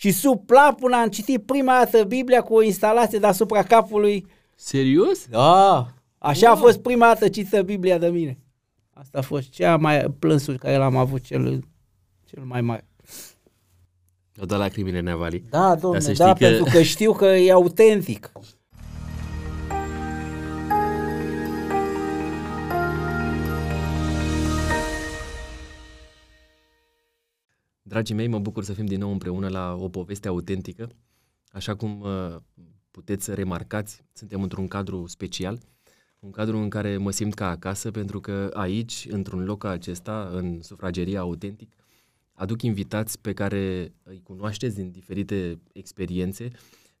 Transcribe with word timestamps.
Și 0.00 0.10
sub 0.12 0.46
plapun 0.46 0.92
am 0.92 1.08
citit 1.08 1.42
prima 1.46 1.72
dată 1.72 2.04
Biblia 2.04 2.42
cu 2.42 2.54
o 2.54 2.62
instalație 2.62 3.18
deasupra 3.18 3.62
capului. 3.62 4.26
Serios? 4.54 5.26
Da, 5.26 5.86
așa 6.18 6.50
a 6.50 6.54
fost 6.56 6.78
prima 6.78 7.06
dată 7.06 7.28
citită 7.28 7.62
Biblia 7.62 7.98
de 7.98 8.08
mine. 8.08 8.38
Asta 8.92 9.18
a 9.18 9.22
fost 9.22 9.50
cea 9.50 9.76
mai 9.76 10.04
plânsul 10.18 10.58
care 10.58 10.76
l-am 10.76 10.96
avut 10.96 11.22
cel, 11.22 11.64
cel 12.24 12.42
mai 12.42 12.60
mare. 12.60 12.86
Au 14.40 14.46
dat 14.46 14.58
lacrimile 14.58 15.00
Nevali. 15.00 15.44
Da, 15.50 15.74
domnule, 15.74 16.02
să 16.02 16.12
da, 16.12 16.28
știi 16.34 16.44
că- 16.44 16.50
pentru 16.54 16.72
că 16.72 16.82
știu 16.82 17.12
că 17.12 17.26
e 17.26 17.52
autentic. 17.52 18.32
Dragii 27.88 28.14
mei, 28.14 28.26
mă 28.26 28.38
bucur 28.38 28.64
să 28.64 28.72
fim 28.72 28.86
din 28.86 28.98
nou 28.98 29.10
împreună 29.10 29.48
la 29.48 29.74
o 29.74 29.88
poveste 29.88 30.28
autentică. 30.28 30.88
Așa 31.48 31.74
cum 31.74 32.00
uh, 32.00 32.36
puteți 32.90 33.24
să 33.24 33.34
remarcați, 33.34 34.04
suntem 34.12 34.42
într-un 34.42 34.68
cadru 34.68 35.06
special, 35.06 35.58
un 36.18 36.30
cadru 36.30 36.56
în 36.56 36.68
care 36.68 36.96
mă 36.96 37.10
simt 37.10 37.34
ca 37.34 37.48
acasă, 37.48 37.90
pentru 37.90 38.20
că 38.20 38.50
aici, 38.52 39.06
într-un 39.10 39.44
loc 39.44 39.58
ca 39.58 39.68
acesta, 39.68 40.30
în 40.32 40.62
sufrageria 40.62 41.20
autentic, 41.20 41.72
aduc 42.32 42.62
invitați 42.62 43.20
pe 43.20 43.32
care 43.32 43.92
îi 44.02 44.20
cunoașteți 44.22 44.74
din 44.74 44.90
diferite 44.90 45.60
experiențe 45.72 46.50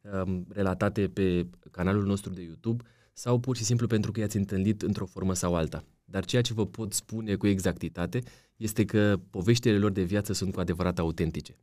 um, 0.00 0.46
relatate 0.48 1.08
pe 1.08 1.46
canalul 1.70 2.04
nostru 2.04 2.32
de 2.32 2.42
YouTube 2.42 2.84
sau 3.12 3.38
pur 3.38 3.56
și 3.56 3.64
simplu 3.64 3.86
pentru 3.86 4.12
că 4.12 4.20
i-ați 4.20 4.36
întâlnit 4.36 4.82
într-o 4.82 5.06
formă 5.06 5.34
sau 5.34 5.54
alta. 5.54 5.84
Dar 6.10 6.24
ceea 6.24 6.42
ce 6.42 6.52
vă 6.52 6.66
pot 6.66 6.92
spune 6.92 7.34
cu 7.34 7.46
exactitate 7.46 8.22
este 8.56 8.84
că 8.84 9.20
poveștile 9.30 9.78
lor 9.78 9.90
de 9.90 10.02
viață 10.02 10.32
sunt 10.32 10.54
cu 10.54 10.60
adevărat 10.60 10.98
autentice. 10.98 11.56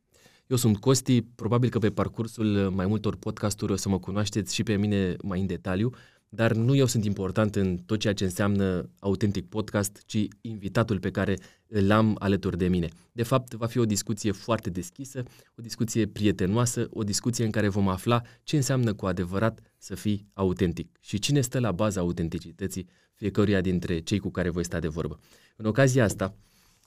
Eu 0.46 0.56
sunt 0.56 0.76
Costi, 0.76 1.22
probabil 1.22 1.70
că 1.70 1.78
pe 1.78 1.90
parcursul 1.90 2.70
mai 2.74 2.86
multor 2.86 3.16
podcasturi 3.16 3.72
o 3.72 3.76
să 3.76 3.88
mă 3.88 3.98
cunoașteți 3.98 4.54
și 4.54 4.62
pe 4.62 4.76
mine 4.76 5.16
mai 5.22 5.40
în 5.40 5.46
detaliu, 5.46 5.90
dar 6.28 6.52
nu 6.52 6.74
eu 6.74 6.86
sunt 6.86 7.04
important 7.04 7.56
în 7.56 7.76
tot 7.76 7.98
ceea 7.98 8.12
ce 8.12 8.24
înseamnă 8.24 8.90
autentic 8.98 9.48
podcast, 9.48 10.02
ci 10.06 10.26
invitatul 10.40 10.98
pe 10.98 11.10
care 11.10 11.38
îl 11.66 11.90
am 11.90 12.16
alături 12.18 12.58
de 12.58 12.68
mine. 12.68 12.88
De 13.12 13.22
fapt, 13.22 13.54
va 13.54 13.66
fi 13.66 13.78
o 13.78 13.84
discuție 13.84 14.32
foarte 14.32 14.70
deschisă, 14.70 15.22
o 15.58 15.62
discuție 15.62 16.06
prietenoasă, 16.06 16.88
o 16.92 17.02
discuție 17.02 17.44
în 17.44 17.50
care 17.50 17.68
vom 17.68 17.88
afla 17.88 18.22
ce 18.42 18.56
înseamnă 18.56 18.94
cu 18.94 19.06
adevărat 19.06 19.60
să 19.78 19.94
fii 19.94 20.26
autentic 20.32 20.96
și 21.00 21.18
cine 21.18 21.40
stă 21.40 21.58
la 21.60 21.72
baza 21.72 22.00
autenticității 22.00 22.88
fiecăruia 23.16 23.60
dintre 23.60 23.98
cei 23.98 24.18
cu 24.18 24.30
care 24.30 24.50
voi 24.50 24.64
sta 24.64 24.78
de 24.78 24.88
vorbă. 24.88 25.18
În 25.56 25.66
ocazia 25.66 26.04
asta, 26.04 26.34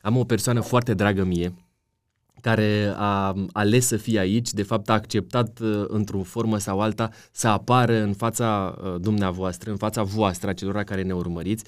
am 0.02 0.18
o 0.18 0.24
persoană 0.24 0.62
foarte 0.62 0.94
dragă 0.94 1.24
mie, 1.24 1.54
care 2.42 2.94
a 2.96 3.36
ales 3.52 3.86
să 3.86 3.98
fie 3.98 4.20
aici, 4.20 4.52
de 4.52 4.64
fapt 4.64 4.90
a 4.90 4.94
acceptat 4.94 5.60
uh, 5.60 5.84
într-o 5.88 6.24
formă 6.24 6.58
sau 6.58 6.82
alta 6.82 7.10
să 7.32 7.48
apară 7.48 8.02
în 8.02 8.14
fața 8.14 8.78
uh, 8.84 8.96
dumneavoastră, 9.00 9.72
în 9.72 9.78
fața 9.78 10.04
voastră, 10.04 10.50
a 10.50 10.54
celor 10.54 10.84
care 10.84 11.02
ne 11.02 11.14
urmăriți. 11.14 11.64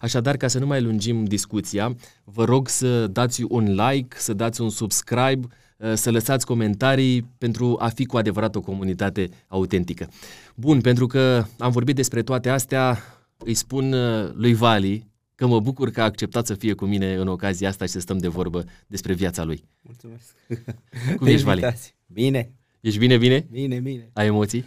Așadar, 0.00 0.36
ca 0.36 0.48
să 0.48 0.58
nu 0.58 0.66
mai 0.66 0.82
lungim 0.82 1.24
discuția, 1.24 1.96
vă 2.24 2.44
rog 2.44 2.68
să 2.68 3.06
dați 3.06 3.42
un 3.48 3.74
like, 3.74 4.16
să 4.18 4.32
dați 4.32 4.60
un 4.60 4.70
subscribe, 4.70 5.46
uh, 5.76 5.92
să 5.94 6.10
lăsați 6.10 6.46
comentarii 6.46 7.28
pentru 7.38 7.76
a 7.80 7.88
fi 7.88 8.04
cu 8.04 8.16
adevărat 8.16 8.54
o 8.54 8.60
comunitate 8.60 9.28
autentică. 9.48 10.08
Bun, 10.54 10.80
pentru 10.80 11.06
că 11.06 11.44
am 11.58 11.70
vorbit 11.70 11.94
despre 11.94 12.22
toate 12.22 12.48
astea, 12.48 12.98
îi 13.38 13.54
spun 13.54 13.92
uh, 13.92 14.30
lui 14.34 14.54
Vali 14.54 15.10
că 15.34 15.46
mă 15.46 15.60
bucur 15.60 15.90
că 15.90 16.00
a 16.00 16.04
acceptat 16.04 16.46
să 16.46 16.54
fie 16.54 16.72
cu 16.72 16.84
mine 16.84 17.14
în 17.14 17.28
ocazia 17.28 17.68
asta 17.68 17.84
și 17.84 17.90
să 17.90 18.00
stăm 18.00 18.18
de 18.18 18.28
vorbă 18.28 18.64
despre 18.86 19.12
viața 19.12 19.44
lui. 19.44 19.64
Mulțumesc. 19.80 20.34
Cum 21.18 21.26
ești, 21.26 21.44
Vali? 21.44 21.60
Invitați. 21.60 21.94
Bine, 22.06 22.52
Ești 22.80 22.98
bine, 22.98 23.16
bine? 23.16 23.46
bine, 23.50 23.80
bine. 23.80 24.10
Ai 24.12 24.26
emoții? 24.26 24.64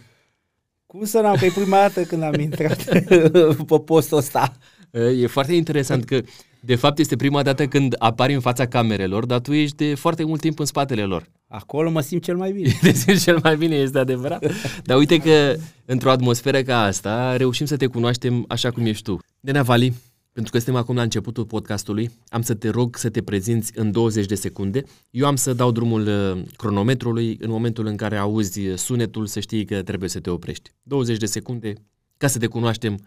Cum 0.86 1.04
să 1.04 1.20
n-am? 1.20 1.36
Că 1.36 1.44
e 1.44 1.50
prima 1.50 1.76
dată 1.76 2.04
când 2.04 2.22
am 2.22 2.34
intrat 2.34 2.84
pe 3.68 3.80
postul 3.84 4.16
ăsta. 4.16 4.56
E 4.92 5.26
foarte 5.26 5.54
interesant 5.54 6.04
că, 6.04 6.20
de 6.60 6.74
fapt, 6.74 6.98
este 6.98 7.16
prima 7.16 7.42
dată 7.42 7.66
când 7.66 7.94
apari 7.98 8.34
în 8.34 8.40
fața 8.40 8.66
camerelor, 8.66 9.26
dar 9.26 9.40
tu 9.40 9.52
ești 9.52 9.76
de 9.76 9.94
foarte 9.94 10.24
mult 10.24 10.40
timp 10.40 10.58
în 10.58 10.64
spatele 10.64 11.02
lor. 11.02 11.30
Acolo 11.48 11.90
mă 11.90 12.00
simt 12.00 12.22
cel 12.22 12.36
mai 12.36 12.52
bine. 12.52 12.78
Te 12.82 12.92
simți 12.92 13.22
cel 13.22 13.38
mai 13.42 13.56
bine, 13.56 13.74
este 13.74 13.98
adevărat. 13.98 14.44
Dar 14.84 14.98
uite 14.98 15.18
că, 15.18 15.56
într-o 15.84 16.10
atmosferă 16.10 16.62
ca 16.62 16.82
asta, 16.82 17.36
reușim 17.36 17.66
să 17.66 17.76
te 17.76 17.86
cunoaștem 17.86 18.44
așa 18.48 18.70
cum 18.70 18.84
ești 18.84 19.02
tu. 19.02 19.18
Nena 19.40 19.62
Vali, 19.62 19.94
pentru 20.32 20.52
că 20.52 20.58
suntem 20.58 20.82
acum 20.82 20.96
la 20.96 21.02
începutul 21.02 21.44
podcastului, 21.44 22.10
am 22.28 22.42
să 22.42 22.54
te 22.54 22.68
rog 22.68 22.96
să 22.96 23.08
te 23.08 23.22
prezinți 23.22 23.72
în 23.74 23.90
20 23.92 24.26
de 24.26 24.34
secunde. 24.34 24.82
Eu 25.10 25.26
am 25.26 25.36
să 25.36 25.52
dau 25.52 25.70
drumul 25.70 26.06
uh, 26.06 26.42
cronometrului 26.56 27.36
în 27.40 27.50
momentul 27.50 27.86
în 27.86 27.96
care 27.96 28.16
auzi 28.16 28.60
sunetul 28.74 29.26
să 29.26 29.40
știi 29.40 29.64
că 29.64 29.82
trebuie 29.82 30.08
să 30.08 30.20
te 30.20 30.30
oprești. 30.30 30.70
20 30.82 31.16
de 31.16 31.26
secunde 31.26 31.72
ca 32.16 32.26
să 32.26 32.38
te 32.38 32.46
cunoaștem 32.46 32.98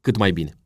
cât 0.00 0.16
mai 0.16 0.32
bine. 0.32 0.61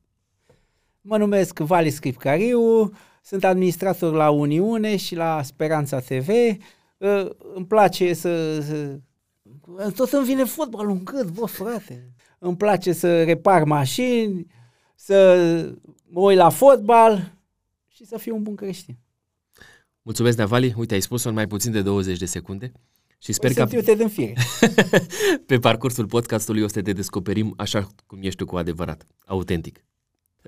Mă 1.09 1.17
numesc 1.17 1.59
Vali 1.59 1.91
Scripcariu, 1.91 2.93
sunt 3.22 3.44
administrator 3.44 4.12
la 4.15 4.31
Uniune 4.31 4.97
și 4.97 5.15
la 5.15 5.43
Speranța 5.43 6.00
TV. 6.00 6.28
Uh, 6.28 7.31
Îmi 7.55 7.67
place 7.67 8.12
să... 8.12 8.61
să... 8.61 8.99
Tot 9.97 10.12
îmi 10.12 10.25
vine 10.25 10.44
fotbalul 10.44 10.91
în 10.91 11.05
gât, 11.05 11.31
bă, 11.31 11.47
frate. 11.47 12.12
Îmi 12.39 12.56
place 12.56 12.93
să 12.93 13.25
repar 13.25 13.65
mașini, 13.65 14.47
să 14.94 15.75
mă 16.09 16.21
uit 16.21 16.37
la 16.37 16.49
fotbal 16.49 17.33
și 17.88 18.05
să 18.06 18.19
fiu 18.19 18.34
un 18.34 18.43
bun 18.43 18.55
creștin. 18.55 18.97
Mulțumesc, 20.03 20.38
Navali. 20.38 20.75
Uite, 20.77 20.94
ai 20.94 21.00
spus-o 21.00 21.28
în 21.28 21.34
mai 21.34 21.47
puțin 21.47 21.73
de 21.73 21.83
20 21.83 22.19
de 22.19 22.27
secunde. 22.27 22.73
Și 23.19 23.33
sper 23.33 23.50
Sper 23.50 23.65
că 23.65 23.71
Sunt 23.71 23.87
eu 23.87 23.94
te 23.94 24.03
din 24.03 24.09
fire. 24.09 24.34
pe 25.47 25.59
parcursul 25.59 26.06
podcastului 26.06 26.62
o 26.62 26.69
să 26.69 26.83
te 26.83 26.93
descoperim 26.93 27.55
așa 27.56 27.88
cum 28.06 28.19
ești 28.23 28.38
tu 28.38 28.44
cu 28.44 28.56
adevărat, 28.56 29.06
autentic. 29.27 29.84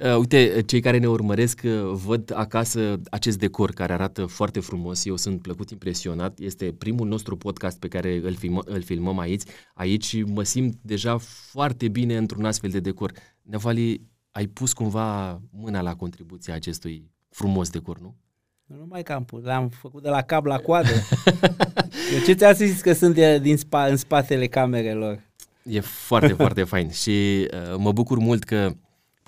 Uh, 0.02 0.16
uite, 0.16 0.62
cei 0.66 0.80
care 0.80 0.98
ne 0.98 1.08
urmăresc 1.08 1.60
uh, 1.64 1.90
văd 1.92 2.32
acasă 2.34 3.00
acest 3.10 3.38
decor 3.38 3.70
care 3.70 3.92
arată 3.92 4.26
foarte 4.26 4.60
frumos. 4.60 5.04
Eu 5.04 5.16
sunt 5.16 5.42
plăcut 5.42 5.70
impresionat. 5.70 6.38
Este 6.38 6.72
primul 6.78 7.08
nostru 7.08 7.36
podcast 7.36 7.78
pe 7.78 7.88
care 7.88 8.20
îl, 8.22 8.34
filmă, 8.34 8.60
îl 8.64 8.82
filmăm 8.82 9.18
aici. 9.18 9.42
Aici 9.74 10.04
și 10.04 10.22
mă 10.22 10.42
simt 10.42 10.78
deja 10.82 11.16
foarte 11.50 11.88
bine 11.88 12.16
într-un 12.16 12.44
astfel 12.44 12.70
de 12.70 12.80
decor. 12.80 13.12
Nevali, 13.42 14.00
ai 14.30 14.46
pus 14.46 14.72
cumva 14.72 15.40
mâna 15.50 15.80
la 15.80 15.94
contribuția 15.94 16.54
acestui 16.54 17.10
frumos 17.28 17.70
decor, 17.70 17.98
nu? 18.00 18.16
Nu 18.64 18.76
numai 18.76 19.02
că 19.02 19.12
am 19.12 19.24
pus, 19.24 19.42
l-am 19.42 19.68
făcut 19.68 20.02
de 20.02 20.08
la 20.08 20.22
cap 20.22 20.44
la 20.44 20.58
coadă. 20.58 20.88
Eu 22.14 22.20
ce 22.24 22.32
ți-am 22.32 22.54
zis 22.54 22.80
că 22.80 22.92
sunt 22.92 23.14
de- 23.14 23.38
din 23.38 23.56
spa, 23.56 23.86
în 23.86 23.96
spatele 23.96 24.46
camerelor? 24.46 25.22
E 25.62 25.80
foarte, 25.80 26.32
foarte 26.42 26.64
fain 26.64 26.90
și 26.90 27.10
uh, 27.52 27.76
mă 27.78 27.92
bucur 27.92 28.18
mult 28.18 28.44
că 28.44 28.72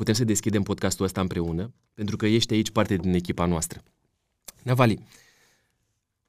putem 0.00 0.15
să 0.15 0.25
deschidem 0.25 0.62
podcastul 0.62 1.05
ăsta 1.05 1.21
împreună, 1.21 1.72
pentru 1.94 2.16
că 2.16 2.27
ești 2.27 2.53
aici 2.53 2.71
parte 2.71 2.97
din 2.97 3.15
echipa 3.15 3.47
noastră. 3.47 3.83
Navali, 4.62 5.03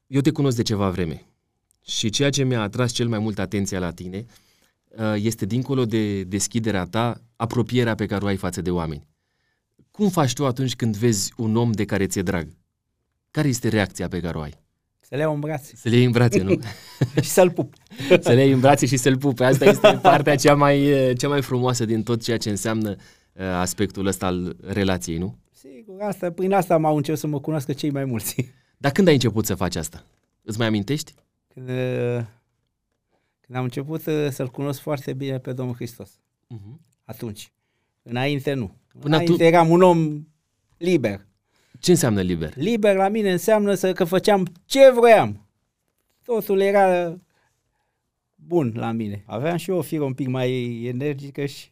eu 0.07 0.21
te 0.21 0.31
cunosc 0.31 0.55
de 0.55 0.61
ceva 0.61 0.89
vreme 0.89 1.25
și 1.81 2.09
ceea 2.09 2.29
ce 2.29 2.43
mi-a 2.43 2.61
atras 2.61 2.91
cel 2.91 3.07
mai 3.07 3.19
mult 3.19 3.39
atenția 3.39 3.79
la 3.79 3.91
tine 3.91 4.25
uh, 4.87 5.13
este 5.15 5.45
dincolo 5.45 5.85
de 5.85 6.23
deschiderea 6.23 6.85
ta, 6.85 7.21
apropierea 7.35 7.95
pe 7.95 8.05
care 8.05 8.23
o 8.23 8.27
ai 8.27 8.37
față 8.37 8.61
de 8.61 8.71
oameni. 8.71 9.07
Cum 9.91 10.09
faci 10.09 10.33
tu 10.33 10.45
atunci 10.45 10.75
când 10.75 10.95
vezi 10.95 11.33
un 11.37 11.55
om 11.55 11.71
de 11.71 11.85
care 11.85 12.07
ți-e 12.07 12.21
drag? 12.21 12.47
Care 13.31 13.47
este 13.47 13.67
reacția 13.67 14.07
pe 14.07 14.19
care 14.19 14.37
o 14.37 14.41
ai? 14.41 14.59
Să 14.99 15.15
le 15.15 15.21
iau 15.21 15.33
în 15.33 15.39
brațe 15.39 15.75
Să 15.75 15.89
le 15.89 15.95
iei 15.95 16.05
în 16.05 16.11
brațe, 16.11 16.41
nu? 16.41 16.59
și 17.21 17.29
să-l 17.29 17.51
pup. 17.51 17.73
să 18.21 18.31
le 18.31 18.43
iei 18.43 18.51
în 18.51 18.59
brațe 18.59 18.85
și 18.85 18.97
să-l 18.97 19.17
pupe. 19.17 19.43
Asta 19.43 19.65
este 19.65 19.99
partea 20.01 20.35
cea 20.35 20.55
mai, 20.55 20.83
eh, 20.83 21.17
cea 21.17 21.27
mai 21.27 21.41
frumoasă 21.41 21.85
din 21.85 22.03
tot 22.03 22.21
ceea 22.21 22.37
ce 22.37 22.49
înseamnă 22.49 22.89
uh, 22.89 22.97
aspectul 23.39 24.05
ăsta 24.05 24.25
al 24.25 24.55
relației, 24.61 25.17
nu? 25.17 25.37
Sigur, 25.51 26.01
asta, 26.01 26.31
prin 26.31 26.53
asta 26.53 26.77
m-au 26.77 26.95
început 26.95 27.19
să 27.19 27.27
mă 27.27 27.39
cunoască 27.39 27.73
cei 27.73 27.91
mai 27.91 28.05
mulți. 28.05 28.35
Dar 28.77 28.91
când 28.91 29.07
ai 29.07 29.13
început 29.13 29.45
să 29.45 29.55
faci 29.55 29.75
asta? 29.75 30.05
Îți 30.41 30.57
mai 30.57 30.67
amintești? 30.67 31.13
Când, 31.47 31.69
uh, 31.69 32.23
când 33.41 33.57
am 33.57 33.63
început 33.63 34.05
uh, 34.05 34.27
să-L 34.29 34.47
cunosc 34.47 34.79
foarte 34.79 35.13
bine 35.13 35.39
pe 35.39 35.53
Domnul 35.53 35.75
Hristos. 35.75 36.09
Uh-huh. 36.55 36.79
Atunci. 37.03 37.51
Înainte 38.03 38.53
nu. 38.53 38.75
Până 38.99 39.15
Înainte 39.15 39.31
atu- 39.33 39.43
eram 39.43 39.69
un 39.69 39.81
om 39.81 40.27
liber. 40.77 41.25
Ce 41.79 41.91
înseamnă 41.91 42.21
liber? 42.21 42.55
Liber 42.55 42.95
la 42.95 43.07
mine 43.07 43.31
înseamnă 43.31 43.73
să, 43.73 43.93
că 43.93 44.03
făceam 44.03 44.47
ce 44.65 44.91
vroiam. 44.91 45.47
Totul 46.23 46.59
era 46.59 47.15
bun 48.35 48.71
la 48.75 48.91
mine. 48.91 49.23
Aveam 49.25 49.57
și 49.57 49.69
eu 49.69 49.77
o 49.77 49.81
firă 49.81 50.03
un 50.03 50.13
pic 50.13 50.27
mai 50.27 50.83
energică 50.83 51.45
și 51.45 51.69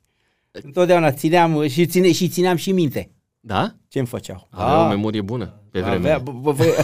întotdeauna 0.51 1.11
țineam 1.11 1.67
și, 1.67 1.85
ține, 1.85 2.11
și 2.11 2.27
țineam 2.27 2.55
și 2.55 2.71
minte 2.71 3.11
Da? 3.39 3.71
ce-mi 3.87 4.05
făceau. 4.07 4.47
Avea 4.51 4.85
o 4.85 4.87
memorie 4.87 5.21
bună 5.21 5.53
pe 5.71 5.79
vremea. 5.79 5.95
Avea, 5.97 6.17
bă, 6.17 6.31
bă, 6.31 6.51
vre... 6.51 6.67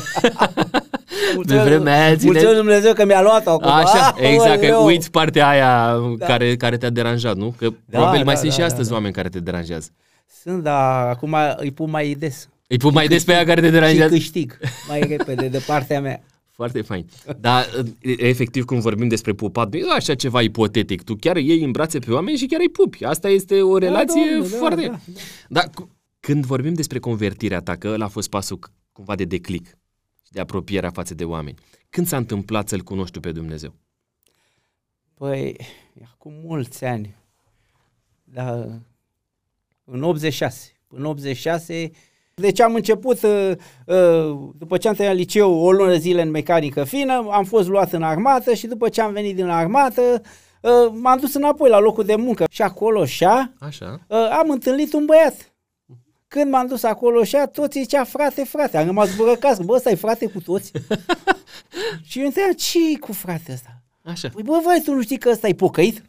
Pe 1.48 1.58
vremea 1.58 2.04
aia 2.06 2.16
ține- 2.16 2.32
Mulțumesc 2.32 2.58
Dumnezeu 2.58 2.94
că 2.94 3.06
mi-a 3.06 3.22
luat-o 3.22 3.50
acum. 3.50 3.72
Așa, 3.72 4.08
Ah, 4.18 4.32
exact, 4.32 4.60
că 4.60 4.66
aoleu. 4.66 4.86
uiți 4.86 5.12
partea 5.12 5.48
aia 5.48 5.96
care, 6.20 6.56
care 6.56 6.78
te-a 6.78 6.90
deranjat, 6.90 7.36
nu? 7.36 7.54
Că 7.58 7.68
Da, 7.70 7.76
probabil 7.98 8.24
mai 8.24 8.34
da, 8.34 8.40
sunt 8.40 8.50
da, 8.50 8.54
și 8.56 8.60
da, 8.60 8.66
astăzi 8.66 8.90
da. 8.90 8.94
oameni 8.96 9.14
care 9.14 9.30
te 9.30 9.40
deranjează. 9.40 9.90
Sunt, 10.42 10.64
dar 10.64 11.08
acum 11.08 11.36
îi 11.58 11.72
pun 11.72 11.90
mai 11.90 12.16
des. 12.20 12.50
Îi 12.68 12.78
pun 12.78 12.94
mai 12.94 13.08
des 13.08 13.24
pe 13.24 13.34
aia 13.34 13.46
care 13.46 13.60
te 13.60 13.66
Și 13.66 13.72
deranjează? 13.72 14.14
câștig 14.14 14.58
mai 14.88 15.00
repede 15.18 15.48
de 15.48 15.64
partea 15.68 16.02
mea. 16.02 16.24
Foarte 16.56 16.82
fain. 16.82 17.06
Dar, 17.40 17.66
efectiv, 18.02 18.66
când 18.66 18.82
vorbim 18.82 19.08
despre 19.08 19.34
pupat, 19.34 19.72
nu 19.72 19.78
e 19.78 19.92
așa 19.92 20.16
ceva 20.16 20.42
ipotetic. 20.42 21.04
Tu 21.04 21.16
chiar 21.16 21.38
iei 21.38 21.64
în 21.64 21.72
brațe 21.72 22.00
pe 22.00 22.12
oameni 22.12 22.38
și 22.38 22.46
chiar 22.46 22.60
îi 22.60 22.70
pupi. 22.70 23.04
Asta 23.04 23.30
este 23.30 23.62
o 23.62 23.78
relație 23.78 24.22
da, 24.26 24.32
domnule, 24.32 24.58
foarte... 24.58 24.82
Da, 24.82 24.88
da, 24.88 25.00
da. 25.06 25.20
Dar 25.50 25.70
cu- 25.74 25.90
când 26.20 26.46
vorbim 26.46 26.74
despre 26.74 27.00
convertirea 27.00 27.60
ta, 27.62 27.76
că 27.76 27.88
ăla 27.88 28.06
a 28.06 28.08
fost 28.08 28.30
pasul 28.30 28.58
c- 28.58 28.72
cumva 28.92 29.16
de 29.16 29.24
declic 29.26 29.66
și 30.26 30.32
de 30.32 30.40
apropierea 30.40 30.90
față 30.90 31.14
de 31.14 31.24
oameni, 31.26 31.58
când 31.90 32.08
s-a 32.08 32.18
întâmplat 32.18 32.68
să-L 32.68 32.82
cunoști 32.82 33.12
tu 33.14 33.20
pe 33.20 33.32
Dumnezeu? 33.32 33.74
Păi, 35.14 35.56
e 35.94 36.04
acum 36.12 36.34
mulți 36.44 36.86
ani. 36.86 37.16
Da, 38.24 38.66
în 39.84 40.04
86. 40.04 40.72
În 40.88 41.06
86, 41.06 41.92
deci 42.42 42.60
am 42.60 42.74
început, 42.74 43.22
uh, 43.22 43.52
uh, 43.86 44.38
după 44.58 44.78
ce 44.78 44.88
am 44.88 44.94
terminat 44.94 45.16
liceu, 45.16 45.54
o 45.54 45.72
lună 45.72 45.92
de 45.92 45.98
zile 45.98 46.22
în 46.22 46.30
mecanică 46.30 46.84
fină, 46.84 47.28
am 47.32 47.44
fost 47.44 47.68
luat 47.68 47.94
în 47.94 48.04
armată 48.04 48.54
și 48.54 48.68
după 48.68 48.90
ce 48.90 49.02
am 49.02 49.14
venit 49.14 49.36
din 49.36 49.48
armată, 49.50 50.22
uh, 50.62 50.92
m-am 50.94 51.20
dus 51.20 51.34
înapoi 51.34 51.70
la 51.70 51.80
locul 51.80 52.04
de 52.04 52.16
muncă. 52.16 52.46
Și 52.50 52.62
acolo, 52.62 53.06
șa, 53.06 53.54
Așa? 53.60 54.06
uh, 54.08 54.18
am 54.18 54.50
întâlnit 54.50 54.94
un 54.94 55.06
băiat. 55.06 55.54
Când 56.28 56.52
m-am 56.52 56.68
dus 56.68 56.84
acolo 56.84 57.24
și 57.24 57.38
toți 57.52 57.80
zicea 57.80 58.04
frate, 58.04 58.44
frate, 58.44 58.78
am 58.78 58.86
rămas 58.86 59.16
bărăcați, 59.16 59.64
bă, 59.64 59.74
ăsta 59.74 59.90
e 59.90 59.96
frate 59.96 60.26
cu 60.26 60.42
toți. 60.42 60.72
și 62.10 62.20
eu 62.20 62.26
întrebam, 62.26 62.52
ce 62.52 62.80
cu 63.00 63.14
frate 63.14 63.52
ăsta? 63.52 63.82
Așa. 64.04 64.30
Păi 64.30 64.44
bă, 64.44 64.62
vai, 64.64 64.82
tu 64.84 64.94
nu 64.94 65.02
știi 65.02 65.18
că 65.18 65.30
ăsta 65.30 65.48
e 65.48 65.54
pocăit? 65.54 66.04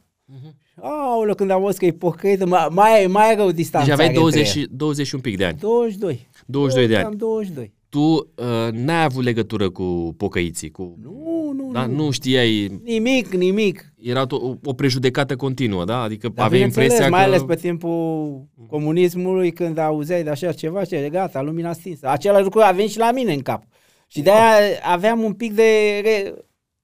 Aoleu, 0.80 1.34
când 1.34 1.50
am 1.50 1.62
văzut 1.62 1.78
că 1.78 1.84
e 1.86 1.90
pocăit, 1.92 2.44
mai, 2.44 2.68
mai, 2.70 3.06
mai 3.08 3.34
rău 3.34 3.50
distanța. 3.50 3.86
Deci 3.86 3.94
aveai 3.94 4.14
20, 4.14 4.46
și- 4.46 4.66
20 4.70 5.06
și 5.06 5.14
un 5.14 5.20
pic 5.20 5.36
de 5.36 5.44
ani. 5.44 5.58
22. 5.60 6.28
22 6.46 6.86
de 6.88 6.96
ani. 6.96 7.04
Am 7.04 7.16
22. 7.16 7.72
Tu 7.88 7.98
uh, 7.98 8.24
n-ai 8.72 9.04
avut 9.04 9.24
legătură 9.24 9.70
cu 9.70 10.14
pocăiții, 10.16 10.70
cu... 10.70 10.98
Nu, 11.02 11.52
nu, 11.56 11.70
Da, 11.72 11.86
nu. 11.86 11.94
nu 12.04 12.10
știai, 12.10 12.80
Nimic, 12.84 13.34
nimic. 13.34 13.92
era 14.02 14.26
o, 14.30 14.54
o 14.64 14.72
prejudecată 14.72 15.36
continuă, 15.36 15.84
da? 15.84 16.00
Adică 16.00 16.28
Dar 16.28 16.44
aveai 16.46 16.50
bineînțeles, 16.68 16.88
impresia 16.90 17.10
mai 17.16 17.24
că... 17.24 17.26
ales 17.30 17.42
pe 17.42 17.54
timpul 17.54 18.42
comunismului, 18.68 19.52
când 19.52 19.78
auzeai 19.78 20.22
de 20.22 20.30
așa 20.30 20.52
ceva, 20.52 20.84
și 20.84 21.08
gata, 21.10 21.42
lumina 21.42 21.72
stinsă. 21.72 22.08
Același 22.08 22.42
lucru 22.44 22.60
a 22.60 22.70
venit 22.70 22.90
și 22.90 22.98
la 22.98 23.12
mine 23.12 23.32
în 23.32 23.40
cap. 23.40 23.62
Și 24.08 24.22
de-aia 24.22 24.58
aveam 24.92 25.22
un 25.22 25.32
pic 25.32 25.52
de... 25.54 26.00
Re... 26.02 26.34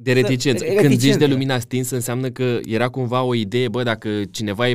De 0.02 0.12
reticență. 0.12 0.64
Când 0.64 0.76
Reticență. 0.76 1.06
zici 1.06 1.16
de 1.16 1.26
lumina 1.26 1.58
stinsă, 1.58 1.94
înseamnă 1.94 2.30
că 2.30 2.58
era 2.64 2.88
cumva 2.88 3.22
o 3.22 3.34
idee, 3.34 3.68
bă, 3.68 3.82
dacă 3.82 4.08
cineva 4.30 4.68
e 4.68 4.74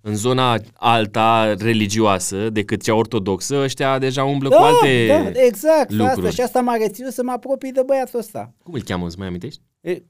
în 0.00 0.14
zona 0.14 0.56
alta 0.72 1.54
religioasă 1.58 2.50
decât 2.50 2.82
cea 2.82 2.94
ortodoxă, 2.94 3.56
ăștia 3.62 3.98
deja 3.98 4.24
umblă 4.24 4.48
cu 4.48 4.62
alte... 4.62 5.06
da, 5.06 5.40
exact, 5.46 5.90
lucruri. 5.90 6.18
asta. 6.18 6.30
Și 6.30 6.40
asta 6.40 6.60
m-a 6.60 6.76
reținut 6.76 7.12
să 7.12 7.22
mă 7.22 7.32
apropii 7.32 7.72
de 7.72 7.82
băiatul 7.86 8.18
ăsta. 8.18 8.52
Cum 8.62 8.74
îl 8.74 8.82
cheamă, 8.82 9.06
îți 9.06 9.18
mai 9.18 9.26
amintești? 9.26 9.60
E, 9.80 10.02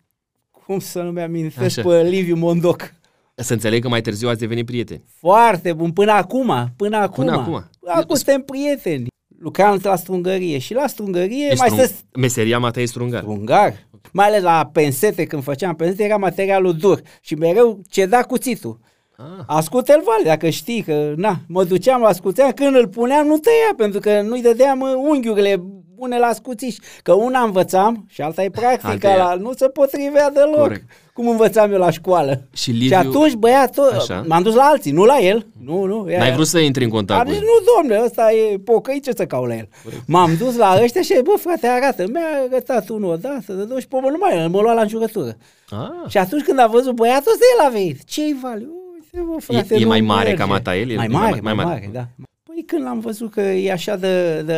cum 0.50 0.78
să 0.78 1.02
nu 1.02 1.10
mi-amintesc 1.10 1.78
Așa. 1.78 1.88
pe 1.88 2.02
Liviu 2.02 2.37
Mondoc. 2.37 2.94
Să 3.34 3.52
înțeleg 3.52 3.82
că 3.82 3.88
mai 3.88 4.00
târziu 4.00 4.28
ați 4.28 4.38
devenit 4.38 4.66
prieteni. 4.66 5.04
Foarte 5.19 5.72
bun, 5.72 5.92
până 5.92 6.12
acum, 6.12 6.72
până 6.76 6.96
acum. 6.96 7.25
Până 7.25 7.37
acum. 7.37 7.64
Acum 7.87 8.14
suntem 8.14 8.40
prieteni. 8.42 9.06
Lucram 9.38 9.78
la 9.82 9.96
strungărie 9.96 10.58
și 10.58 10.75
la 10.75 10.87
strungărie 10.87 11.46
Ești 11.46 11.58
mai 11.58 11.69
strung... 11.69 11.87
stă 11.88 12.19
Meseria 12.19 12.58
ma 12.58 12.70
ta 12.70 12.81
e 12.81 12.84
strungar. 12.84 13.20
strungar. 13.20 13.85
Mai 14.12 14.26
ales 14.26 14.42
la 14.42 14.70
pensete, 14.72 15.24
când 15.24 15.42
făceam 15.42 15.74
pensete, 15.74 16.04
era 16.04 16.16
materialul 16.16 16.76
dur 16.76 17.00
și 17.20 17.34
mereu 17.34 17.80
ceda 17.90 18.22
cuțitul. 18.22 18.78
Ah, 19.16 19.44
Ascută-l 19.46 20.02
vale, 20.04 20.22
dacă 20.24 20.48
știi 20.48 20.82
că, 20.82 21.12
na, 21.16 21.36
mă 21.48 21.64
duceam 21.64 22.00
la 22.00 22.12
scuțean, 22.12 22.52
când 22.52 22.76
îl 22.76 22.88
puneam, 22.88 23.26
nu 23.26 23.38
tăia, 23.38 23.74
pentru 23.76 24.00
că 24.00 24.20
nu-i 24.20 24.42
dădeam 24.42 24.80
uh, 24.80 24.92
unghiurile 24.94 25.62
bune 25.96 26.19
la 26.19 26.32
scuțiș. 26.32 26.76
Că 27.02 27.12
una 27.12 27.40
învățam 27.40 28.06
și 28.08 28.20
alta 28.22 28.43
e 28.43 28.50
practica, 28.50 28.88
Alta 28.88 29.10
e- 29.12 29.16
la, 29.16 29.34
nu 29.34 29.52
se 29.52 29.69
potrivea 29.69 30.31
deloc. 30.31 30.54
Corect. 30.60 30.84
Cum 31.12 31.28
învățam 31.28 31.72
eu 31.72 31.78
la 31.78 31.90
școală. 31.90 32.43
Și 32.52 32.70
Liviu- 32.70 32.87
și 32.87 32.94
atunci 32.94 33.32
băiatul, 33.34 33.90
Așa. 33.94 34.25
m-am 34.26 34.43
dus 34.43 34.54
la 34.54 34.62
alții, 34.62 34.93
nu 34.93 35.04
la 35.04 35.19
el. 35.19 35.46
Nu, 35.64 35.84
nu. 35.84 36.04
n-ai 36.19 36.32
vrut 36.32 36.46
să 36.46 36.58
intri 36.58 36.84
în 36.84 36.90
contact 36.90 37.20
Am 37.20 37.26
cu 37.26 37.32
zis, 37.32 37.40
el. 37.40 37.46
nu, 37.46 37.72
domnule, 37.76 38.04
ăsta 38.04 38.32
e 38.32 38.58
pocăit, 38.58 39.04
ce 39.04 39.12
să 39.16 39.26
caut 39.26 39.48
la 39.48 39.54
el? 39.56 39.69
M-am 40.06 40.37
dus 40.38 40.56
la 40.56 40.78
ăștia 40.82 41.02
și, 41.02 41.20
bă, 41.25 41.32
frate, 41.38 41.66
arată. 41.66 42.04
Mi-a 42.12 42.22
arătat 42.50 42.88
unul 42.88 43.10
odată, 43.12 43.52
de 43.52 43.64
două 43.64 43.81
și 43.81 43.88
pe 43.88 43.96
urmă 43.96 44.08
nu 44.08 44.16
mai 44.20 44.37
el, 44.38 44.49
mă 44.49 44.60
lua 44.60 44.72
la 44.72 44.81
înjurătură. 44.81 45.37
Ah, 45.70 46.10
Și 46.10 46.19
atunci 46.19 46.42
când 46.42 46.58
a 46.58 46.66
văzut 46.66 46.94
băiatul 46.94 47.32
ăsta, 47.32 47.44
el 47.60 47.66
a 47.66 47.70
venit. 47.70 48.04
Ce-i 48.04 48.37
vale? 48.42 48.66
Uite, 48.94 49.26
bă, 49.32 49.40
frate, 49.40 49.75
e 49.75 49.78
nu 49.81 49.87
mai 49.88 50.00
mare 50.00 50.25
merge. 50.28 50.40
ca 50.42 50.46
mata 50.49 50.76
el? 50.76 50.90
E- 50.90 50.96
Mai 50.96 51.04
e 51.04 51.08
mare, 51.08 51.31
mai- 51.31 51.40
mai, 51.42 51.54
mai 51.54 51.64
mare, 51.64 51.78
mare. 51.87 51.90
da. 51.92 52.25
Păi 52.42 52.64
când 52.66 52.82
l-am 52.82 53.00
văzut 53.00 53.31
că 53.31 53.40
e 53.40 53.72
așa 53.72 53.96
de, 53.96 54.34
de, 54.34 54.42
de 54.42 54.54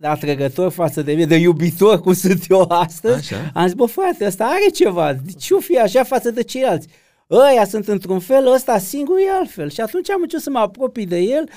atrăgător 0.00 0.72
față 0.72 1.02
de 1.02 1.12
mine, 1.12 1.24
de 1.26 1.36
iubitor 1.36 2.00
cum 2.00 2.12
sunt 2.12 2.44
eu 2.48 2.60
astăzi, 2.68 3.34
Așa. 3.34 3.50
am 3.54 3.64
zis, 3.66 3.74
bă, 3.74 3.86
frate, 3.86 4.26
ăsta 4.26 4.44
are 4.44 4.70
ceva. 4.74 5.12
De 5.12 5.32
ce 5.32 5.54
o 5.54 5.58
fi 5.60 5.78
așa 5.78 6.04
față 6.04 6.30
de 6.30 6.42
ceilalți? 6.42 6.88
Ăia 7.30 7.64
sunt 7.64 7.88
într-un 7.88 8.18
fel, 8.18 8.52
ăsta 8.52 8.78
singur 8.78 9.18
e 9.18 9.30
altfel. 9.38 9.70
Și 9.70 9.80
atunci 9.80 10.10
am 10.10 10.20
început 10.20 10.44
să 10.44 10.50
mă 10.50 10.58
apropii 10.58 11.06
de 11.06 11.18
el. 11.18 11.48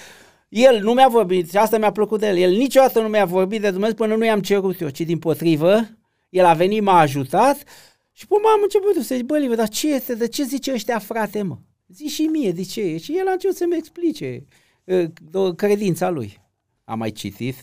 El 0.49 0.79
nu 0.81 0.93
mi-a 0.93 1.07
vorbit, 1.07 1.49
și 1.49 1.57
asta 1.57 1.77
mi-a 1.77 1.91
plăcut 1.91 2.19
de 2.19 2.27
el, 2.27 2.37
el 2.37 2.51
niciodată 2.51 3.01
nu 3.01 3.07
mi-a 3.07 3.25
vorbit 3.25 3.61
de 3.61 3.69
Dumnezeu 3.69 3.95
până 3.95 4.15
nu 4.15 4.25
i-am 4.25 4.41
cerut 4.41 4.81
eu, 4.81 4.89
ci 4.89 5.01
din 5.01 5.17
potrivă, 5.17 5.87
el 6.29 6.45
a 6.45 6.53
venit, 6.53 6.81
m-a 6.81 6.99
ajutat 6.99 7.63
și 8.11 8.27
până 8.27 8.41
am 8.53 8.59
început 8.63 8.95
eu 8.95 9.01
să 9.01 9.15
zic, 9.15 9.25
bă, 9.25 9.37
Liviu, 9.37 9.55
dar 9.55 9.69
ce 9.69 9.93
este, 9.93 10.15
de 10.15 10.27
ce 10.27 10.43
zice 10.43 10.73
ăștia 10.73 10.99
frate, 10.99 11.41
mă? 11.41 11.57
Zi 11.87 12.07
și 12.07 12.21
mie, 12.21 12.51
de 12.51 12.63
ce? 12.63 12.97
Și 12.97 13.17
el 13.17 13.27
a 13.27 13.31
început 13.31 13.55
să-mi 13.55 13.75
explice 13.77 14.45
uh, 14.83 15.03
do- 15.03 15.55
credința 15.55 16.09
lui. 16.09 16.39
Am 16.83 16.97
mai 16.97 17.11
citit, 17.11 17.55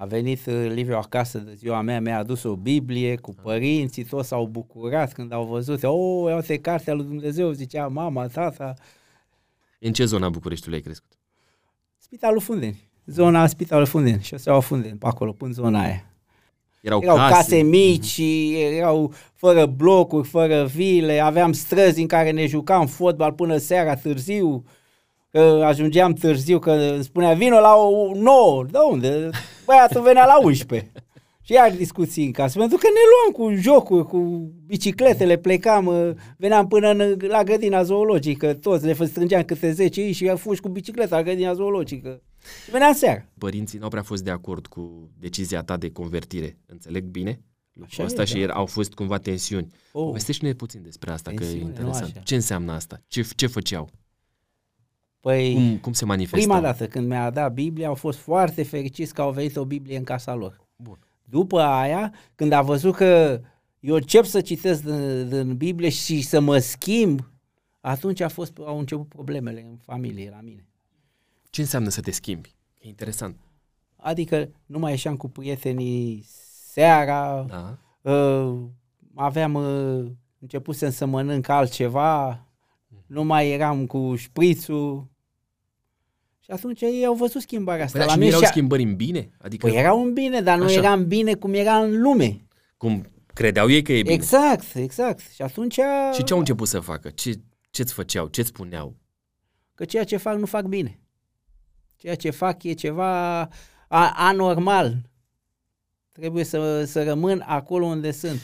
a 0.00 0.04
venit 0.04 0.46
uh, 0.46 0.66
Liviu 0.68 0.96
acasă 0.96 1.38
de 1.38 1.54
ziua 1.54 1.80
mea, 1.80 2.00
mi-a 2.00 2.18
adus 2.18 2.42
o 2.42 2.56
Biblie 2.56 3.16
cu 3.16 3.34
părinții, 3.42 4.04
toți 4.04 4.28
s-au 4.28 4.46
bucurat 4.46 5.12
când 5.12 5.32
au 5.32 5.44
văzut. 5.44 5.82
Oh, 5.82 6.34
uite 6.34 6.58
cartea 6.58 6.94
lui 6.94 7.04
Dumnezeu, 7.04 7.50
zicea 7.50 7.86
mama, 7.86 8.26
tata. 8.26 8.74
În 9.80 9.92
ce 9.92 10.04
zona 10.04 10.28
Bucureștiului 10.28 10.76
ai 10.78 10.84
crescut? 10.84 11.18
Spitalul 11.98 12.40
Fundeni. 12.40 12.88
Zona 13.06 13.46
Spitalul 13.46 13.86
Fundeni. 13.86 14.22
Și 14.22 14.36
o 14.44 14.60
Fundeni, 14.60 14.98
pe 14.98 15.06
acolo, 15.06 15.32
până 15.32 15.52
zona 15.52 15.82
aia. 15.82 16.04
Erau, 16.80 17.00
Erau 17.02 17.16
case, 17.16 17.32
case 17.32 17.62
mici, 17.62 18.20
erau 18.76 19.12
fără 19.34 19.66
blocuri, 19.66 20.28
fără 20.28 20.64
vile, 20.64 21.18
aveam 21.18 21.52
străzi 21.52 22.00
în 22.00 22.06
care 22.06 22.30
ne 22.30 22.46
jucam 22.46 22.86
fotbal 22.86 23.32
până 23.32 23.56
seara 23.56 23.94
târziu, 23.94 24.64
că 25.30 25.62
ajungeam 25.64 26.12
târziu, 26.12 26.58
că 26.58 26.70
îmi 26.72 27.04
spunea, 27.04 27.32
vină 27.34 27.58
la 27.58 27.74
o 27.74 28.14
9, 28.14 28.64
de 28.70 28.78
unde? 28.90 29.30
Băiatul 29.66 30.02
venea 30.02 30.26
la 30.26 30.38
11. 30.42 30.92
Și 31.42 31.52
iar 31.52 31.70
discuții 31.70 32.24
în 32.24 32.32
casă, 32.32 32.58
pentru 32.58 32.76
că 32.76 32.86
ne 32.86 33.00
luam 33.12 33.52
cu 33.54 33.60
jocuri, 33.60 34.04
cu 34.06 34.50
bicicletele, 34.66 35.36
plecam, 35.36 35.86
uh, 35.86 36.10
veneam 36.36 36.68
până 36.68 36.90
în, 36.90 37.16
la 37.28 37.42
grădina 37.44 37.82
zoologică, 37.82 38.54
toți 38.54 38.84
le 38.86 39.06
strângeam 39.06 39.42
câte 39.42 39.72
10 39.72 40.00
ei 40.00 40.12
și 40.12 40.32
fugi 40.36 40.60
cu 40.60 40.68
bicicleta 40.68 41.16
la 41.16 41.22
grădina 41.22 41.54
zoologică. 41.54 42.22
Și 42.64 42.70
veneam 42.70 42.92
seara. 42.94 43.24
Părinții 43.38 43.78
n-au 43.78 43.88
prea 43.88 44.02
fost 44.02 44.24
de 44.24 44.30
acord 44.30 44.66
cu 44.66 45.10
decizia 45.18 45.62
ta 45.62 45.76
de 45.76 45.90
convertire. 45.90 46.58
Înțeleg 46.66 47.04
bine? 47.04 47.40
Lucrul 47.72 48.04
Așa 48.04 48.04
ăsta 48.04 48.22
e, 48.22 48.24
și 48.24 48.34
da. 48.34 48.40
er- 48.40 48.50
au 48.50 48.66
fost 48.66 48.94
cumva 48.94 49.18
tensiuni. 49.18 49.66
Oh. 49.92 50.04
Povestește-ne 50.04 50.52
puțin 50.52 50.82
despre 50.82 51.10
asta, 51.10 51.30
că 51.30 51.42
e 51.42 51.46
Tensiune, 51.46 51.62
nu 51.64 51.68
interesant. 51.68 52.10
așa. 52.14 52.20
Ce 52.24 52.34
înseamnă 52.34 52.72
asta? 52.72 53.00
Ce, 53.06 53.26
ce 53.36 53.46
făceau? 53.46 53.88
Păi, 55.20 55.54
Cum, 55.54 55.78
cum 55.78 55.92
se 55.92 56.04
manifestau? 56.04 56.40
Prima 56.40 56.60
dată 56.60 56.86
când 56.86 57.08
mi-a 57.08 57.30
dat 57.30 57.52
Biblia, 57.52 57.88
au 57.88 57.94
fost 57.94 58.18
foarte 58.18 58.62
fericiți 58.62 59.14
că 59.14 59.20
au 59.20 59.30
venit 59.30 59.56
o 59.56 59.64
Biblie 59.64 59.96
în 59.96 60.04
casa 60.04 60.34
lor. 60.34 60.60
Bun. 60.76 60.98
După 61.24 61.60
aia, 61.60 62.12
când 62.34 62.52
a 62.52 62.62
văzut 62.62 62.94
că 62.94 63.40
eu 63.80 63.94
încep 63.94 64.24
să 64.24 64.40
citesc 64.40 64.82
din, 64.82 65.28
din 65.28 65.56
Biblie 65.56 65.88
și 65.88 66.22
să 66.22 66.40
mă 66.40 66.58
schimb, 66.58 67.30
atunci 67.80 68.20
a 68.20 68.28
fost, 68.28 68.58
au 68.58 68.78
început 68.78 69.08
problemele 69.08 69.60
în 69.70 69.76
familie, 69.82 70.30
la 70.30 70.40
mine. 70.42 70.64
Ce 71.50 71.60
înseamnă 71.60 71.88
să 71.88 72.00
te 72.00 72.10
schimbi? 72.10 72.54
E 72.80 72.88
interesant. 72.88 73.36
Adică 73.96 74.48
nu 74.66 74.78
mai 74.78 74.90
ieșeam 74.90 75.16
cu 75.16 75.28
prietenii 75.28 76.24
seara, 76.72 77.46
Da? 77.48 77.78
uh, 78.12 78.58
aveam, 79.14 79.54
uh, 79.54 80.10
începusem 80.38 80.90
să 80.90 81.06
mănânc 81.06 81.48
altceva, 81.48 82.44
nu 83.06 83.24
mai 83.24 83.50
eram 83.50 83.86
cu 83.86 84.14
șprițul. 84.16 85.06
Și 86.50 86.56
atunci 86.56 86.80
ei 86.80 87.04
au 87.04 87.14
văzut 87.14 87.40
schimbarea 87.40 87.84
asta. 87.84 87.98
Păi, 87.98 88.06
la 88.06 88.12
și 88.12 88.18
nu 88.18 88.24
mine 88.24 88.36
erau 88.36 88.46
și- 88.46 88.52
schimbări 88.56 88.82
în 88.82 88.96
bine? 88.96 89.30
Adică 89.38 89.66
Păi 89.66 89.76
era 89.76 89.92
un 89.92 90.12
bine, 90.12 90.40
dar 90.40 90.58
nu 90.58 90.64
Așa. 90.64 90.72
eram 90.78 91.06
bine 91.06 91.34
cum 91.34 91.54
era 91.54 91.76
în 91.78 92.00
lume. 92.00 92.46
cum 92.76 93.06
credeau 93.34 93.70
ei 93.70 93.82
că 93.82 93.92
e 93.92 94.02
bine? 94.02 94.14
Exact, 94.14 94.74
exact. 94.74 95.20
Și 95.34 95.42
atunci... 95.42 95.78
Și 96.14 96.24
ce 96.24 96.32
au 96.32 96.38
început 96.38 96.68
să 96.68 96.80
facă? 96.80 97.10
Ce, 97.10 97.32
ce-ți 97.70 97.92
făceau? 97.92 98.26
Ce-ți 98.28 98.48
spuneau? 98.48 98.96
Că 99.74 99.84
ceea 99.84 100.04
ce 100.04 100.16
fac 100.16 100.36
nu 100.36 100.46
fac 100.46 100.64
bine. 100.64 101.00
Ceea 101.96 102.14
ce 102.14 102.30
fac 102.30 102.62
e 102.62 102.72
ceva 102.72 103.40
a- 103.88 104.12
anormal. 104.16 104.96
Trebuie 106.12 106.44
să, 106.44 106.84
să 106.84 107.04
rămân 107.04 107.42
acolo 107.46 107.86
unde 107.86 108.10
sunt. 108.10 108.40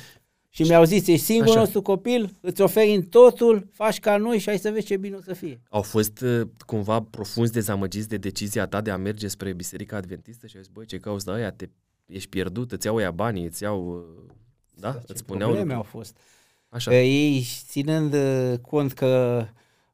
Și 0.57 0.63
mi-au 0.63 0.85
zis, 0.85 1.07
ești 1.07 1.25
singurul 1.25 1.51
Așa. 1.51 1.61
nostru 1.61 1.83
copil, 1.83 2.37
îți 2.41 2.61
oferim 2.61 3.09
totul, 3.09 3.69
faci 3.73 4.01
ca 4.01 4.17
noi 4.17 4.39
și 4.39 4.49
hai 4.49 4.59
să 4.59 4.71
vezi 4.71 4.87
ce 4.87 4.97
bine 4.97 5.17
o 5.17 5.21
să 5.21 5.33
fie. 5.33 5.61
Au 5.69 5.83
fost 5.83 6.21
uh, 6.21 6.47
cumva 6.67 7.01
profunzi 7.01 7.53
dezamăgiți 7.53 8.09
de 8.09 8.17
decizia 8.17 8.67
ta 8.67 8.81
de 8.81 8.91
a 8.91 8.97
merge 8.97 9.29
spre 9.29 9.53
Biserica 9.53 9.97
Adventistă 9.97 10.47
și 10.47 10.57
au 10.57 10.63
zis, 10.63 10.73
băi, 10.73 10.87
ce 10.87 10.99
cauți 10.99 11.25
de 11.25 11.33
aia? 11.33 11.51
Te 11.51 11.69
ești 12.07 12.29
pierdut, 12.29 12.73
îți 12.73 12.87
iau 12.87 13.01
ea 13.01 13.11
banii, 13.11 13.45
îți 13.45 13.63
iau... 13.63 14.05
Da? 14.75 14.93
Ce 14.93 15.05
îți 15.07 15.21
spuneau 15.21 15.51
probleme 15.51 15.75
lucruri. 15.75 15.95
au 15.95 16.01
fost. 16.01 16.17
Așa. 16.69 16.91
Că 16.91 16.97
ei, 16.97 17.47
ținând 17.69 18.15
uh, 18.15 18.59
cont 18.59 18.93
că 18.93 19.45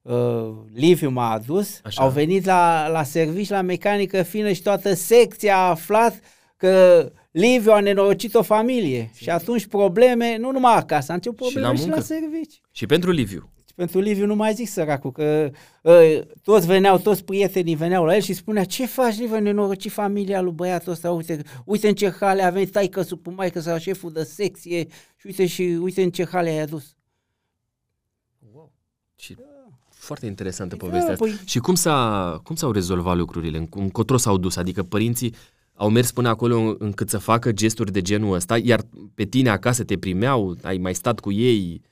uh, 0.02 0.54
Liviu 0.74 1.10
m-a 1.10 1.30
adus, 1.30 1.80
Așa. 1.84 2.02
au 2.02 2.10
venit 2.10 2.44
la, 2.44 2.88
la 2.88 3.02
servici, 3.02 3.48
la 3.48 3.60
mecanică 3.60 4.22
fină 4.22 4.52
și 4.52 4.62
toată 4.62 4.94
secția 4.94 5.56
a 5.56 5.68
aflat 5.68 6.20
că 6.66 7.12
Liviu 7.30 7.72
a 7.72 7.80
nenorocit 7.80 8.34
o 8.34 8.42
familie. 8.42 9.10
Și 9.14 9.30
atunci 9.30 9.66
probleme, 9.66 10.36
nu 10.36 10.50
numai 10.50 10.74
acasă, 10.76 11.10
a 11.12 11.14
început 11.14 11.46
Și 11.48 11.54
la 11.58 11.60
probleme 11.60 11.82
și 11.82 11.88
la, 11.88 11.94
muncă. 11.94 12.06
servici. 12.06 12.60
Și 12.70 12.86
pentru 12.86 13.10
Liviu. 13.10 13.52
Și 13.66 13.74
pentru 13.74 14.00
Liviu 14.00 14.26
nu 14.26 14.34
mai 14.34 14.54
zic 14.54 14.68
săracul, 14.68 15.12
că 15.12 15.50
uh, 15.82 16.20
toți 16.42 16.66
veneau, 16.66 16.98
toți 16.98 17.24
prietenii 17.24 17.74
veneau 17.74 18.04
la 18.04 18.14
el 18.14 18.20
și 18.20 18.32
spunea, 18.32 18.64
ce 18.64 18.86
faci, 18.86 19.18
Liviu, 19.18 19.38
nenoroci 19.38 19.90
familia 19.90 20.40
lui 20.40 20.52
băiatul 20.52 20.92
ăsta, 20.92 21.10
uite, 21.10 21.42
uite 21.64 21.88
în 21.88 21.94
ce 21.94 22.10
hale 22.20 22.42
a 22.42 22.50
venit 22.50 22.70
taică 22.72 23.02
cu 23.22 23.30
maică 23.30 23.60
sau 23.60 23.78
șeful 23.78 24.12
de 24.12 24.22
secție 24.22 24.86
și 25.16 25.26
uite 25.26 25.46
și 25.46 25.62
uite 25.62 26.02
în 26.02 26.10
ce 26.10 26.26
hale 26.26 26.48
ai 26.50 26.58
adus. 26.60 26.94
Și 29.16 29.36
foarte 29.88 30.26
interesantă 30.26 30.76
Da, 30.76 30.84
povestea 30.86 31.12
asta. 31.12 31.26
păi- 31.26 31.44
Și 31.44 31.58
cum, 31.58 31.74
s-a, 31.74 32.40
cum 32.44 32.54
s-au 32.56 32.70
rezolvat 32.72 33.16
lucrurile? 33.16 33.58
În- 33.58 33.68
Încotro 33.70 34.16
s-au 34.16 34.36
dus? 34.38 34.56
Adică 34.56 34.82
părinții 34.82 35.34
au 35.74 35.88
mers 35.90 36.10
până 36.12 36.28
acolo 36.28 36.74
încât 36.78 37.08
să 37.08 37.18
facă 37.18 37.52
gesturi 37.52 37.92
de 37.92 38.02
genul 38.02 38.34
ăsta, 38.34 38.58
iar 38.58 38.80
pe 39.14 39.24
tine 39.24 39.48
acasă 39.50 39.84
te 39.84 39.98
primeau, 39.98 40.56
ai 40.62 40.76
mai 40.76 40.94
stat 40.94 41.20
cu 41.20 41.32
ei? 41.32 41.82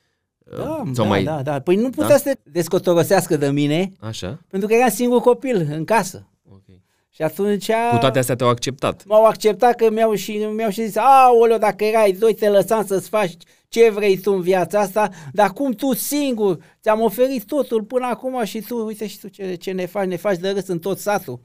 Da, 0.57 0.83
sau 0.93 1.05
da, 1.05 1.05
mai... 1.05 1.23
da, 1.23 1.43
da. 1.43 1.61
Păi 1.61 1.77
nu 1.77 1.91
putea 1.91 2.09
Da? 2.09 2.17
să 2.17 2.23
se 2.25 2.51
descotorosească 2.51 3.37
de 3.37 3.49
mine, 3.51 3.93
Așa? 4.01 4.39
pentru 4.49 4.69
că 4.69 4.75
eram 4.75 4.89
singur 4.89 5.21
copil 5.21 5.69
în 5.71 5.85
casă. 5.85 6.29
Okay. 6.53 6.83
Și 7.11 7.23
atunci 7.23 7.67
Cu 7.91 7.97
toate 7.99 8.19
astea 8.19 8.35
te-au 8.35 8.49
acceptat. 8.51 9.05
m-au 9.07 9.25
acceptat 9.25 9.75
că 9.77 9.91
mi-au 9.91 10.15
și, 10.15 10.33
mi-au 10.33 10.71
și 10.71 10.85
zis, 10.85 10.97
aoleo, 10.97 11.59
dacă 11.59 11.85
erai 11.85 12.13
doi, 12.13 12.35
te 12.35 12.49
lăsam 12.49 12.87
să-ți 12.87 13.09
faci 13.09 13.33
ce 13.69 13.91
vrei 13.91 14.19
tu 14.19 14.33
în 14.33 14.41
viața 14.41 14.81
asta, 14.81 15.11
dar 15.33 15.53
cum 15.53 15.73
tu 15.73 15.95
singur 15.95 16.59
ți-am 16.83 17.01
oferit 17.01 17.45
totul 17.45 17.83
până 17.83 18.07
acum 18.07 18.45
și 18.45 18.61
tu, 18.61 18.85
uite 18.85 19.07
și 19.07 19.19
tu 19.19 19.29
ce, 19.29 19.55
ce 19.55 19.71
ne 19.73 19.87
faci, 19.87 20.07
ne 20.07 20.17
faci 20.17 20.39
de 20.39 20.51
râs 20.51 20.67
în 20.67 20.79
tot 20.79 20.99
satul. 20.99 21.41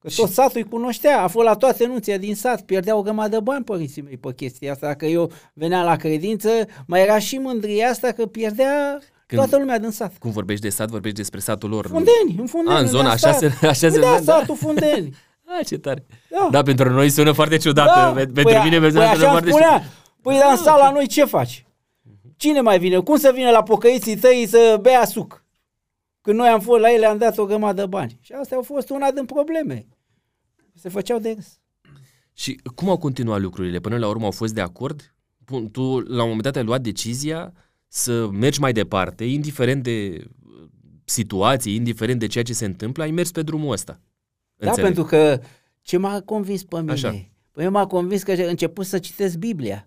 Că 0.00 0.08
tot 0.16 0.30
satul 0.30 0.60
îi 0.60 0.68
cunoștea, 0.68 1.22
a 1.22 1.26
fost 1.26 1.46
la 1.46 1.54
toate 1.54 1.86
nunțile 1.86 2.18
din 2.18 2.34
sat, 2.34 2.60
pierdeau 2.62 2.98
o 2.98 3.02
grămadă 3.02 3.28
de 3.28 3.40
bani 3.42 3.64
părinții 3.64 4.02
mei 4.02 4.16
pe 4.16 4.32
chestia 4.34 4.72
asta, 4.72 4.86
dacă 4.86 5.06
eu 5.06 5.30
veneam 5.52 5.84
la 5.84 5.96
credință, 5.96 6.48
mai 6.86 7.02
era 7.02 7.18
și 7.18 7.36
mândria 7.38 7.88
asta 7.88 8.12
că 8.12 8.26
pierdea 8.26 8.98
Când- 9.26 9.40
toată 9.40 9.56
lumea 9.58 9.78
din 9.78 9.90
sat. 9.90 10.18
Cum 10.18 10.30
vorbești 10.30 10.62
de 10.62 10.68
sat, 10.68 10.88
vorbești 10.88 11.16
despre 11.16 11.40
satul 11.40 11.68
lor. 11.70 11.86
Fundeni, 11.86 12.36
în 12.38 12.46
Fundeni. 12.46 12.76
A, 12.76 12.80
în 12.80 12.86
zona, 12.86 13.04
în 13.04 13.10
așa 13.10 13.32
sat. 13.32 13.38
se, 13.38 13.66
așa 13.66 13.72
se 13.72 13.88
Păi 13.88 14.00
da, 14.00 14.10
vede, 14.12 14.24
da? 14.24 14.32
satul 14.32 14.56
Fundeni. 14.56 15.14
A, 15.44 15.62
ce 15.68 15.78
tare. 15.78 16.06
Da. 16.30 16.48
Da, 16.50 16.62
pentru 16.62 16.90
noi 16.90 17.10
sună 17.10 17.32
foarte 17.32 17.56
ciudat. 17.56 17.86
Da, 17.86 18.12
Pe- 18.14 18.24
Pentru 18.24 18.42
păi, 18.42 18.60
mine 18.64 18.78
păi 18.78 18.90
sună 18.90 19.02
așa 19.02 19.12
îmi 19.12 19.22
foarte 19.30 19.50
spunea. 19.50 19.82
Păi 20.22 20.38
dar 20.38 20.50
în 20.50 20.56
sala 20.56 20.90
noi 20.90 21.06
ce 21.06 21.24
faci? 21.24 21.66
Cine 22.36 22.60
mai 22.60 22.78
vine? 22.78 22.98
Cum 22.98 23.16
să 23.16 23.30
vină 23.34 23.50
la 23.50 23.62
pocăiții 23.62 24.16
tăi 24.16 24.46
să 24.50 24.78
bea 24.80 25.04
suc? 25.04 25.44
Când 26.28 26.40
noi 26.40 26.48
am 26.48 26.60
fost 26.60 26.80
la 26.80 26.92
ele, 26.92 27.06
am 27.06 27.18
dat 27.18 27.38
o 27.38 27.44
grămadă 27.44 27.80
de 27.80 27.86
bani. 27.86 28.18
Și 28.20 28.32
astea 28.32 28.56
au 28.56 28.62
fost 28.62 28.90
una 28.90 29.10
din 29.10 29.24
probleme. 29.24 29.86
Se 30.74 30.88
făceau 30.88 31.18
de 31.18 31.32
râs. 31.32 31.60
Și 32.32 32.60
cum 32.74 32.88
au 32.88 32.96
continuat 32.96 33.40
lucrurile? 33.40 33.78
Până 33.78 33.98
la 33.98 34.08
urmă 34.08 34.24
au 34.24 34.30
fost 34.30 34.54
de 34.54 34.60
acord? 34.60 35.14
Bun, 35.44 35.70
Tu 35.70 36.00
la 36.00 36.22
un 36.22 36.28
moment 36.28 36.42
dat 36.42 36.56
ai 36.56 36.64
luat 36.64 36.80
decizia 36.80 37.52
să 37.86 38.28
mergi 38.30 38.60
mai 38.60 38.72
departe, 38.72 39.24
indiferent 39.24 39.82
de 39.82 40.24
uh, 40.46 40.68
situații, 41.04 41.74
indiferent 41.74 42.18
de 42.20 42.26
ceea 42.26 42.44
ce 42.44 42.52
se 42.52 42.64
întâmplă, 42.64 43.02
ai 43.02 43.10
mers 43.10 43.30
pe 43.30 43.42
drumul 43.42 43.72
ăsta. 43.72 44.00
Da, 44.56 44.68
Înțeleg. 44.68 44.94
pentru 44.94 45.04
că 45.04 45.40
ce 45.80 45.96
m-a 45.96 46.20
convins 46.20 46.64
pe 46.64 46.80
mine? 46.80 46.92
Așa. 46.92 47.10
Păi 47.50 47.64
eu 47.64 47.70
m-a 47.70 47.86
convins 47.86 48.22
că 48.22 48.30
am 48.30 48.38
început 48.40 48.86
să 48.86 48.98
citesc 48.98 49.36
Biblia. 49.36 49.86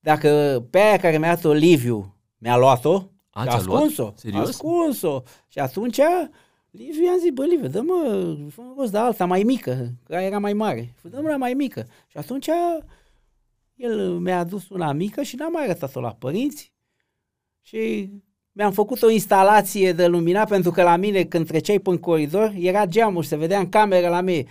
Dacă 0.00 0.60
pe 0.70 0.78
aia 0.78 0.98
care 0.98 1.18
mi-a 1.18 1.34
dat-o 1.34 1.52
Liviu 1.52 2.16
mi-a 2.38 2.56
luat-o, 2.56 3.10
A, 3.36 3.42
și 3.42 3.48
ți-a 3.48 3.62
luat? 3.64 3.82
ascuns-o, 3.82 4.12
Serios? 4.16 4.48
ascuns-o. 4.48 5.22
Și 5.48 5.58
atunci 5.58 6.00
Liviu 6.70 7.04
i-am 7.04 7.18
zis, 7.18 7.30
bă, 7.30 7.44
Liviu, 7.44 7.68
dă-mă, 7.68 8.36
fă 8.50 8.62
rost 8.76 8.92
de 8.92 8.98
alta 8.98 9.24
mai 9.26 9.42
mică, 9.42 9.92
care 10.08 10.24
era 10.24 10.38
mai 10.38 10.52
mare. 10.52 10.94
Dă-mă 11.02 11.28
la 11.28 11.36
mai 11.36 11.54
mică. 11.54 11.86
Și 12.06 12.16
atunci 12.16 12.48
el 13.74 14.18
mi-a 14.18 14.38
adus 14.38 14.68
una 14.68 14.92
mică 14.92 15.22
și 15.22 15.36
n-am 15.36 15.52
mai 15.52 15.64
arătat-o 15.64 16.00
la 16.00 16.16
părinți. 16.18 16.72
Și 17.62 18.10
mi-am 18.52 18.72
făcut 18.72 19.02
o 19.02 19.10
instalație 19.10 19.92
de 19.92 20.06
luminat 20.06 20.48
pentru 20.48 20.70
că 20.70 20.82
la 20.82 20.96
mine 20.96 21.24
când 21.24 21.46
treceai 21.46 21.78
pe 21.78 21.98
coridor 21.98 22.52
era 22.58 22.86
geamul 22.86 23.22
și 23.22 23.28
se 23.28 23.36
vedea 23.36 23.58
în 23.58 23.68
cameră 23.68 24.08
la 24.08 24.20
mine. 24.20 24.44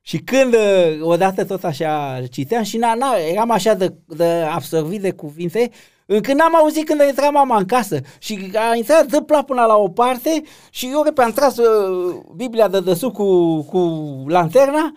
Și 0.00 0.18
când 0.18 0.54
uh, 0.54 1.00
odată 1.00 1.44
tot 1.44 1.64
așa 1.64 2.22
citeam 2.30 2.62
și 2.62 2.76
na, 2.76 2.94
na, 2.94 3.14
eram 3.30 3.50
așa 3.50 3.74
de, 3.74 3.94
de 4.06 4.24
absorbit 4.26 5.00
de 5.00 5.10
cuvinte, 5.10 5.70
încât 6.06 6.34
n-am 6.34 6.54
auzit 6.56 6.86
când 6.86 7.00
a 7.00 7.06
intrat 7.06 7.32
mama 7.32 7.56
în 7.56 7.66
casă. 7.66 8.00
Și 8.18 8.50
a 8.54 8.74
intrat 8.74 9.06
de 9.06 9.24
până 9.46 9.64
la 9.64 9.76
o 9.76 9.88
parte 9.88 10.42
și 10.70 10.88
eu 10.92 11.02
repede 11.02 11.26
am 11.26 11.32
tras 11.32 11.56
uh, 11.56 12.16
Biblia 12.36 12.68
de 12.68 12.80
desubt 12.80 13.14
cu, 13.14 13.60
cu 13.62 13.78
lanterna 14.28 14.92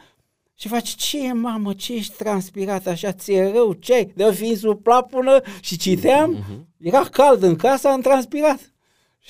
și 0.56 0.68
face, 0.68 0.94
ce 0.96 1.28
e, 1.28 1.34
mamă, 1.34 1.74
ce 1.74 1.94
ești 1.94 2.16
transpirat 2.16 2.88
așa, 2.88 3.12
ți-e 3.12 3.51
rău, 3.54 3.74
ce 3.74 3.94
ai? 3.94 4.12
De 4.16 4.32
fiind 4.32 4.58
sub 4.58 4.82
plapună 4.84 5.42
și 5.60 5.78
citeam, 5.78 6.38
era 6.78 7.04
cald 7.12 7.44
în 7.44 7.56
casă, 7.56 7.88
am 7.88 8.01
transpirat. 8.01 8.60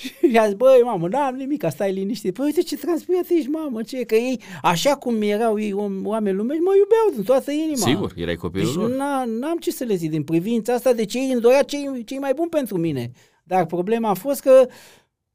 Și 0.02 0.12
i-a 0.32 0.44
zis, 0.46 0.54
băi, 0.54 0.80
mamă, 0.84 1.08
n-am 1.08 1.34
nimic, 1.34 1.64
stai 1.70 1.92
liniștit. 1.92 2.34
Păi 2.34 2.44
uite 2.44 2.60
ce 2.60 2.76
transpirat 2.76 3.24
ești, 3.28 3.48
mamă, 3.48 3.82
ce 3.82 3.98
e? 3.98 4.04
Că 4.04 4.14
ei, 4.14 4.40
așa 4.62 4.96
cum 4.96 5.22
erau 5.22 5.58
ei 5.60 5.72
om, 5.72 6.06
oameni 6.06 6.36
lumești, 6.36 6.62
mă 6.62 6.72
iubeau 6.78 7.10
din 7.14 7.22
toată 7.22 7.50
inima. 7.50 7.86
Sigur, 7.86 8.12
erai 8.16 8.34
copilul 8.36 8.66
Deci 8.66 8.74
lor. 8.76 8.90
n-a- 8.96 9.24
n-am 9.24 9.56
ce 9.58 9.70
să 9.70 9.84
le 9.84 9.94
zic 9.94 10.10
din 10.10 10.22
privința 10.24 10.74
asta, 10.74 10.92
deci 10.92 11.14
ei 11.14 11.30
îmi 11.32 11.40
dorea 11.40 11.62
cei, 11.62 12.04
cei 12.04 12.18
mai 12.18 12.32
buni 12.34 12.48
pentru 12.50 12.76
mine. 12.78 13.10
Dar 13.44 13.66
problema 13.66 14.08
a 14.08 14.14
fost 14.14 14.40
că 14.40 14.66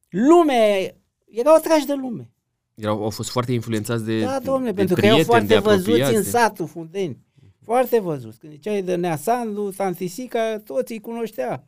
lumea, 0.10 0.78
erau 1.26 1.56
atrași 1.56 1.86
de 1.86 1.94
lume. 1.94 2.30
Erau, 2.76 3.04
au 3.04 3.10
fost 3.10 3.30
foarte 3.30 3.52
influențați 3.52 4.06
de 4.06 4.20
Da, 4.20 4.40
domnule, 4.44 4.72
de 4.72 4.76
pentru 4.76 4.96
că 4.96 5.06
erau 5.06 5.18
prieteni, 5.18 5.48
de 5.48 5.54
foarte 5.54 5.76
văzuți 5.76 5.90
apropiați, 5.90 6.16
în 6.16 6.22
de- 6.24 6.30
satul 6.30 6.68
Fundeni. 6.68 7.18
Foarte 7.64 8.00
văzuți. 8.00 8.38
Când 8.40 8.54
ziceai 8.54 8.82
de 8.82 8.96
Nea 8.96 9.16
Sandu, 9.16 9.72
Tantisica, 9.72 10.60
toți 10.66 10.92
îi 10.92 11.00
cunoștea. 11.00 11.64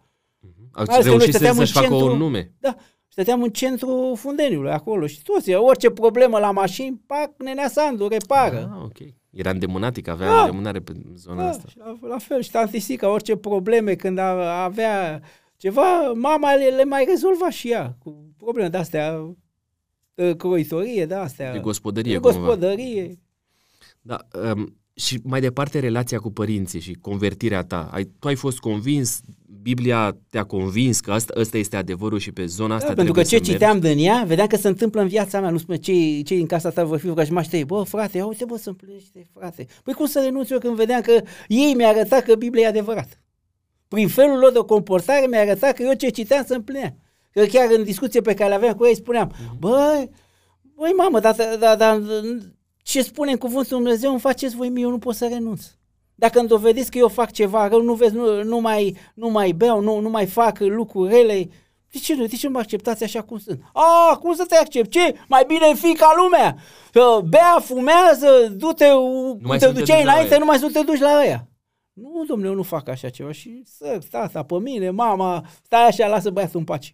Au 0.72 0.84
Mai 0.88 0.96
ales 0.96 1.06
că 1.06 1.10
noi 1.10 1.18
reușit 1.18 1.32
să, 1.32 1.38
stăteam 1.38 1.58
în 1.58 1.66
să-și 1.66 1.74
facă 1.74 1.88
centru- 1.88 2.12
un 2.12 2.18
nume. 2.18 2.54
Da, 2.60 2.76
stăteam 3.08 3.44
în 3.44 3.50
centru 3.50 4.14
Fundeniului 4.18 4.72
acolo 4.72 5.08
și 5.08 5.22
toți, 5.22 5.54
orice 5.54 5.90
problemă 5.90 6.40
la 6.40 6.52
mașini, 6.52 7.02
pac, 7.06 7.32
Nenea 7.38 7.68
Sandu, 7.68 8.08
repară. 8.08 8.72
Ah, 8.76 8.84
ok. 8.84 8.98
Era 9.30 9.50
îndemânatic, 9.50 10.08
avea 10.08 10.28
Da. 10.28 10.40
îndemânare 10.40 10.80
pe 10.82 10.94
zona 11.16 11.44
Da, 11.44 11.50
asta. 11.50 11.68
și 11.68 11.78
la, 11.78 11.98
la 12.02 12.18
fel, 12.18 12.42
și 12.42 12.52
Tantisica, 12.52 13.10
orice 13.12 13.36
probleme 13.36 13.96
când 13.96 14.18
a, 14.18 14.64
avea 14.64 15.22
ceva, 15.58 16.12
mama 16.12 16.54
le, 16.54 16.66
le 16.66 16.84
mai 16.84 17.06
rezolva 17.10 17.50
și 17.50 17.72
ea, 17.72 17.96
cu 18.00 18.34
probleme 18.38 18.70
de-astea, 18.70 19.36
de 20.14 20.36
croitorie, 20.36 21.06
de-astea. 21.06 21.52
De 21.52 21.60
gospodărie, 21.60 22.14
de 22.14 22.20
cumva. 22.20 22.38
gospodărie. 22.38 23.20
Da, 24.02 24.18
um, 24.54 24.78
și 24.98 25.20
mai 25.24 25.42
departe 25.42 25.80
relația 25.80 26.20
cu 26.20 26.32
părinții 26.32 26.80
și 26.80 26.94
convertirea 26.94 27.64
ta. 27.64 27.90
Ai, 27.92 28.04
tu 28.20 28.28
ai 28.28 28.36
fost 28.36 28.60
convins, 28.60 29.22
Biblia 29.62 30.18
te-a 30.30 30.44
convins 30.44 31.00
că 31.00 31.12
asta, 31.12 31.34
ăsta 31.38 31.58
este 31.58 31.76
adevărul 31.76 32.20
și 32.20 32.32
pe 32.32 32.46
zona 32.46 32.76
asta 32.76 32.88
Da, 32.88 32.94
pentru 32.94 33.14
că 33.14 33.22
trebuie 33.22 33.40
ce 33.40 33.46
să 33.46 33.52
citeam 33.52 33.80
din 33.80 34.06
ea, 34.06 34.24
vedeam 34.28 34.48
că 34.48 34.56
se 34.56 34.68
întâmplă 34.68 35.02
în 35.02 35.08
viața 35.08 35.40
mea. 35.40 35.50
Nu 35.50 35.58
spune 35.58 35.78
cei, 35.78 36.24
cei 36.24 36.38
din 36.38 36.46
casa 36.46 36.70
ta 36.70 36.84
vor 36.84 36.98
fi 36.98 37.08
vrăjmași 37.08 37.50
tăi. 37.50 37.66
Bă, 37.66 37.84
frate, 37.84 38.18
ia 38.18 38.26
uite, 38.26 38.46
bă, 38.46 38.58
să 38.58 38.70
împlinește, 38.70 39.28
frate. 39.34 39.68
Păi 39.84 39.94
cum 39.94 40.06
să 40.06 40.22
renunț 40.24 40.50
eu 40.50 40.60
când 40.60 40.76
vedeam 40.76 41.02
că 41.02 41.22
ei 41.48 41.74
mi-a 41.74 41.88
arătat 41.88 42.24
că 42.24 42.36
Biblia 42.36 42.64
e 42.64 42.68
adevărat? 42.68 43.22
Prin 43.88 44.08
felul 44.08 44.40
lor 44.40 44.52
de 44.52 44.60
comportare 44.60 45.28
mi-a 45.28 45.42
arătat 45.42 45.74
că 45.74 45.84
eu 45.84 45.94
ce 45.94 46.10
citeam 46.10 46.44
să 46.46 46.54
împlinea. 46.54 46.98
Că 47.32 47.46
chiar 47.46 47.68
în 47.78 47.84
discuție 47.84 48.22
pe 48.22 48.34
care 48.34 48.50
le 48.50 48.56
aveam 48.56 48.74
cu 48.74 48.86
ei 48.86 48.96
spuneam, 48.96 49.32
băi, 49.60 50.10
băi 50.76 50.92
mamă, 50.98 51.20
dar, 51.20 51.36
dar, 51.60 51.78
dar 51.78 52.02
ce 52.88 53.02
spune 53.02 53.32
în 53.32 53.38
cuvântul 53.38 53.78
Dumnezeu 53.78 54.12
îmi 54.12 54.20
faceți 54.20 54.56
voi 54.56 54.70
mie, 54.70 54.84
eu 54.84 54.90
nu 54.90 54.98
pot 54.98 55.16
să 55.16 55.28
renunț. 55.28 55.66
Dacă 56.16 56.40
îmi 56.40 56.48
dovediți 56.48 56.92
că 56.92 56.98
eu 56.98 57.08
fac 57.08 57.32
ceva 57.32 57.68
rău, 57.68 57.82
nu 57.82 57.94
vezi, 57.94 58.14
nu, 58.14 58.44
nu, 58.44 58.60
mai, 58.60 58.98
nu 59.14 59.30
mai 59.30 59.52
beau, 59.52 59.80
nu, 59.82 60.00
nu 60.00 60.10
mai 60.10 60.26
fac 60.26 60.60
lucruri 60.60 61.14
rele, 61.14 61.50
de 61.92 62.00
ce 62.00 62.16
nu? 62.16 62.26
De 62.26 62.36
ce 62.36 62.48
nu 62.48 62.54
mă 62.54 62.60
acceptați 62.60 63.04
așa 63.04 63.22
cum 63.22 63.38
sunt? 63.38 63.62
A, 63.74 64.18
cum 64.18 64.34
să 64.34 64.46
te 64.48 64.56
accept? 64.56 64.92
Ce? 64.92 65.16
Mai 65.28 65.44
bine 65.48 65.74
fi 65.74 65.94
ca 65.94 66.14
lumea. 66.18 66.58
Că 66.92 67.20
bea, 67.30 67.60
fumează, 67.60 68.28
du-te, 68.52 68.86
mai 69.42 69.58
te 69.58 69.66
să 69.66 69.72
nu 69.72 69.74
te 69.74 69.80
duceai 69.80 69.98
duci 69.98 70.06
la 70.06 70.12
înainte, 70.12 70.30
ăia. 70.34 70.40
nu 70.40 70.46
mai 70.46 70.58
să 70.58 70.66
nu 70.66 70.72
te 70.72 70.82
duci 70.82 71.00
la 71.00 71.20
ăia. 71.20 71.48
Nu, 71.94 72.24
domnule, 72.28 72.50
eu 72.50 72.56
nu 72.56 72.64
fac 72.64 72.88
așa 72.88 73.10
ceva. 73.10 73.32
Și 73.32 73.62
să, 73.66 74.00
tata, 74.12 74.44
pe 74.44 74.60
mine, 74.60 74.90
mama, 74.90 75.46
stai 75.64 75.88
așa, 75.88 76.08
lasă 76.08 76.30
băiatul 76.30 76.60
în 76.60 76.66
pace. 76.66 76.94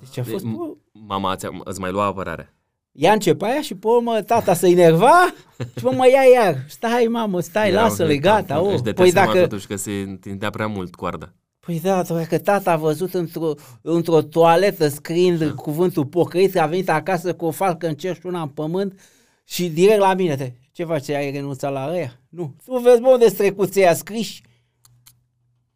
Deci 0.00 0.18
a 0.18 0.30
fost... 0.30 0.44
De- 0.44 0.50
bă, 0.50 0.74
Mama 0.92 1.32
îți, 1.32 1.46
îți 1.64 1.80
mai 1.80 1.90
lua 1.90 2.04
apărarea. 2.04 2.55
Ea 2.96 3.12
începe 3.12 3.44
aia 3.44 3.60
și 3.60 3.74
pe 3.74 3.86
urmă 3.86 4.22
tata 4.22 4.54
se 4.54 4.68
enerva 4.68 5.34
și 5.58 5.82
pe 5.82 5.86
urmă 5.86 6.06
ia 6.08 6.22
iar. 6.42 6.64
Stai, 6.68 7.06
mamă, 7.10 7.40
stai, 7.40 7.70
Era- 7.70 7.80
lasă-le, 7.82 8.16
gata. 8.16 8.56
Își 8.58 8.66
Oh. 8.66 8.74
dădea 8.74 8.92
Păi 8.92 9.10
seama 9.10 9.32
dacă, 9.32 9.46
totuși 9.46 9.66
că 9.66 9.76
se 9.76 9.90
întindea 9.90 10.50
prea 10.50 10.66
mult 10.66 10.94
coarda. 10.94 11.32
Păi 11.60 11.80
da, 11.80 12.02
doar 12.02 12.24
că 12.24 12.38
tata 12.38 12.72
a 12.72 12.76
văzut 12.76 13.14
într-o, 13.14 13.52
într-o 13.82 14.22
toaletă 14.22 14.88
scriind 14.88 15.38
da. 15.38 15.52
cuvântul 15.52 16.06
pocăit, 16.06 16.56
a 16.56 16.66
venit 16.66 16.88
acasă 16.90 17.34
cu 17.34 17.44
o 17.44 17.50
falcă 17.50 17.86
în 17.86 17.94
cerș 17.94 18.16
și 18.18 18.26
una 18.26 18.42
în 18.42 18.48
pământ 18.48 19.00
și 19.44 19.68
direct 19.68 19.98
la 19.98 20.14
mine. 20.14 20.36
Te, 20.36 20.52
Ce 20.72 20.84
faci, 20.84 21.08
ai 21.08 21.30
renunțat 21.30 21.72
la 21.72 21.88
ăia? 21.90 22.20
Nu. 22.28 22.54
Tu 22.64 22.78
vezi, 22.78 23.00
bă, 23.00 23.08
unde 23.08 23.28
strecuței 23.28 23.86
a 23.88 23.94
scriși? 23.94 24.42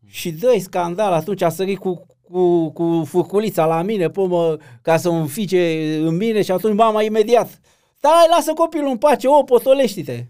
Și 0.06 0.32
dă 0.32 0.56
scandal, 0.60 1.12
atunci 1.12 1.42
a 1.42 1.48
sărit 1.48 1.78
cu, 1.78 2.06
cu, 2.30 2.70
cu 2.70 3.02
furculița 3.06 3.66
la 3.66 3.82
mine, 3.82 4.10
mă, 4.14 4.58
ca 4.82 4.96
să 4.96 5.08
îmi 5.08 5.28
fice 5.28 5.96
în 5.96 6.16
mine 6.16 6.42
și 6.42 6.50
atunci 6.52 6.76
mama 6.76 7.02
imediat. 7.02 7.60
Stai, 7.96 8.26
lasă 8.30 8.52
copilul 8.52 8.88
în 8.88 8.96
pace, 8.96 9.28
o, 9.28 9.42
potolește-te. 9.42 10.25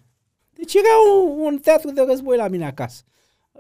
Deci 0.51 0.75
era 0.75 1.21
un, 1.23 1.45
un 1.45 1.59
teatru 1.59 1.91
de 1.91 2.05
război 2.07 2.37
la 2.37 2.49
mine 2.49 2.67
acasă. 2.67 3.03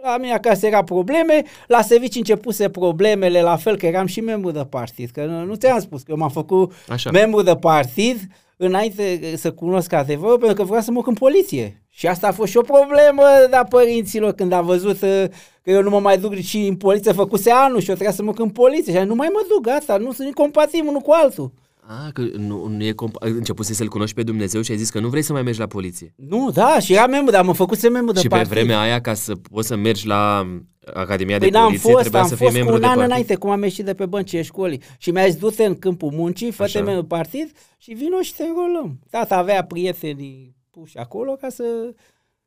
La 0.02 0.16
mine 0.19 0.33
acasă 0.33 0.66
era 0.66 0.85
probleme, 0.85 1.42
la 1.66 1.83
servici 1.83 2.14
începuse 2.14 2.69
problemele, 2.69 3.40
la 3.40 3.57
fel 3.57 3.76
că 3.76 3.87
eram 3.87 4.07
și 4.07 4.21
membru 4.21 4.50
de 4.50 4.66
partid, 4.71 5.11
că 5.11 5.25
nu, 5.25 5.45
nu 5.45 5.54
ți-am 5.54 5.80
spus 5.80 6.02
că 6.02 6.11
eu 6.11 6.16
m-am 6.16 6.30
făcut 6.30 6.73
Așa. 6.88 7.11
membru 7.11 7.42
de 7.42 7.57
partid 7.57 8.21
înainte 8.57 9.37
să 9.37 9.52
cunosc 9.52 9.92
adevărul, 9.92 10.38
pentru 10.38 10.57
că 10.57 10.62
vreau 10.62 10.83
să 10.83 10.90
mă 10.90 11.02
în 11.04 11.14
poliție. 11.14 11.83
Și 11.90 12.07
asta 12.07 12.26
a 12.26 12.33
fost 12.33 12.50
și 12.50 12.57
o 12.57 12.62
problemă 12.62 13.23
da 13.50 13.64
părinților 13.64 14.33
când 14.33 14.52
a 14.52 14.61
văzut 14.61 15.02
uh, 15.02 15.25
că 15.62 15.71
eu 15.71 15.83
nu 15.83 15.90
mă 15.90 16.00
mai 16.00 16.19
duc 16.19 16.35
și 16.35 16.66
în 16.66 16.76
poliție, 16.76 17.12
făcuse 17.12 17.50
anul 17.50 17.80
și 17.80 17.88
eu 17.88 17.95
trebuia 17.95 18.16
să 18.16 18.23
mă 18.23 18.33
în 18.37 18.50
poliție. 18.50 18.99
Și 18.99 19.07
nu 19.07 19.14
mai 19.14 19.28
mă 19.33 19.45
duc, 19.49 19.62
gata, 19.62 19.97
nu 19.97 20.12
sunt 20.12 20.26
incompatibil 20.26 20.88
unul 20.88 21.00
cu 21.00 21.11
altul. 21.12 21.52
Ah, 21.87 22.12
că 22.12 22.22
nu, 22.37 22.66
nu 22.66 22.84
e 22.84 22.92
comp- 22.92 23.18
începuse 23.20 23.75
să-L 23.75 23.88
cunoști 23.88 24.14
pe 24.14 24.22
Dumnezeu 24.22 24.62
și 24.62 24.70
ai 24.70 24.76
zis 24.76 24.90
că 24.90 25.00
nu 25.00 25.08
vrei 25.08 25.22
să 25.22 25.32
mai 25.32 25.42
mergi 25.42 25.58
la 25.58 25.66
poliție. 25.66 26.14
Nu, 26.16 26.50
da, 26.50 26.78
și 26.78 26.92
era 26.92 27.06
membru, 27.06 27.30
dar 27.32 27.44
mă 27.44 27.52
făcuse 27.52 27.88
membru 27.88 28.12
de 28.14 28.20
Și 28.20 28.28
partid. 28.28 28.49
pe 28.49 28.54
vremea 28.54 28.80
aia, 28.80 29.00
ca 29.00 29.14
să 29.14 29.37
poți 29.37 29.66
să 29.68 29.76
mergi 29.76 30.06
la 30.06 30.46
Academia 30.94 31.38
păi 31.38 31.50
de 31.50 31.58
Poliție, 31.58 31.78
fost, 31.90 32.00
trebuia 32.00 32.22
am 32.22 32.28
să 32.28 32.34
fii 32.34 32.46
fii 32.46 32.54
membru 32.56 32.75
un 32.75 32.80
de 32.80 32.87
an 32.87 32.92
partid. 32.92 33.10
înainte, 33.10 33.34
cum 33.34 33.50
am 33.50 33.62
ieșit 33.62 33.84
de 33.84 33.94
pe 33.94 34.06
băncile 34.06 34.42
școlii. 34.42 34.82
Și 34.99 35.10
mi-a 35.10 35.26
zis, 35.26 35.37
du-te 35.37 35.64
în 35.64 35.78
câmpul 35.78 36.10
muncii, 36.10 36.50
fă-te 36.50 36.62
Așa. 36.78 36.82
membru 36.82 37.00
de 37.00 37.06
partid 37.06 37.52
și 37.78 37.92
vino 37.92 38.20
și 38.20 38.34
te 38.34 38.42
înrolăm. 38.44 38.99
Tata 39.10 39.37
avea 39.37 39.64
prieteni 39.64 40.54
puși 40.70 40.96
acolo 40.99 41.32
ca 41.32 41.49
să 41.49 41.64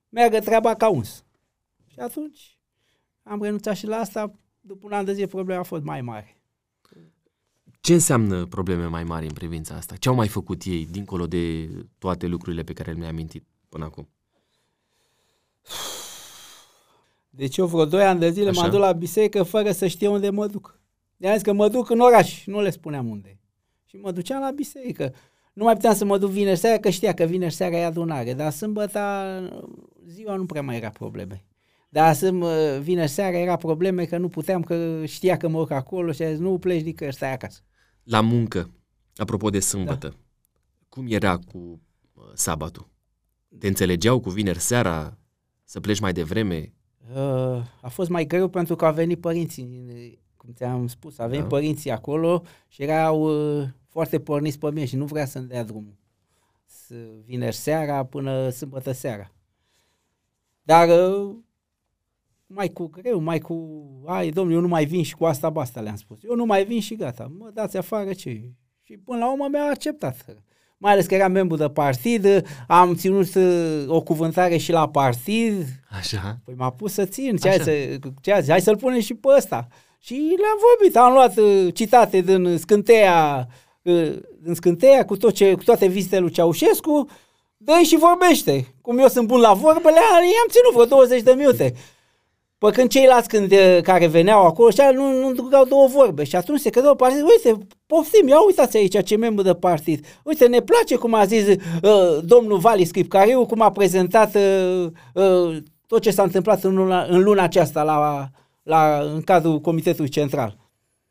meargă 0.10 0.40
treaba 0.40 0.74
ca 0.74 0.90
uns. 0.90 1.24
Și 1.88 2.00
atunci 2.00 2.58
am 3.24 3.42
renunțat 3.42 3.76
și 3.76 3.88
la 3.88 3.96
asta. 3.96 4.34
După 4.62 4.86
un 4.86 4.92
an 4.94 5.06
de 5.06 5.14
zile 5.14 5.26
problema 5.28 5.60
a 5.60 5.64
fost 5.64 5.84
mai 5.84 6.02
mare. 6.02 6.38
Ce 7.86 7.94
înseamnă 7.94 8.46
probleme 8.46 8.86
mai 8.86 9.04
mari 9.04 9.26
în 9.26 9.34
privința 9.34 9.76
asta? 9.76 9.96
Ce 9.96 10.10
au 10.10 10.16
mai 10.16 10.28
făcut 10.28 10.62
ei, 10.66 10.88
dincolo 10.92 11.28
de 11.28 11.70
toate 11.98 12.28
lucrurile 12.28 12.64
pe 12.64 12.74
care 12.74 12.92
le-ai 12.92 13.10
amintit 13.10 13.44
până 13.70 13.86
acum? 13.86 14.10
Deci 17.30 17.58
eu 17.58 17.66
vreo 17.66 17.86
2 17.86 18.04
ani 18.04 18.20
de 18.20 18.30
zile 18.30 18.50
Așa. 18.50 18.62
m-am 18.62 18.70
dus 18.70 18.80
la 18.80 18.92
biserică 18.92 19.44
fără 19.44 19.72
să 19.72 19.88
știe 19.88 20.08
unde 20.08 20.30
mă 20.30 20.48
duc. 20.48 20.80
I-am 21.18 21.34
zis 21.34 21.42
că 21.42 21.54
mă 21.54 21.68
duc 21.68 21.90
în 21.90 22.00
oraș, 22.00 22.46
nu 22.46 22.62
le 22.62 22.70
spuneam 22.70 23.10
unde. 23.10 23.40
Și 23.86 23.96
mă 23.96 24.12
duceam 24.12 24.42
la 24.42 24.52
biserică. 24.52 25.14
Nu 25.54 25.64
mai 25.64 25.74
puteam 25.74 25.94
să 25.94 26.06
mă 26.06 26.18
duc 26.18 26.30
vineri 26.30 26.60
seara, 26.60 26.80
că 26.80 26.90
știa 26.90 27.14
că 27.14 27.24
vineri 27.24 27.54
seara 27.54 27.78
e 27.78 27.86
adunare, 27.86 28.34
dar 28.34 28.52
sâmbătă 28.52 29.00
ziua 30.08 30.36
nu 30.36 30.46
prea 30.46 30.62
mai 30.62 30.76
era 30.76 30.90
probleme. 30.90 31.46
Dar 31.90 32.14
sâmb, 32.14 32.44
vineri 32.80 33.10
seara 33.10 33.38
era 33.38 33.56
probleme 33.56 34.06
că 34.06 34.18
nu 34.18 34.28
puteam, 34.28 34.62
că 34.62 35.06
știa 35.06 35.38
că 35.38 35.48
mă 35.48 35.60
urc 35.60 35.72
acolo 35.72 36.12
și 36.12 36.24
a 36.24 36.30
zis, 36.30 36.40
nu 36.40 36.58
pleci 36.58 36.84
nicăieri, 36.84 37.16
stai 37.16 37.34
acasă. 37.34 37.60
La 38.04 38.22
muncă, 38.22 38.70
apropo 39.16 39.50
de 39.50 39.60
sâmbătă, 39.60 40.08
da. 40.08 40.16
cum 40.90 41.06
era 41.08 41.38
cu 41.38 41.58
uh, 42.14 42.24
sabatul? 42.34 42.88
Te 43.60 43.68
înțelegeau 43.68 44.20
cu 44.20 44.30
vineri 44.30 44.60
seara 44.60 45.18
să 45.64 45.80
pleci 45.80 46.00
mai 46.00 46.14
devreme? 46.14 46.74
Uh, 47.14 47.64
a 47.82 47.90
fost 47.90 48.10
mai 48.10 48.26
greu 48.26 48.48
pentru 48.48 48.76
că 48.76 48.86
au 48.86 48.94
venit 48.94 49.20
părinții, 49.20 50.20
cum 50.38 50.50
ți-am 50.54 50.88
spus, 50.88 51.20
au 51.20 51.28
venit 51.28 51.42
Da. 51.42 51.48
părinții 51.50 51.92
acolo 51.92 52.44
și 52.68 52.84
erau 52.84 53.22
uh, 53.60 53.68
foarte 53.90 54.20
porniți 54.20 54.60
pe 54.60 54.72
mine 54.72 54.86
și 54.86 54.96
nu 54.96 55.06
vrea 55.06 55.26
să-mi 55.26 55.48
dea 55.48 55.64
drumul. 55.64 55.96
Să 56.66 56.96
vineri 57.26 57.56
seara 57.56 58.06
până 58.06 58.50
sâmbătă 58.50 58.92
seara. 58.92 59.32
Dar 60.62 60.88
uh, 60.88 61.36
mai 62.48 62.70
cu 62.70 62.88
greu, 62.88 63.20
mai 63.20 63.40
cu, 63.40 63.82
ai 64.06 64.30
domnule, 64.30 64.56
eu 64.56 64.62
nu 64.62 64.68
mai 64.68 64.86
vin 64.86 65.04
și 65.04 65.16
cu 65.16 65.26
asta 65.26 65.50
basta 65.50 65.82
le-am 65.82 65.96
spus. 65.96 66.18
Eu 66.24 66.36
nu 66.36 66.46
mai 66.46 66.66
vin 66.66 66.82
și 66.82 66.96
gata, 66.96 67.32
mă 67.38 67.50
dați 67.54 67.78
afară 67.78 68.14
ce 68.14 68.42
Și 68.82 68.98
până 68.98 69.18
la 69.18 69.32
urmă 69.32 69.48
mi-a 69.52 69.64
acceptat. 69.64 70.26
Mai 70.78 70.92
ales 70.92 71.06
că 71.06 71.16
eram 71.16 71.32
membru 71.32 71.58
de 71.58 71.70
partid, 71.70 72.46
am 72.68 72.96
ținut 72.96 73.36
uh, 73.36 73.84
o 73.88 74.02
cuvântare 74.02 74.58
și 74.58 74.72
la 74.72 74.90
partid, 74.90 75.66
Așa? 75.98 76.38
Păi 76.46 76.54
m-a 76.58 76.72
pus 76.72 76.94
să 76.94 77.06
țin, 77.06 77.38
ce 77.38 77.48
hai, 77.48 77.58
Așa. 77.58 77.64
să, 77.64 77.98
ce 78.22 78.32
hai, 78.32 78.44
hai 78.48 78.62
să-l 78.62 78.78
punem 78.78 79.00
și 79.00 79.14
pe 79.14 79.28
ăsta. 79.38 79.68
Și 80.00 80.14
le-am 80.14 80.60
vorbit, 80.70 80.98
am 80.98 81.14
luat 81.14 81.38
uh, 81.38 81.74
citate 81.74 82.22
din 82.22 82.58
scânteia, 82.58 83.48
uh, 83.82 84.14
din 84.42 84.54
scânteia 84.54 85.06
cu, 85.06 85.18
tot 85.18 85.34
ce, 85.34 85.54
cu 85.54 85.64
toate 85.64 85.88
vizitele 85.88 86.22
lui 86.22 86.32
Ceaușescu, 86.32 87.10
dă 87.58 87.80
și 87.84 87.98
vorbește. 87.98 88.74
Cum 88.82 88.98
eu 88.98 89.08
sunt 89.08 89.28
bun 89.28 89.40
la 89.40 89.54
vorbele, 89.54 90.00
i-am 90.22 90.50
ținut 90.50 90.74
vreo 90.74 90.86
20 90.86 91.22
de 91.22 91.34
minute. 91.38 91.74
Păi 92.64 92.72
când 92.72 92.90
ceilalți 92.90 93.28
când, 93.28 93.52
uh, 93.52 93.78
care 93.82 94.08
veneau 94.08 94.46
acolo 94.46 94.70
și 94.70 94.78
nu, 94.94 95.20
nu 95.20 95.34
ducau 95.34 95.66
două 95.66 95.88
vorbe 95.88 96.24
și 96.24 96.36
atunci 96.36 96.60
se 96.60 96.70
credeau 96.70 96.96
partid, 96.96 97.22
uite, 97.22 97.68
poftim, 97.86 98.28
ia 98.28 98.46
uitați 98.46 98.78
aici 98.78 99.06
ce 99.06 99.16
membru 99.16 99.44
de 99.44 99.54
partid. 99.54 100.06
Uite, 100.24 100.48
ne 100.48 100.60
place 100.60 100.96
cum 100.96 101.14
a 101.14 101.26
zis 101.26 101.48
uh, 101.48 102.18
domnul 102.24 102.58
Vali 102.58 102.86
Scripcariu, 102.86 103.46
cum 103.46 103.62
a 103.62 103.72
prezentat 103.72 104.36
uh, 104.36 104.86
uh, 105.14 105.58
tot 105.88 106.02
ce 106.02 106.12
s-a 106.12 106.24
întâmplat 106.24 106.64
în 106.64 106.76
luna, 106.76 107.06
în 107.10 107.24
luna 107.24 107.44
aceasta 107.44 107.84
la, 107.84 108.30
la, 108.64 109.02
în 109.14 109.22
cadrul 109.22 109.60
Comitetului 109.60 110.10
Central. 110.10 110.58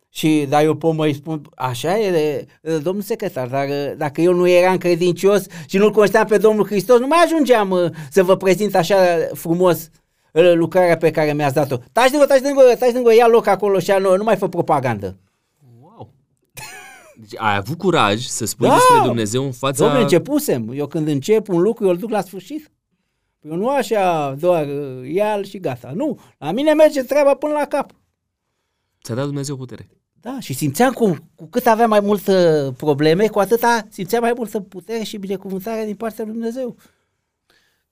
Și 0.08 0.46
dar 0.48 0.62
eu 0.64 0.74
pot 0.74 0.94
mai 0.96 1.12
spun, 1.12 1.42
așa 1.54 1.98
e, 1.98 2.10
de, 2.10 2.46
domnul 2.82 3.02
secretar, 3.02 3.48
dar 3.48 3.68
uh, 3.68 3.92
dacă 3.96 4.20
eu 4.20 4.34
nu 4.34 4.48
eram 4.48 4.78
credincios 4.78 5.46
și 5.66 5.76
nu-L 5.76 5.90
cunoșteam 5.90 6.26
pe 6.26 6.36
Domnul 6.38 6.66
Hristos, 6.66 6.98
nu 6.98 7.06
mai 7.06 7.22
ajungeam 7.24 7.70
uh, 7.70 7.90
să 8.10 8.22
vă 8.22 8.36
prezint 8.36 8.74
așa 8.74 8.96
frumos 9.32 9.78
uh, 9.82 10.01
lucrarea 10.32 10.96
pe 10.96 11.10
care 11.10 11.32
mi-ați 11.32 11.54
dat-o. 11.54 11.76
Taci 11.92 12.10
din 12.10 12.18
gură, 12.18 12.26
taci 12.28 12.40
din 12.40 12.54
gură, 12.54 12.76
taci 12.78 12.92
din 12.92 13.02
gură, 13.02 13.14
ia 13.14 13.26
loc 13.26 13.46
acolo 13.46 13.78
și 13.78 13.92
nu, 14.00 14.16
nu 14.16 14.24
mai 14.24 14.36
fă 14.36 14.48
propagandă. 14.48 15.16
Wow! 15.80 16.12
Deci 17.16 17.32
ai 17.36 17.56
avut 17.56 17.78
curaj 17.78 18.24
să 18.24 18.44
spui 18.44 18.68
Da! 18.68 18.74
despre 18.74 18.98
Dumnezeu 19.04 19.44
în 19.44 19.52
fața... 19.52 19.78
Domnule, 19.84 20.02
începusem. 20.02 20.70
Eu 20.74 20.86
când 20.86 21.08
încep 21.08 21.48
un 21.48 21.60
lucru, 21.60 21.84
eu 21.84 21.90
îl 21.90 21.96
duc 21.96 22.10
la 22.10 22.20
sfârșit. 22.20 22.70
Eu 23.40 23.56
nu 23.56 23.68
așa 23.68 24.34
doar 24.38 24.66
uh, 24.66 25.12
ia 25.12 25.42
și 25.42 25.58
gata. 25.58 25.92
Nu, 25.94 26.18
la 26.38 26.52
mine 26.52 26.72
merge 26.72 27.02
treaba 27.02 27.34
până 27.34 27.52
la 27.52 27.64
cap. 27.66 27.90
Ți-a 29.04 29.14
dat 29.14 29.24
Dumnezeu 29.24 29.56
putere. 29.56 29.88
Da, 30.20 30.36
și 30.40 30.52
simțeam 30.54 30.92
cum, 30.92 31.30
cu 31.34 31.46
cât 31.46 31.66
aveam 31.66 31.88
mai 31.88 32.00
multe 32.00 32.68
probleme, 32.76 33.26
cu 33.26 33.38
atâta 33.38 33.86
simțeam 33.90 34.22
mai 34.22 34.32
multă 34.36 34.60
putere 34.60 35.02
și 35.02 35.16
binecuvântare 35.16 35.84
din 35.84 35.94
partea 35.94 36.24
lui 36.24 36.32
Dumnezeu. 36.32 36.76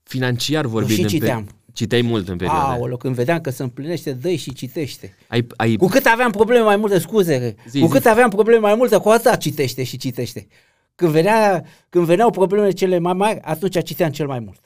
Financiar 0.03 0.65
vorbind... 0.65 0.97
și 0.97 1.01
în 1.03 1.09
pe- 1.09 1.13
citeam. 1.15 1.47
Citeai 1.73 2.01
mult 2.01 2.27
în 2.27 2.37
perioada 2.37 2.69
aia. 2.69 2.77
Aoleu, 2.77 2.97
când 2.97 3.15
vedeam 3.15 3.41
că 3.41 3.49
se 3.49 3.63
împlinește, 3.63 4.13
dă 4.13 4.29
și 4.29 4.53
citește. 4.53 5.15
Ai, 5.27 5.47
ai, 5.55 5.75
Cu 5.75 5.87
cât 5.87 6.05
aveam 6.05 6.31
probleme 6.31 6.63
mai 6.63 6.75
multe, 6.75 6.99
scuze, 6.99 7.55
Zi, 7.69 7.79
cu 7.79 7.85
zi. 7.85 7.91
cât 7.91 8.05
aveam 8.05 8.29
probleme 8.29 8.59
mai 8.59 8.75
multe, 8.75 8.97
cu 8.97 9.09
atât 9.09 9.37
citește 9.37 9.83
și 9.83 9.97
citește. 9.97 10.47
Când, 10.95 11.11
venea, 11.11 11.65
când 11.89 12.05
veneau 12.05 12.29
problemele 12.29 12.71
cele 12.71 12.99
mai 12.99 13.13
mari, 13.13 13.39
atunci 13.41 13.83
citeam 13.83 14.11
cel 14.11 14.27
mai 14.27 14.39
mult 14.39 14.59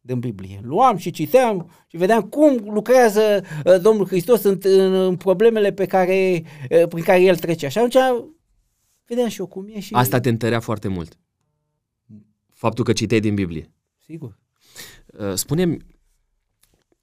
din 0.00 0.18
Biblie. 0.18 0.60
Luam 0.62 0.96
și 0.96 1.10
citeam 1.10 1.70
și 1.86 1.96
vedeam 1.96 2.22
cum 2.22 2.60
lucrează 2.72 3.44
uh, 3.64 3.80
Domnul 3.80 4.06
Hristos 4.06 4.42
în, 4.42 4.58
în, 4.62 4.92
în 4.94 5.16
problemele 5.16 5.72
pe 5.72 5.86
care, 5.86 6.42
uh, 6.70 6.88
prin 6.88 7.04
care 7.04 7.20
El 7.22 7.36
trece. 7.36 7.68
Și 7.68 7.78
atunci 7.78 8.26
vedeam 9.06 9.28
și 9.28 9.40
eu 9.40 9.46
cum 9.46 9.66
e 9.68 9.80
și... 9.80 9.94
Asta 9.94 10.20
te 10.20 10.28
întărea 10.28 10.60
foarte 10.60 10.88
mult. 10.88 11.18
Faptul 12.52 12.84
că 12.84 12.92
citeai 12.92 13.20
din 13.20 13.34
Biblie. 13.34 13.70
Sigur. 14.04 14.38
Uh, 15.06 15.34
Spune-mi, 15.34 15.78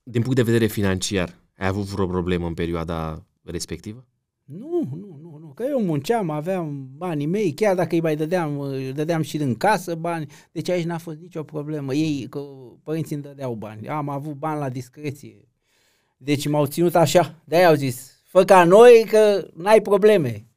din 0.10 0.22
punct 0.22 0.36
de 0.36 0.52
vedere 0.52 0.66
financiar, 0.66 1.40
ai 1.58 1.68
avut 1.68 1.84
vreo 1.84 2.08
problemă 2.08 2.48
în 2.48 2.54
perioada 2.54 3.26
respectivă? 3.44 4.06
Nu, 4.44 4.90
nu, 4.92 5.20
nu, 5.22 5.38
nu, 5.40 5.52
că 5.56 5.66
eu 5.70 5.82
munceam, 5.82 6.30
aveam 6.30 6.90
banii 6.96 7.26
mei, 7.26 7.54
chiar 7.54 7.76
dacă 7.76 7.96
îi 7.96 8.02
mai 8.02 8.16
dădeam, 8.16 8.60
îi 8.60 8.94
dădeam 8.94 9.22
și 9.22 9.38
din 9.38 9.56
casă 9.56 9.96
bani, 9.96 10.28
deci 10.52 10.70
aici 10.70 10.86
n-a 10.86 10.98
fost 10.98 11.20
nicio 11.20 11.44
problemă. 11.44 11.94
Ei, 11.94 12.28
că 12.30 12.40
părinții 12.84 13.16
îmi 13.16 13.24
dădeau 13.24 13.54
bani, 13.54 13.88
am 13.88 14.10
avut 14.10 14.34
bani 14.34 14.60
la 14.60 14.70
discreție. 14.70 15.48
Deci 16.18 16.48
m-au 16.48 16.66
ținut 16.66 16.96
așa, 16.96 17.42
de-aia 17.44 17.68
au 17.68 17.76
zis, 17.76 18.22
fă 18.24 18.44
ca 18.44 18.64
noi 18.64 19.06
că 19.10 19.48
n-ai 19.54 19.82
probleme. 19.82 20.48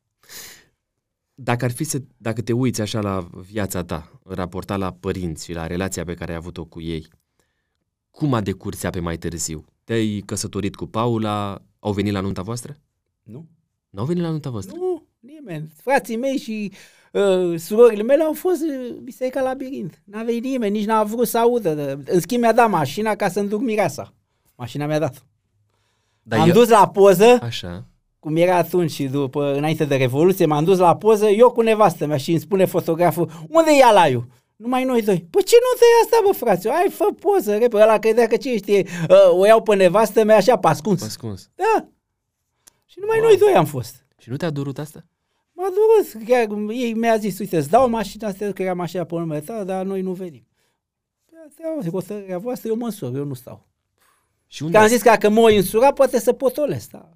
Dacă 1.35 1.65
ar 1.65 1.71
fi 1.71 1.85
să, 1.85 2.03
dacă 2.17 2.43
te 2.43 2.53
uiți 2.53 2.81
așa 2.81 3.01
la 3.01 3.29
viața 3.33 3.85
ta, 3.85 4.21
raportat 4.25 4.79
la 4.79 4.93
părinți 4.93 5.45
și 5.45 5.53
la 5.53 5.67
relația 5.67 6.05
pe 6.05 6.15
care 6.15 6.31
ai 6.31 6.37
avut-o 6.37 6.65
cu 6.65 6.81
ei, 6.81 7.09
cum 8.11 8.35
a 8.35 8.41
decurs 8.41 8.83
ea 8.83 8.91
pe 8.91 9.01
mai 9.01 9.17
târziu? 9.17 9.65
Te-ai 9.85 10.23
căsătorit 10.27 10.75
cu 10.77 10.87
Paula, 10.87 11.63
au 11.79 11.93
venit 11.93 12.13
la 12.13 12.21
nunta 12.21 12.43
voastră? 12.43 12.77
Nu? 13.23 13.47
Nu 13.91 14.01
au 14.01 14.07
venit 14.07 14.23
la 14.23 14.31
nunta 14.31 14.51
voastră? 14.51 14.77
Nu, 14.79 15.07
nimeni. 15.21 15.71
Frații 15.77 16.17
mei 16.17 16.37
și 16.39 16.73
uh, 17.13 17.59
surorile 17.59 18.03
mele 18.03 18.23
au 18.23 18.33
fost 18.33 18.61
uh, 18.63 18.97
biserica 19.03 19.41
labirint. 19.41 20.03
N-a 20.05 20.23
venit 20.23 20.43
nimeni, 20.43 20.79
nici 20.79 20.87
n-a 20.87 21.05
vrut 21.05 21.29
să 21.29 21.39
audă. 21.39 22.03
În 22.07 22.21
schimb 22.21 22.41
mi-a 22.43 22.53
dat 22.53 22.71
mașina 22.71 23.15
ca 23.15 23.29
să-mi 23.29 23.49
duc 23.49 23.61
mireasa. 23.61 24.15
Mașina 24.57 24.87
mi-a 24.87 24.99
dat. 24.99 25.27
Dar 26.23 26.39
Am 26.39 26.47
eu- 26.49 26.55
dus 26.55 26.69
la 26.69 26.89
poză, 26.89 27.39
Așa. 27.43 27.85
cum 28.19 28.37
era 28.37 28.57
atunci 28.57 28.91
și 28.91 29.05
după, 29.05 29.55
înainte 29.57 29.85
de 29.85 29.97
Revoluție, 29.97 30.47
m-am 30.47 30.65
dus 30.65 30.79
la 30.79 30.97
poză, 30.97 31.27
eu 31.29 31.51
cu 31.51 31.61
nevastă 31.61 32.07
mea 32.07 32.17
și 32.17 32.31
îmi 32.31 32.41
spune 32.41 32.65
fotograful, 32.65 33.31
unde 33.49 33.71
e 33.79 33.85
alaiul? 33.85 34.27
Numai 34.61 34.85
noi 34.85 35.03
doi. 35.03 35.27
Păi 35.31 35.43
ce 35.45 35.57
nu 35.61 35.79
te 35.79 35.85
asta, 36.05 36.21
bă, 36.27 36.33
frate? 36.33 36.69
Hai, 36.71 36.91
fă 36.91 37.05
poză, 37.21 37.57
repede. 37.57 37.83
Ăla 37.83 37.99
credea 37.99 38.27
că 38.27 38.37
ce 38.37 38.57
știe, 38.57 38.87
uh, 39.09 39.31
o 39.39 39.47
iau 39.47 39.63
pe 39.63 39.75
nevastă 39.75 40.25
mea 40.25 40.37
așa, 40.37 40.59
pascuns. 40.59 41.03
Ascuns. 41.03 41.51
Da. 41.55 41.89
Și 42.85 42.97
numai 43.01 43.19
Wow. 43.19 43.27
noi 43.29 43.37
doi 43.39 43.53
am 43.55 43.65
fost. 43.65 44.05
Și 44.19 44.31
nu 44.31 44.37
te-a 44.37 44.51
durut 44.51 44.79
asta? 44.79 45.05
M-a 45.53 45.69
durut, 45.69 46.27
chiar 46.29 46.47
ei 46.71 46.93
mi-a 46.95 47.17
zis, 47.17 47.39
uite, 47.39 47.57
îți 47.57 47.71
dau 47.71 47.89
mașina 47.89 48.29
asta, 48.29 48.53
că 48.53 48.63
era 48.63 48.75
mașina 48.75 49.05
pe 49.05 49.15
numele 49.15 49.41
ta, 49.41 49.65
dar 49.65 49.85
noi 49.85 50.01
nu 50.03 50.13
venim. 50.13 50.47
Păi 51.27 51.39
Asta 51.49 51.63
e 51.85 51.89
o 51.89 51.91
hotărârea 51.91 52.39
voastră, 52.39 52.69
eu 52.69 52.77
mă 52.77 52.85
însur, 52.85 53.15
eu 53.17 53.25
nu 53.25 53.35
stau. 53.35 53.69
Și 54.47 54.63
unde, 54.63 54.75
Că 54.75 54.79
am 54.79 54.85
ați- 54.85 54.95
zis 54.95 55.03
că 55.03 55.09
dacă 55.09 55.29
mă 55.29 55.51
însura, 55.51 55.93
poate 55.93 56.19
să 56.19 56.33
potolesc, 56.33 56.91
da. 56.91 57.09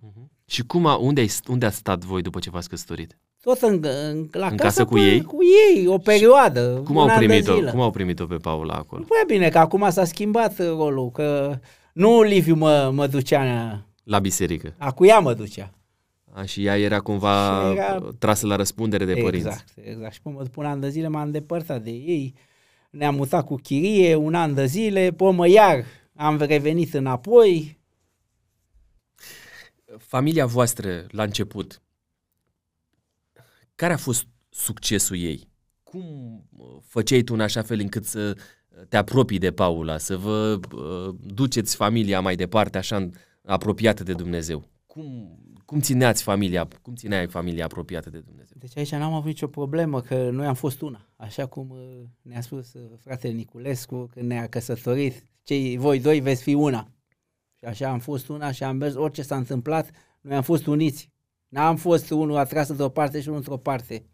și 0.45 0.67
cum 0.67 0.87
a, 0.87 0.97
unde, 0.97 1.21
ai, 1.21 1.31
unde 1.49 1.67
ați 1.67 1.77
stat 1.77 2.05
voi 2.05 2.23
după 2.23 2.39
ce 2.39 2.51
v-ați 2.51 2.69
căsătorit? 2.69 3.19
Tot 3.45 3.61
în, 3.61 3.85
în, 3.85 4.29
la 4.33 4.47
În 4.47 4.57
casă, 4.57 4.63
casă 4.63 4.85
cu 4.85 4.95
pe- 4.95 5.01
ei? 5.01 5.23
Cu 5.23 5.37
ei, 5.75 5.87
o 5.87 5.99
perioadă. 5.99 6.81
Cum 6.85 6.97
un 6.97 7.03
au 7.03 7.09
an 7.09 7.19
de 7.21 7.27
primit-o? 7.27 7.55
zile. 7.55 7.71
Cum 7.71 7.81
au 7.81 7.91
primit-o 7.91 8.27
pe 8.27 8.37
Paula 8.37 8.75
acolo? 8.75 9.03
Păi 9.09 9.23
bine, 9.27 9.49
că 9.49 9.59
acum 9.59 9.91
s-a 9.91 10.05
schimbat 10.05 10.59
uh, 10.59 10.67
rolul, 10.67 11.11
că 11.11 11.59
nu 11.93 12.23
Liviu 12.23 12.55
mă, 12.55 12.91
mă 12.95 13.07
ducea, 13.07 13.85
La 14.05 14.19
biserică. 14.19 14.75
acu 14.79 15.05
ea 15.07 15.19
mă 15.19 15.35
ducea. 15.35 15.71
A, 16.33 16.45
și 16.45 16.65
ea 16.65 16.79
era 16.79 17.01
cumva 17.01 17.63
Și 17.73 17.77
era- 17.79 17.99
trasă 18.19 18.47
la 18.47 18.57
răspundere 18.57 19.05
de 19.05 19.15
părinți. 19.15 19.47
Exact, 19.47 19.69
exact. 19.83 20.13
Și 20.13 20.21
până 20.23 20.37
după 20.43 20.61
un 20.61 20.67
an 20.67 20.81
de 20.81 20.89
zile 20.89 21.09
m-am 21.09 21.25
îndepărtat 21.25 21.83
de 21.83 21.91
ei, 21.91 22.35
ne-am 22.91 23.15
mutat 23.15 23.45
cu 23.47 23.55
chirie 23.55 24.15
un 24.15 24.35
an 24.35 24.55
de 24.55 24.67
zile, 24.67 25.11
până 25.17 25.49
iar 25.49 25.85
am 26.17 26.39
revenit 26.39 26.95
înapoi. 26.95 27.79
Familia 29.99 30.47
voastră, 30.47 31.07
la 31.11 31.23
început, 31.23 31.83
care 33.75 33.93
a 33.93 33.97
fost 33.97 34.27
succesul 34.51 35.17
ei? 35.17 35.49
Cum 35.83 36.03
uh, 36.57 36.67
făceai 36.87 37.23
tu 37.23 37.35
în 37.35 37.41
așa 37.41 37.63
fel 37.63 37.81
încât 37.81 38.05
să 38.05 38.37
te 38.89 38.97
apropii 38.97 39.39
de 39.39 39.53
Paula, 39.53 39.99
să 39.99 40.17
vă 40.17 40.61
uh, 40.73 41.15
duceți 41.21 41.77
familia 41.77 42.21
mai 42.21 42.37
departe, 42.37 42.79
așa 42.79 42.97
în- 42.97 43.13
apropiată 43.45 44.03
de 44.03 44.13
Dumnezeu? 44.13 44.65
Cum, 44.87 45.39
cum 45.65 45.81
țineați 45.81 46.23
familia, 46.23 46.69
cum 46.83 46.95
țineai 46.95 47.27
familia 47.27 47.65
apropiată 47.65 48.11
de 48.11 48.19
Dumnezeu? 48.19 48.57
Deci 48.59 48.77
aici 48.77 48.91
n-am 48.93 49.13
avut 49.13 49.27
nicio 49.27 49.47
problemă, 49.47 50.01
că 50.01 50.31
noi 50.31 50.47
am 50.47 50.55
fost 50.55 50.81
una. 50.81 51.09
Așa 51.17 51.47
cum 51.47 51.71
uh, 51.71 52.03
ne-a 52.23 52.41
spus 52.41 52.73
uh, 52.75 52.83
fratele 53.01 53.33
Niculescu 53.33 54.09
când 54.13 54.27
ne-a 54.27 54.49
căsătorit, 54.49 55.25
cei 55.43 55.77
voi 55.77 56.01
doi 56.01 56.21
veți 56.21 56.43
fi 56.43 56.55
una. 56.55 56.89
Și 57.59 57.65
așa 57.65 57.89
am 57.91 57.99
fost 57.99 58.29
una 58.29 58.53
și 58.53 58.65
am 58.65 58.77
mers, 58.77 58.95
orice 58.95 59.23
s-a 59.23 59.37
întâmplat, 59.37 59.91
noi 60.21 60.37
am 60.37 60.43
fost 60.43 60.67
uniți. 60.67 61.13
N-am 61.55 61.77
fost 61.77 62.11
unul 62.11 62.37
atras 62.37 62.69
într-o 62.69 62.88
parte 62.88 63.21
și 63.21 63.27
unul 63.27 63.38
într-o 63.38 63.57
parte. 63.57 64.05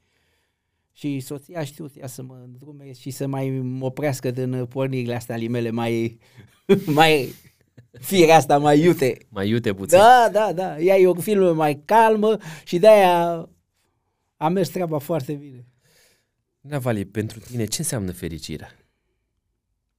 Și 0.92 1.20
soția 1.20 1.60
a 1.60 1.64
știut 1.64 1.96
ea 1.96 2.06
să 2.06 2.22
mă 2.22 2.40
îndrume 2.44 2.92
și 2.92 3.10
să 3.10 3.26
mai 3.26 3.50
mă 3.50 3.84
oprească 3.84 4.30
din 4.30 4.66
pornirile 4.66 5.14
astea 5.14 5.34
ale 5.34 5.48
mele 5.48 5.70
mai, 5.70 6.18
mai 7.00 7.34
firea 8.00 8.36
asta 8.36 8.58
mai 8.58 8.80
iute. 8.80 9.18
Mai 9.28 9.48
iute 9.48 9.74
puțin. 9.74 9.98
Da, 9.98 10.28
da, 10.32 10.52
da. 10.52 10.80
Ea 10.80 10.96
e 10.96 11.06
o 11.06 11.14
filmă 11.14 11.52
mai 11.52 11.82
calmă 11.84 12.36
și 12.64 12.78
de-aia 12.78 13.48
a 14.36 14.48
mers 14.48 14.68
treaba 14.68 14.98
foarte 14.98 15.32
bine. 15.32 15.66
Navali, 16.60 17.04
pentru 17.04 17.38
tine 17.38 17.64
ce 17.64 17.76
înseamnă 17.78 18.12
fericirea? 18.12 18.74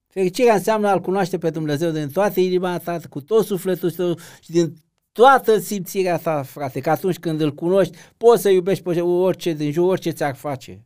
Fericirea 0.08 0.54
înseamnă 0.54 0.88
a-L 0.88 1.02
cunoaște 1.02 1.38
pe 1.38 1.50
Dumnezeu 1.50 1.92
din 1.92 2.10
toată 2.10 2.40
inima 2.40 2.78
ta, 2.78 3.00
cu 3.10 3.22
tot 3.22 3.46
sufletul 3.46 3.92
tău 3.92 4.18
și 4.42 4.52
din 4.52 4.76
toată 5.12 5.60
simțirea 5.60 6.18
ta, 6.18 6.44
frate, 6.44 6.80
că 6.80 6.90
atunci 6.90 7.20
când 7.20 7.42
îl 7.42 7.54
cunoști, 7.54 7.98
poți 8.18 8.42
să 8.42 8.50
iubești 8.50 8.84
pe 8.84 9.02
orice 9.02 9.54
din 9.54 9.72
jur, 9.72 9.90
orice 9.90 10.10
ți-ar 10.10 10.36
face. 10.36 10.86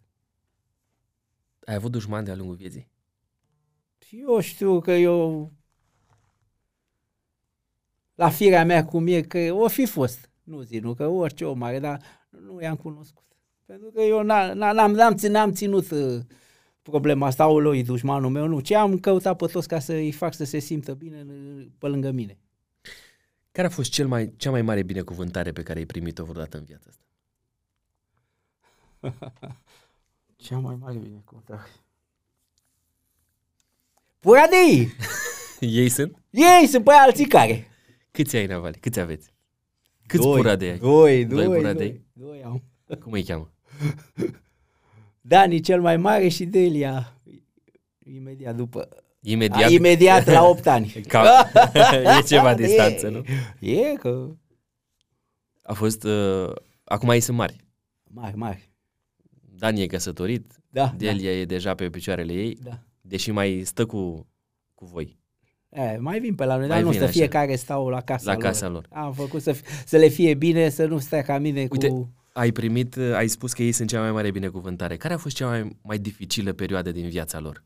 Ai 1.65 1.75
avut 1.75 1.91
dușman 1.91 2.23
de-a 2.23 2.35
lungul 2.35 2.55
vieții? 2.55 2.87
Și 3.97 4.23
eu 4.27 4.39
știu 4.39 4.79
că 4.79 4.91
eu, 4.91 5.51
la 8.15 8.29
firea 8.29 8.65
mea 8.65 8.85
cum 8.85 9.07
e, 9.07 9.21
că 9.21 9.37
o 9.51 9.67
fi 9.67 9.85
fost. 9.85 10.29
Nu 10.43 10.61
zic, 10.61 10.83
nu 10.83 10.93
că 10.93 11.07
orice 11.07 11.45
om 11.45 11.63
are, 11.63 11.79
dar 11.79 12.01
nu 12.29 12.61
i-am 12.61 12.75
cunoscut. 12.75 13.23
Pentru 13.65 13.91
că 13.91 14.01
eu 14.01 14.23
n- 14.23 14.51
n- 14.51 14.55
n-am, 14.73 14.91
n-am, 14.91 15.15
țin, 15.15 15.31
n-am 15.31 15.51
ținut 15.51 15.91
uh, 15.91 16.21
problema 16.81 17.27
asta, 17.27 17.47
o 17.47 17.59
lui 17.59 17.83
dușmanul 17.83 18.29
meu, 18.29 18.47
nu. 18.47 18.59
Ce 18.59 18.75
am 18.75 18.99
căutat 18.99 19.37
pe 19.37 19.45
toți 19.45 19.67
ca 19.67 19.79
să 19.79 19.93
îi 19.93 20.11
fac 20.11 20.33
să 20.33 20.43
se 20.43 20.59
simtă 20.59 20.93
bine 20.93 21.19
în- 21.19 21.71
pe 21.77 21.87
lângă 21.87 22.11
mine. 22.11 22.37
Care 23.55 23.67
a 23.67 23.69
fost 23.69 23.91
cel 23.91 24.07
mai, 24.07 24.33
cea 24.37 24.49
mai 24.49 24.61
mare 24.61 24.83
binecuvântare 24.83 25.51
pe 25.51 25.63
care 25.63 25.79
ai 25.79 25.85
primit-o 25.85 26.23
vreodată 26.23 26.57
în 26.57 26.63
viața 26.63 26.89
asta? 26.89 27.03
Cea 30.35 30.57
mai 30.57 30.75
mare 30.75 30.97
binecuvântare. 30.97 31.69
Puradei! 34.19 34.89
Ei 35.59 35.89
sunt? 35.89 36.17
Ei 36.29 36.67
sunt 36.67 36.83
pe 36.83 36.91
alții 36.91 37.27
care? 37.27 37.67
Câți 38.11 38.35
ai, 38.35 38.45
Navali? 38.45 38.77
Câți 38.79 38.99
aveți? 38.99 39.33
Câți 40.05 40.23
Doi. 40.23 40.35
puradei 40.35 40.69
ai? 40.69 40.77
Doi, 40.77 41.25
Doi 41.25 41.45
doi, 41.45 41.55
puradei? 41.57 42.05
doi, 42.13 42.27
doi 42.27 42.43
am. 42.43 42.63
Cum 43.03 43.11
îi 43.11 43.23
cheamă? 43.23 43.53
Dani 45.21 45.59
cel 45.59 45.81
mai 45.81 45.97
mare 45.97 46.27
și 46.27 46.45
Delia 46.45 47.21
imediat 48.03 48.55
după. 48.55 49.04
Imediat. 49.27 49.69
Imediat, 49.69 49.71
imediat 49.71 50.25
la 50.27 50.43
8 50.49 50.67
ani. 50.67 50.87
Ca... 51.07 51.49
e 52.19 52.21
ceva 52.27 52.53
distanță, 52.53 53.05
E. 53.05 53.09
nu? 53.09 53.23
E 53.59 53.93
că 53.99 54.27
A 55.63 55.73
fost... 55.73 56.03
Uh, 56.03 56.51
acum 56.83 57.09
ei 57.09 57.19
sunt 57.19 57.37
mari. 57.37 57.55
mare, 58.03 58.33
mare. 58.35 58.69
Dani 59.57 59.81
e 59.81 59.85
căsătorit, 59.87 60.53
Da, 60.69 60.93
Delia 60.97 61.31
e 61.39 61.45
deja 61.45 61.75
pe 61.75 61.89
picioarele 61.89 62.33
ei, 62.33 62.57
da. 62.63 62.79
deși 63.01 63.31
mai 63.31 63.61
stă 63.65 63.85
cu, 63.85 64.27
cu 64.73 64.85
voi, 64.85 65.17
da. 65.69 65.91
E, 65.91 65.97
mai 65.97 66.19
vin 66.19 66.35
pe 66.35 66.45
la 66.45 66.55
noi, 66.57 66.67
Mai 66.67 66.75
dar 66.75 66.83
nu 66.83 66.89
vin 66.89 66.97
stă 66.99 67.03
așa. 67.09 67.17
fiecare 67.17 67.55
stau 67.55 67.89
la 67.89 68.01
casa 68.01 68.23
la 68.25 68.33
lor. 68.33 68.41
casa 68.43 68.67
lor. 68.67 68.85
Am 68.91 69.13
făcut 69.13 69.41
să, 69.41 69.53
f- 69.55 69.83
să 69.85 69.97
le 69.97 70.07
fie 70.07 70.33
bine, 70.33 70.69
să 70.69 70.85
nu 70.85 70.97
stea 70.99 71.21
ca 71.21 71.37
mine 71.37 71.67
Uite, 71.71 71.87
cu... 71.87 72.13
Ai 72.33 72.51
primit, 72.51 72.95
uh, 72.95 73.13
ai 73.13 73.27
spus 73.27 73.53
că 73.53 73.63
ei 73.63 73.71
sunt 73.71 73.89
cea 73.89 73.99
mai 74.01 74.11
mare 74.11 74.31
binecuvântare. 74.31 74.97
Care 74.97 75.13
a 75.13 75.17
fost 75.17 75.35
cea 75.35 75.47
mai, 75.47 75.77
mai 75.81 75.97
dificilă 75.97 76.53
perioadă 76.53 76.91
din 76.91 77.09
viața 77.09 77.39
lor? 77.39 77.63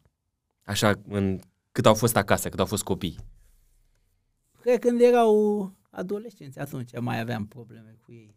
Așa, 0.63 0.93
în, 1.07 1.39
cât 1.79 1.87
au 1.87 1.93
fost 1.93 2.15
acasă, 2.15 2.49
cât 2.49 2.59
au 2.59 2.65
fost 2.65 2.83
copii. 2.83 3.15
Cred 4.61 4.79
că 4.79 4.87
când 4.87 5.01
erau 5.01 5.73
adolescenți, 5.89 6.59
atunci 6.59 6.99
mai 6.99 7.19
aveam 7.19 7.47
probleme 7.47 7.97
cu 8.03 8.11
ei. 8.11 8.35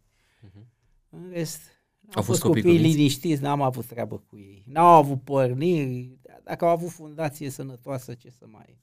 În 1.09 1.29
rest, 1.31 1.61
Au 1.61 2.11
au 2.13 2.21
fost 2.21 2.27
fost 2.27 2.41
copii 2.41 2.61
copii 2.61 2.75
cuminți? 2.77 2.97
liniștiți, 2.97 3.41
n-am 3.41 3.61
avut 3.61 3.85
treabă 3.85 4.17
cu 4.17 4.37
ei. 4.37 4.63
N-au 4.67 4.93
avut 4.93 5.21
porniri, 5.21 6.17
dacă 6.43 6.65
au 6.65 6.71
avut 6.71 6.89
fundație 6.89 7.49
sănătoasă, 7.49 8.13
ce 8.13 8.29
să 8.29 8.45
mai... 8.47 8.81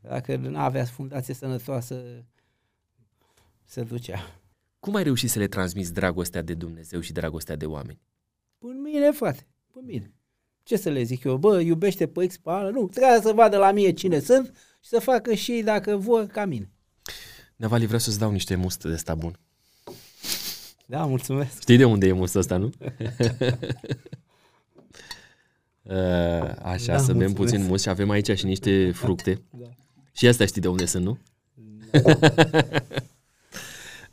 Dacă 0.00 0.36
nu 0.36 0.58
avea 0.58 0.84
fundație 0.84 1.34
sănătoasă, 1.34 2.24
se 3.64 3.82
ducea. 3.82 4.40
Cum 4.80 4.94
ai 4.94 5.02
reușit 5.02 5.30
să 5.30 5.38
le 5.38 5.48
transmiți 5.48 5.92
dragostea 5.92 6.42
de 6.42 6.54
Dumnezeu 6.54 7.00
și 7.00 7.12
dragostea 7.12 7.56
de 7.56 7.66
oameni? 7.66 8.00
Până 8.58 8.78
mine, 8.78 9.10
frate, 9.10 9.46
până 9.70 9.84
mine. 9.88 10.14
Ce 10.70 10.76
să 10.76 10.88
le 10.88 11.02
zic 11.02 11.24
eu? 11.24 11.36
Bă, 11.36 11.60
iubește 11.60 12.06
pe 12.06 12.26
X, 12.26 12.36
pe 12.36 12.50
ala. 12.50 12.68
Nu, 12.68 12.88
trebuie 12.88 13.20
să 13.22 13.32
vadă 13.32 13.56
la 13.56 13.72
mine 13.72 13.90
cine 13.92 14.18
sunt 14.20 14.46
și 14.80 14.88
să 14.88 14.98
facă 14.98 15.34
și 15.34 15.52
ei, 15.52 15.62
dacă 15.62 15.96
vor, 15.96 16.26
ca 16.26 16.44
mine. 16.44 16.70
Navali, 17.56 17.84
vreau 17.84 17.98
să-ți 18.00 18.18
dau 18.18 18.30
niște 18.30 18.54
must 18.54 18.82
de 18.82 18.92
ăsta 18.92 19.14
bun. 19.14 19.38
Da, 20.86 21.04
mulțumesc. 21.04 21.60
Știi 21.60 21.76
de 21.76 21.84
unde 21.84 22.06
e 22.06 22.12
mustul 22.12 22.40
ăsta, 22.40 22.56
nu? 22.56 22.70
Uh, 25.82 25.96
Așa, 26.62 26.92
Da, 26.92 26.98
să 26.98 27.12
bem 27.12 27.16
mulțumesc. 27.16 27.34
puțin 27.34 27.64
must 27.64 27.82
și 27.82 27.88
avem 27.88 28.10
aici 28.10 28.38
și 28.38 28.44
niște 28.44 28.90
fructe. 28.92 29.42
Da. 29.50 29.66
Și 30.12 30.26
asta 30.28 30.46
știi 30.46 30.60
de 30.60 30.68
unde 30.68 30.84
sunt, 30.84 31.04
nu? 31.04 31.18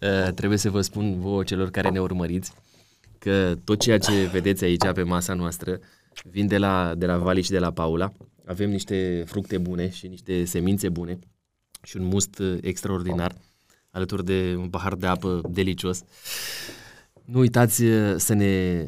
Uh, 0.01 0.33
trebuie 0.33 0.57
să 0.57 0.69
vă 0.69 0.81
spun 0.81 1.19
vouă 1.19 1.43
celor 1.43 1.69
care 1.69 1.89
ne 1.89 1.99
urmăriți 1.99 2.51
că 3.19 3.57
tot 3.63 3.79
ceea 3.79 3.97
ce 3.97 4.25
vedeți 4.31 4.63
aici 4.63 4.91
pe 4.93 5.03
masa 5.03 5.33
noastră 5.33 5.79
vin 6.23 6.47
de 6.47 6.57
la, 6.57 6.95
de 6.95 7.05
la 7.05 7.17
Vali 7.17 7.41
și 7.41 7.51
de 7.51 7.59
la 7.59 7.71
Paula. 7.71 8.11
Avem 8.45 8.69
niște 8.69 9.23
fructe 9.25 9.57
bune 9.57 9.89
și 9.89 10.07
niște 10.07 10.45
semințe 10.45 10.89
bune 10.89 11.19
și 11.83 11.97
un 11.97 12.03
must 12.03 12.39
uh, 12.39 12.57
extraordinar 12.61 13.35
alături 13.89 14.25
de 14.25 14.55
un 14.57 14.69
pahar 14.69 14.95
de 14.95 15.07
apă 15.07 15.41
delicios. 15.49 16.03
Nu 17.25 17.39
uitați 17.39 17.83
uh, 17.83 18.15
să 18.17 18.33
ne, 18.33 18.83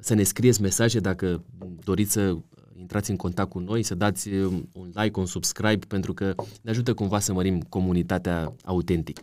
să 0.00 0.14
ne 0.14 0.22
scrieți 0.22 0.60
mesaje 0.60 1.00
dacă 1.00 1.44
doriți 1.84 2.12
să 2.12 2.36
intrați 2.74 3.10
în 3.10 3.16
contact 3.16 3.50
cu 3.50 3.58
noi, 3.58 3.82
să 3.82 3.94
dați 3.94 4.28
uh, 4.28 4.62
un 4.72 4.90
like, 4.94 5.18
un 5.18 5.26
subscribe, 5.26 5.86
pentru 5.86 6.14
că 6.14 6.34
ne 6.62 6.70
ajută 6.70 6.94
cumva 6.94 7.18
să 7.18 7.32
mărim 7.32 7.60
comunitatea 7.60 8.54
autentic. 8.64 9.20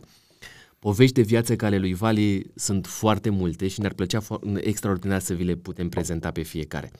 Povești 0.82 1.14
de 1.14 1.22
viață 1.22 1.56
ca 1.56 1.66
ale 1.66 1.78
lui 1.78 1.94
Vali 1.94 2.50
sunt 2.54 2.86
foarte 2.86 3.30
multe 3.30 3.68
și 3.68 3.80
ne-ar 3.80 3.92
plăcea 3.92 4.20
fo- 4.20 4.56
extraordinar 4.64 5.20
să 5.20 5.34
vi 5.34 5.44
le 5.44 5.54
putem 5.54 5.88
prezenta 5.88 6.30
pe 6.30 6.42
fiecare. 6.42 6.90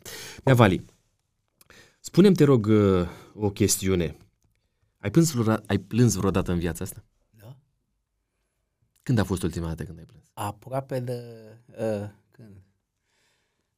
Nea 0.44 0.54
Vali, 0.54 0.84
spune-mi, 2.00 2.34
te 2.34 2.44
rog, 2.44 2.66
uh, 2.66 3.08
o 3.34 3.50
chestiune. 3.50 4.16
Ai 4.98 5.10
plâns, 5.10 5.30
vreodată, 5.32 5.62
ai 5.66 5.78
plâns 5.78 6.14
vreodată 6.14 6.52
în 6.52 6.58
viața 6.58 6.84
asta? 6.84 7.04
Da. 7.30 7.56
Când 9.02 9.18
a 9.18 9.24
fost 9.24 9.42
ultima 9.42 9.66
dată 9.66 9.84
când 9.84 9.98
ai 9.98 10.04
plâns? 10.04 10.24
aproape 10.34 11.00
de 11.00 11.22
uh, 11.66 12.08
când? 12.30 12.56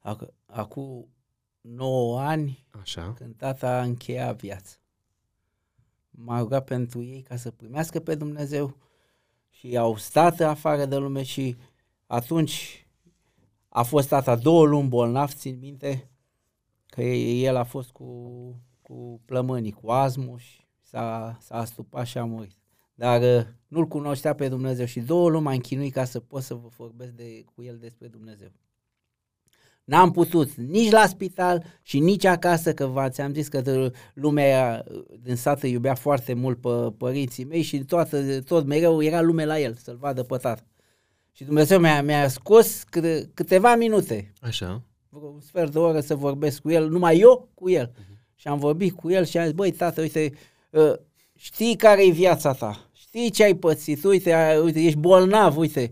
Ac- 0.01 0.35
Acum 0.47 1.09
9 1.61 2.21
ani 2.21 2.67
Așa. 2.81 3.13
când 3.13 3.35
tata 3.37 3.79
a 3.79 3.83
încheiat 3.83 4.41
viața. 4.41 4.77
M-a 6.11 6.39
rugat 6.39 6.65
pentru 6.65 7.03
ei 7.03 7.23
ca 7.23 7.37
să 7.37 7.51
primească 7.51 8.01
pe 8.01 8.15
Dumnezeu 8.15 8.77
și 9.55 9.77
au 9.77 9.97
stat 9.97 10.41
afară 10.41 10.85
de 10.85 10.97
lume 10.97 11.23
și 11.23 11.57
atunci 12.07 12.87
a 13.69 13.83
fost 13.83 14.09
tata 14.09 14.37
două 14.37 14.65
luni 14.65 14.89
bolnav, 14.89 15.33
țin 15.33 15.59
minte, 15.59 16.11
că 16.87 17.03
el 17.03 17.57
a 17.57 17.65
fost 17.65 17.91
cu, 17.91 18.05
cu 18.83 19.21
plămânii, 19.25 19.73
cu 19.73 19.91
azmul 19.91 20.39
și 20.39 20.67
s-a, 20.81 21.39
s-a 21.41 21.57
astupat 21.57 22.07
și 22.07 22.19
a 22.19 22.25
murit. 22.25 22.59
Dar 22.95 23.23
uh, 23.23 23.47
nu-L 23.69 23.87
cunoștea 23.87 24.35
pe 24.35 24.49
Dumnezeu 24.49 24.87
și 24.87 25.01
două 25.01 25.29
luni 25.29 25.45
m-a 25.45 25.53
închinuit 25.53 25.93
ca 25.93 26.05
să 26.05 26.21
pot 26.21 26.43
să 26.43 26.55
vă 26.55 26.69
vorbesc 26.77 27.13
de, 27.13 27.45
cu 27.55 27.63
el 27.63 27.79
despre 27.79 28.07
Dumnezeu. 28.07 28.53
N-am 29.85 30.11
putut 30.11 30.55
nici 30.55 30.91
la 30.91 31.07
spital 31.07 31.65
și 31.83 31.99
nici 31.99 32.25
acasă, 32.25 32.75
că 32.75 32.87
v 32.87 32.97
am 32.97 33.33
zis 33.33 33.49
că 33.49 33.91
lumea 34.15 34.85
din 35.23 35.37
sat 35.37 35.63
îi 35.63 35.71
iubea 35.71 35.95
foarte 35.95 36.35
mult 36.35 36.61
pe 36.61 36.69
părinții 36.99 37.45
mei 37.45 37.63
și 37.63 37.79
toată, 37.79 38.41
tot 38.41 38.67
mereu 38.67 39.03
era 39.03 39.21
lume 39.21 39.45
la 39.45 39.61
el, 39.61 39.75
să-l 39.75 39.97
vadă 39.97 40.23
pe 40.23 40.37
tată. 40.37 40.63
Și 41.33 41.45
Dumnezeu 41.45 41.79
mi-a, 41.79 42.03
mi-a 42.03 42.29
scos 42.29 42.83
câte, 42.91 43.31
câteva 43.35 43.77
minute, 43.77 44.33
Așa. 44.41 44.83
un 45.11 45.41
sfert 45.41 45.73
de 45.73 45.79
oră 45.79 46.01
să 46.01 46.15
vorbesc 46.15 46.61
cu 46.61 46.71
el, 46.71 46.89
numai 46.89 47.19
eu 47.19 47.49
cu 47.55 47.71
el. 47.71 47.91
Uh-huh. 47.91 48.35
Și 48.35 48.49
am 48.49 48.59
vorbit 48.59 48.93
cu 48.93 49.11
el 49.11 49.25
și 49.25 49.39
am 49.39 49.45
zis, 49.45 49.55
băi 49.55 49.71
tată, 49.71 50.01
uite, 50.01 50.33
uh, 50.71 50.93
știi 51.37 51.77
care 51.77 52.07
e 52.07 52.11
viața 52.11 52.53
ta, 52.53 52.91
știi 52.93 53.31
ce 53.31 53.45
ai 53.45 53.55
pățit, 53.55 54.05
uite, 54.05 54.61
uite 54.63 54.81
ești 54.81 54.99
bolnav, 54.99 55.57
uite, 55.57 55.91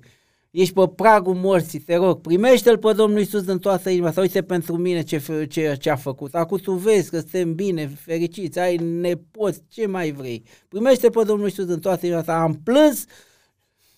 ești 0.52 0.74
pe 0.74 0.88
pragul 0.88 1.34
morții, 1.34 1.78
te 1.78 1.96
rog, 1.96 2.20
primește-L 2.20 2.78
pe 2.78 2.92
Domnul 2.92 3.18
Iisus 3.18 3.46
în 3.46 3.58
toată 3.58 3.90
inima 3.90 4.10
ta, 4.10 4.20
uite 4.20 4.42
pentru 4.42 4.76
mine 4.76 5.02
ce, 5.02 5.46
ce, 5.48 5.76
ce 5.80 5.90
a 5.90 5.96
făcut. 5.96 6.34
Acum 6.34 6.58
tu 6.58 6.72
vezi 6.72 7.10
că 7.10 7.18
suntem 7.18 7.54
bine, 7.54 7.86
fericiți, 7.86 8.58
ai 8.58 8.76
nepoți, 8.76 9.62
ce 9.68 9.86
mai 9.86 10.10
vrei. 10.10 10.42
Primește 10.68 11.10
pe 11.10 11.22
Domnul 11.22 11.46
Iisus 11.46 11.68
în 11.68 11.80
toată 11.80 12.06
inima 12.06 12.22
ta. 12.22 12.42
Am 12.42 12.60
plâns 12.64 13.04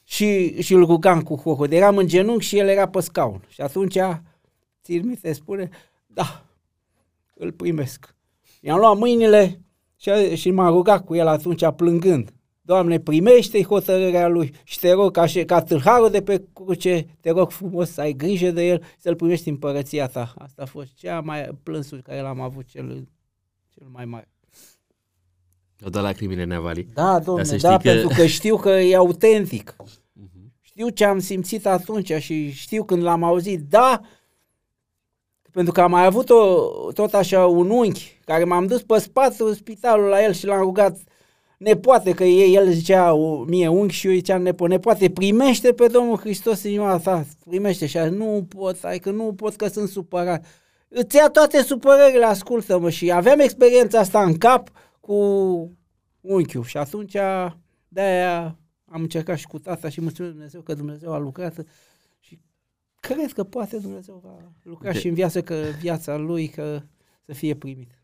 și, 0.04 0.62
și 0.62 0.74
îl 0.74 0.84
rugam 0.84 1.22
cu 1.22 1.36
hohod. 1.36 1.72
Eram 1.72 1.96
în 1.96 2.06
genunchi 2.06 2.44
și 2.46 2.58
el 2.58 2.68
era 2.68 2.88
pe 2.88 3.00
scaun. 3.00 3.44
Și 3.48 3.60
atunci, 3.60 3.98
țin 4.82 5.08
mi 5.08 5.16
se 5.16 5.32
spune, 5.32 5.70
da, 6.06 6.44
îl 7.34 7.52
primesc. 7.52 8.14
I-am 8.60 8.78
luat 8.78 8.98
mâinile 8.98 9.60
și, 9.96 10.36
și 10.36 10.50
m-a 10.50 10.68
rugat 10.68 11.04
cu 11.04 11.14
el 11.14 11.26
atunci 11.26 11.64
plângând. 11.76 12.32
Doamne, 12.66 13.00
primește-i 13.00 13.64
hotărârea 13.64 14.28
lui 14.28 14.54
și 14.62 14.78
te 14.78 14.92
rog 14.92 15.12
ca, 15.12 15.26
și, 15.26 15.44
ca 15.44 15.62
tâlharul 15.62 16.10
de 16.10 16.22
pe 16.22 16.44
cruce, 16.52 17.06
te 17.20 17.30
rog 17.30 17.50
frumos 17.50 17.90
să 17.90 18.00
ai 18.00 18.12
grijă 18.12 18.50
de 18.50 18.66
el, 18.66 18.82
să-l 18.98 19.16
primești 19.16 19.48
în 19.48 19.56
părăția 19.56 20.06
ta. 20.06 20.34
Asta 20.38 20.62
a 20.62 20.66
fost 20.66 20.94
cea 20.94 21.20
mai 21.20 21.48
plânsul 21.62 22.00
care 22.02 22.20
l-am 22.20 22.40
avut 22.40 22.66
cel, 22.66 23.08
cel 23.70 23.86
mai 23.92 24.04
mare. 24.04 24.28
O 25.84 25.88
dat 25.88 26.02
lacrimile 26.02 26.44
Nevali. 26.44 26.88
Da, 26.94 27.18
domnule, 27.18 27.56
da, 27.56 27.76
că... 27.76 27.82
pentru 27.82 28.08
că 28.08 28.26
știu 28.26 28.56
că 28.56 28.70
e 28.70 28.96
autentic. 28.96 29.76
Uh-huh. 29.80 30.02
Știu 30.60 30.88
ce 30.88 31.04
am 31.04 31.18
simțit 31.18 31.66
atunci 31.66 32.12
și 32.12 32.50
știu 32.50 32.84
când 32.84 33.02
l-am 33.02 33.22
auzit, 33.22 33.60
da, 33.60 34.00
pentru 35.50 35.72
că 35.72 35.80
am 35.80 35.90
mai 35.90 36.04
avut 36.04 36.30
o, 36.30 36.70
tot 36.92 37.14
așa 37.14 37.46
un 37.46 37.70
unchi 37.70 38.20
care 38.24 38.44
m-am 38.44 38.66
dus 38.66 38.82
pe 38.82 38.98
spatul 38.98 39.54
spitalul 39.54 40.08
la 40.08 40.22
el 40.22 40.32
și 40.32 40.46
l-am 40.46 40.60
rugat 40.60 40.98
nepoate, 41.58 42.12
că 42.12 42.24
el 42.24 42.70
zicea 42.70 43.14
mie 43.46 43.68
unghi 43.68 43.94
și 43.94 44.06
eu 44.06 44.12
ziceam 44.12 44.42
nepo, 44.42 44.66
nepoate, 44.66 45.10
primește 45.10 45.72
pe 45.72 45.86
Domnul 45.86 46.16
Hristos 46.16 46.62
în 46.62 46.70
inima 46.70 46.98
ta, 46.98 47.24
primește. 47.48 47.86
Și 47.86 47.98
nu 47.98 48.46
pot, 48.48 48.84
ai 48.84 48.98
că 48.98 49.10
nu 49.10 49.34
pot 49.34 49.56
că 49.56 49.66
sunt 49.66 49.88
supărat. 49.88 50.44
Îți 50.88 51.16
ia 51.16 51.28
toate 51.28 51.62
supărările, 51.62 52.24
ascultă-mă. 52.24 52.90
Și 52.90 53.12
aveam 53.12 53.38
experiența 53.38 53.98
asta 53.98 54.24
în 54.24 54.38
cap 54.38 54.70
cu 55.00 55.14
unchiul. 56.20 56.64
Și 56.64 56.76
atunci 56.76 57.16
de-aia 57.88 58.58
am 58.84 59.00
încercat 59.00 59.38
și 59.38 59.46
cu 59.46 59.58
tata 59.58 59.88
și 59.88 60.00
mulțumesc 60.00 60.32
Dumnezeu 60.34 60.60
că 60.60 60.74
Dumnezeu 60.74 61.12
a 61.12 61.18
lucrat. 61.18 61.54
Și 62.20 62.40
cred 63.00 63.32
că 63.32 63.44
poate 63.44 63.78
Dumnezeu 63.78 64.20
va 64.24 64.52
lucra 64.62 64.92
de... 64.92 64.98
și 64.98 65.08
în 65.08 65.14
viață, 65.14 65.42
că 65.42 65.54
viața 65.80 66.16
lui 66.16 66.48
că 66.48 66.82
să 67.26 67.32
fie 67.32 67.54
primit 67.54 68.03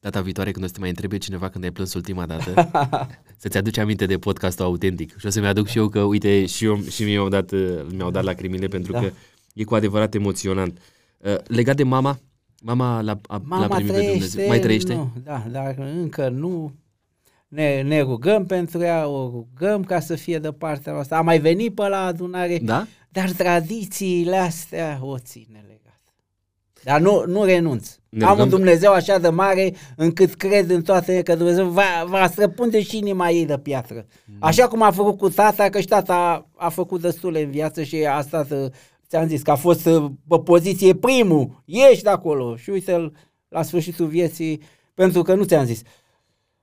data 0.00 0.20
viitoare 0.20 0.50
când 0.50 0.64
o 0.64 0.66
să 0.66 0.72
te 0.72 0.80
mai 0.80 0.88
întrebe 0.88 1.18
cineva 1.18 1.48
când 1.48 1.64
ai 1.64 1.70
plâns 1.70 1.94
ultima 1.94 2.26
dată, 2.26 2.70
să-ți 3.40 3.56
aduci 3.56 3.78
aminte 3.78 4.06
de 4.06 4.18
podcastul 4.18 4.64
autentic. 4.64 5.18
Și 5.18 5.26
o 5.26 5.30
să-mi 5.30 5.46
aduc 5.46 5.66
și 5.66 5.78
eu 5.78 5.88
că, 5.88 6.00
uite, 6.00 6.46
și, 6.46 6.64
eu, 6.64 6.80
și 6.82 7.04
mi-au 7.04 7.28
dat, 7.28 7.50
mi-au 7.92 8.10
dat 8.10 8.24
lacrimile 8.24 8.66
pentru 8.66 8.92
da. 8.92 9.00
că 9.00 9.10
e 9.54 9.64
cu 9.64 9.74
adevărat 9.74 10.14
emoționant. 10.14 10.78
Uh, 11.18 11.36
legat 11.46 11.76
de 11.76 11.82
mama, 11.82 12.18
mama 12.62 13.00
l-a, 13.00 13.20
a, 13.26 13.42
mama 13.44 13.66
l-a 13.66 13.74
primit 13.74 13.92
trăiește, 13.92 14.12
pe 14.12 14.18
Dumnezeu. 14.18 14.48
Mai 14.48 14.58
trăiește? 14.58 14.94
Nu, 14.94 15.12
da, 15.24 15.44
dar 15.50 15.74
încă 15.78 16.28
nu. 16.28 16.72
Ne, 17.48 17.82
ne 17.82 18.00
rugăm 18.00 18.46
pentru 18.46 18.82
ea, 18.82 19.06
o 19.06 19.30
rugăm 19.30 19.84
ca 19.84 20.00
să 20.00 20.14
fie 20.14 20.38
de 20.38 20.52
partea 20.52 20.92
noastră. 20.92 21.16
A 21.16 21.20
mai 21.20 21.38
venit 21.38 21.74
pe 21.74 21.88
la 21.88 22.04
adunare, 22.04 22.58
da? 22.62 22.86
dar 23.08 23.30
tradițiile 23.30 24.36
astea 24.36 24.98
o 25.02 25.18
ține 25.18 25.64
dar 26.82 27.00
nu, 27.00 27.24
nu 27.26 27.44
renunț. 27.44 27.98
Ne 28.08 28.24
Am 28.24 28.38
un 28.38 28.48
Dumnezeu 28.48 28.92
așa 28.92 29.18
de 29.18 29.28
mare 29.28 29.74
încât 29.96 30.34
cred 30.34 30.70
în 30.70 30.82
toate 30.82 31.22
că 31.22 31.34
Dumnezeu 31.34 31.66
va, 31.66 32.04
va 32.06 32.26
străpunde 32.26 32.82
și 32.82 32.96
inima 32.96 33.30
ei 33.30 33.46
de 33.46 33.58
piatră. 33.58 34.06
Mm. 34.24 34.36
Așa 34.38 34.68
cum 34.68 34.82
a 34.82 34.90
făcut 34.90 35.18
cu 35.18 35.28
tata, 35.28 35.68
că 35.68 35.80
și 35.80 35.86
tata 35.86 36.14
a, 36.14 36.46
a 36.66 36.68
făcut 36.68 37.00
destule 37.00 37.42
în 37.42 37.50
viață 37.50 37.82
și 37.82 37.96
a 37.96 38.20
stat, 38.20 38.50
uh, 38.50 38.66
ți-am 39.08 39.28
zis, 39.28 39.42
că 39.42 39.50
a 39.50 39.54
fost 39.54 39.86
uh, 39.86 40.04
pe 40.28 40.38
poziție 40.38 40.94
primul, 40.94 41.62
ieși 41.64 42.02
de 42.02 42.10
acolo 42.10 42.56
și 42.56 42.70
uite 42.70 43.12
la 43.48 43.62
sfârșitul 43.62 44.06
vieții, 44.06 44.62
pentru 44.94 45.22
că 45.22 45.34
nu 45.34 45.44
ți-am 45.44 45.64
zis. 45.64 45.82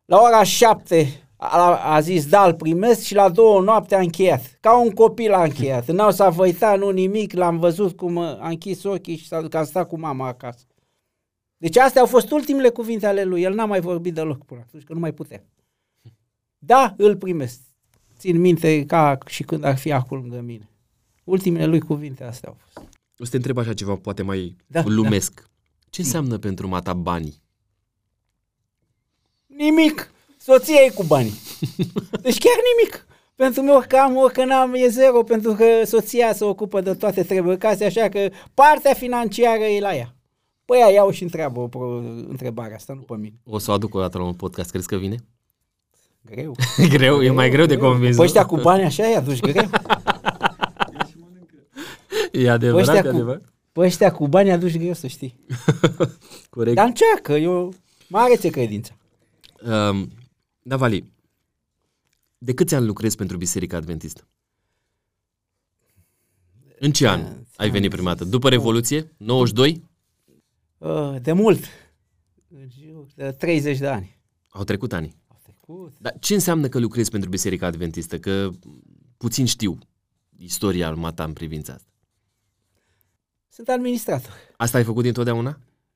La 0.05 0.21
ora 0.21 0.43
șapte 0.43 1.26
a, 1.37 1.93
a 1.93 1.99
zis 1.99 2.27
da, 2.27 2.45
îl 2.45 2.53
primesc 2.53 3.01
și 3.01 3.13
la 3.13 3.29
două 3.29 3.61
noapte 3.61 3.95
a 3.95 3.99
încheiat. 3.99 4.57
Ca 4.59 4.79
un 4.79 4.91
copil 4.91 5.33
a 5.33 5.43
încheiat. 5.43 5.91
N-au 5.91 6.11
să 6.11 6.29
văitat, 6.35 6.79
nu 6.79 6.89
nimic, 6.89 7.33
l-am 7.33 7.59
văzut 7.59 7.97
cum 7.97 8.17
a 8.17 8.47
închis 8.47 8.83
ochii 8.83 9.17
și 9.17 9.27
s-a, 9.27 9.47
că 9.47 9.57
a 9.57 9.63
stat 9.63 9.87
cu 9.87 9.99
mama 9.99 10.27
acasă. 10.27 10.65
Deci 11.57 11.77
astea 11.77 12.01
au 12.01 12.07
fost 12.07 12.31
ultimele 12.31 12.69
cuvinte 12.69 13.05
ale 13.05 13.23
lui. 13.23 13.41
El 13.41 13.53
n-a 13.53 13.65
mai 13.65 13.79
vorbit 13.79 14.13
deloc 14.13 14.45
până 14.45 14.63
atunci, 14.65 14.83
că 14.83 14.93
nu 14.93 14.99
mai 14.99 15.13
putea. 15.13 15.43
Da, 16.57 16.93
îl 16.97 17.15
primesc. 17.15 17.59
Țin 18.17 18.39
minte 18.39 18.85
ca 18.85 19.17
și 19.25 19.43
când 19.43 19.63
ar 19.63 19.77
fi 19.77 19.91
acolo 19.91 20.21
lângă 20.21 20.41
mine. 20.41 20.69
Ultimele 21.23 21.65
lui 21.65 21.79
cuvinte 21.79 22.23
astea 22.23 22.49
au 22.49 22.57
fost. 22.59 22.87
O 23.17 23.23
să 23.23 23.29
te 23.29 23.35
întreb 23.35 23.57
așa 23.57 23.73
ceva, 23.73 23.95
poate 23.95 24.21
mai 24.21 24.55
da, 24.67 24.81
lumesc. 24.85 25.33
Da. 25.33 25.47
Ce 25.89 26.01
înseamnă 26.01 26.37
pentru 26.37 26.67
mata 26.67 26.93
banii? 26.93 27.41
Nimic 29.45 30.11
soția 30.51 30.81
e 30.85 30.89
cu 30.89 31.03
bani. 31.03 31.33
Deci 32.25 32.37
chiar 32.37 32.57
nimic. 32.71 33.07
Pentru 33.35 33.61
mine 33.61 33.85
că 33.87 33.97
am, 33.97 34.15
orică 34.15 34.45
n-am, 34.45 34.73
e 34.73 34.87
zero, 34.87 35.23
pentru 35.23 35.53
că 35.53 35.65
soția 35.85 36.33
se 36.33 36.43
ocupă 36.43 36.81
de 36.81 36.93
toate 36.93 37.23
treburile 37.23 37.57
case, 37.57 37.85
așa 37.85 38.09
că 38.09 38.29
partea 38.53 38.93
financiară 38.93 39.63
e 39.63 39.79
la 39.79 39.95
ea. 39.95 40.15
Păi 40.65 40.79
ea 40.79 40.89
iau 40.89 41.09
și 41.09 41.23
întreabă 41.23 41.59
o 41.59 41.67
pro, 41.67 41.95
întrebare 42.27 42.75
asta, 42.75 42.93
nu 42.93 43.01
pe 43.01 43.15
mine. 43.15 43.39
O 43.43 43.57
să 43.57 43.71
o 43.71 43.73
aduc 43.73 43.95
o 43.95 43.99
dată 43.99 44.17
la 44.17 44.23
un 44.23 44.33
podcast, 44.33 44.69
crezi 44.69 44.87
că 44.87 44.95
vine? 44.95 45.15
Greu. 46.21 46.55
greu, 46.77 46.87
greu, 46.97 47.21
e 47.21 47.29
mai 47.29 47.49
greu, 47.49 47.65
greu 47.65 47.77
de 47.77 47.83
convins. 47.83 48.15
Păi 48.15 48.25
ăștia 48.25 48.45
cu 48.45 48.57
bani 48.57 48.83
așa 48.83 49.09
e 49.09 49.15
aduci 49.15 49.39
greu. 49.39 49.69
e 52.31 52.49
adevărat, 52.49 52.95
e 52.95 53.07
adevărat. 53.07 53.41
Păi 53.71 53.85
ăștia 53.85 54.11
cu 54.11 54.27
bani 54.27 54.51
aduci 54.51 54.77
greu, 54.77 54.93
să 54.93 55.07
știi. 55.07 55.45
Corect. 56.49 56.75
Dar 56.75 56.85
încearcă, 56.85 57.33
eu 57.33 57.73
mare 58.07 58.35
ți 58.35 58.49
credință. 58.49 58.97
Um, 59.65 60.09
Navali, 60.67 61.11
de 62.37 62.53
câți 62.53 62.75
ani 62.75 62.85
lucrezi 62.85 63.15
pentru 63.15 63.37
Biserica 63.37 63.77
Adventistă? 63.77 64.27
În 66.79 66.91
ce 66.91 67.07
an 67.07 67.35
ai 67.55 67.69
venit 67.69 67.89
prima 67.89 68.13
dată? 68.13 68.29
După 68.29 68.49
Revoluție? 68.49 69.13
92? 69.17 69.83
Uh, 70.77 71.15
de 71.21 71.31
mult. 71.31 71.63
De 73.15 73.31
30 73.31 73.77
de 73.77 73.87
ani. 73.87 74.17
Au 74.49 74.63
trecut 74.63 74.93
ani. 74.93 75.15
Au 75.27 75.39
trecut. 75.43 75.99
Dar 75.99 76.15
ce 76.19 76.33
înseamnă 76.33 76.67
că 76.67 76.79
lucrezi 76.79 77.11
pentru 77.11 77.29
Biserica 77.29 77.65
Adventistă? 77.65 78.19
Că 78.19 78.49
puțin 79.17 79.45
știu 79.45 79.77
istoria 80.37 80.89
lui 80.89 80.99
Mata 80.99 81.23
în 81.23 81.33
privința 81.33 81.73
asta. 81.73 81.91
Sunt 83.49 83.69
administrator. 83.69 84.33
Asta 84.57 84.77
ai 84.77 84.83
făcut 84.83 85.03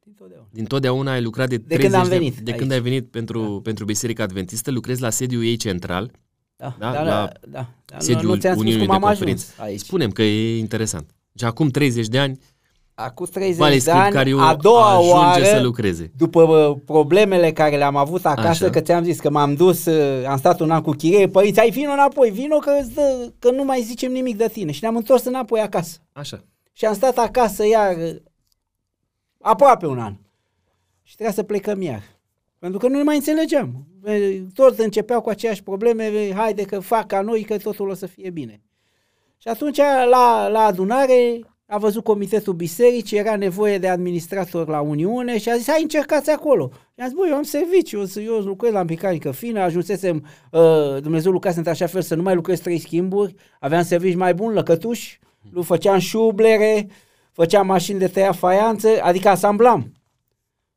dintotdeauna? 0.03 0.47
Dintotdeauna. 0.49 0.49
Dintotdeauna 0.51 1.11
ai 1.11 1.21
lucrat 1.21 1.49
de, 1.49 1.57
de 1.57 1.75
când 1.75 1.93
am 1.93 2.07
venit 2.07 2.35
de, 2.35 2.51
de 2.51 2.57
când 2.57 2.71
ai 2.71 2.81
venit 2.81 3.07
pentru, 3.07 3.41
da. 3.41 3.59
pentru 3.63 3.85
Biserica 3.85 4.23
Adventistă, 4.23 4.71
lucrezi 4.71 5.01
la 5.01 5.09
sediul 5.09 5.43
ei 5.43 5.57
central. 5.57 6.11
Da, 6.55 6.75
da, 6.79 6.91
da, 6.91 7.03
la 7.03 7.29
da, 7.47 7.69
da. 7.85 7.99
sediul 7.99 8.39
nu, 8.43 8.49
nu 8.49 8.59
Uniunii 8.59 8.87
de 8.87 8.97
Conferințe. 8.97 9.53
Spunem 9.75 10.11
că 10.11 10.21
e 10.21 10.57
interesant. 10.57 11.09
Și 11.35 11.45
acum 11.45 11.69
30 11.69 12.07
de 12.07 12.19
ani 12.19 12.39
Acum 12.93 13.25
30 13.25 13.57
Vale 13.57 13.77
de 13.77 13.91
ani, 13.91 14.33
a 14.39 14.55
doua 14.55 14.99
oară, 14.99 15.43
să 15.43 15.61
lucreze. 15.61 16.11
după 16.17 16.81
problemele 16.85 17.51
care 17.51 17.77
le-am 17.77 17.95
avut 17.95 18.25
acasă, 18.25 18.47
Așa. 18.63 18.69
că 18.69 18.79
ți-am 18.79 19.03
zis 19.03 19.19
că 19.19 19.29
m-am 19.29 19.53
dus, 19.53 19.85
uh, 19.85 20.25
am 20.27 20.37
stat 20.37 20.59
un 20.59 20.71
an 20.71 20.81
cu 20.81 20.91
chirie, 20.91 21.27
părinți, 21.27 21.59
ai 21.59 21.69
vino 21.69 21.91
înapoi, 21.91 22.29
vino 22.29 22.57
că, 22.57 22.71
dă, 22.93 23.31
că 23.39 23.51
nu 23.51 23.63
mai 23.63 23.81
zicem 23.81 24.11
nimic 24.11 24.37
de 24.37 24.49
tine. 24.53 24.71
Și 24.71 24.79
ne-am 24.81 24.95
întors 24.95 25.23
înapoi 25.23 25.59
acasă. 25.59 25.97
Așa. 26.13 26.43
Și 26.71 26.85
am 26.85 26.93
stat 26.93 27.17
acasă 27.17 27.67
iar 27.67 27.95
aproape 29.41 29.85
un 29.85 29.99
an. 29.99 30.13
și 31.03 31.15
trebuia 31.15 31.35
să 31.35 31.43
plecăm 31.43 31.81
iar. 31.81 32.03
Pentru 32.59 32.79
că 32.79 32.87
nu 32.87 32.97
ne 32.97 33.03
mai 33.03 33.15
înțelegeam. 33.15 33.85
Toți 34.53 34.81
începeau 34.81 35.21
cu 35.21 35.29
aceeași 35.29 35.63
probleme, 35.63 36.31
haide 36.33 36.63
că 36.63 36.79
fac 36.79 37.07
ca 37.07 37.21
noi, 37.21 37.43
că 37.43 37.57
totul 37.57 37.89
o 37.89 37.93
să 37.93 38.05
fie 38.05 38.29
bine. 38.29 38.61
Și 39.37 39.47
atunci, 39.47 39.77
la, 40.09 40.47
la 40.47 40.59
adunare, 40.59 41.41
a 41.65 41.77
văzut 41.77 42.03
comitetul 42.03 42.53
bisericii, 42.53 43.17
era 43.17 43.35
nevoie 43.35 43.77
de 43.77 43.87
administrator 43.87 44.67
la 44.67 44.81
Uniune 44.81 45.37
și 45.37 45.49
a 45.49 45.55
zis, 45.55 45.67
hai 45.67 45.81
încercați 45.81 46.29
acolo. 46.29 46.69
Și 46.73 47.01
am 47.01 47.07
zis, 47.07 47.17
băi, 47.17 47.29
eu 47.29 47.35
am 47.35 47.43
serviciu, 47.43 48.03
eu, 48.15 48.23
eu 48.23 48.37
lucrez 48.37 48.71
la 48.71 48.83
mecanică 48.83 49.31
fină, 49.31 49.59
ajunsesem, 49.59 50.25
uh, 50.51 51.01
Dumnezeu 51.01 51.31
lucrase 51.31 51.57
într-așa 51.57 51.85
fel 51.85 52.01
să 52.01 52.15
nu 52.15 52.21
mai 52.21 52.35
lucrez 52.35 52.59
trei 52.59 52.79
schimburi, 52.79 53.35
aveam 53.59 53.83
servici 53.83 54.15
mai 54.15 54.33
bun, 54.33 54.53
lăcătuși, 54.53 55.19
lu 55.51 55.61
făceam 55.61 55.99
șublere, 55.99 56.87
făceam 57.31 57.65
mașini 57.65 57.99
de 57.99 58.07
tăia 58.07 58.31
faianță, 58.31 58.89
adică 59.01 59.29
asamblam. 59.29 59.93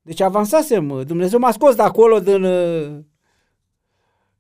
Deci 0.03 0.21
avansasem, 0.21 1.03
Dumnezeu 1.07 1.39
m-a 1.39 1.53
scos 1.53 1.75
de 1.75 1.83
acolo 1.83 2.21
din, 2.21 2.43
uh, 2.43 2.99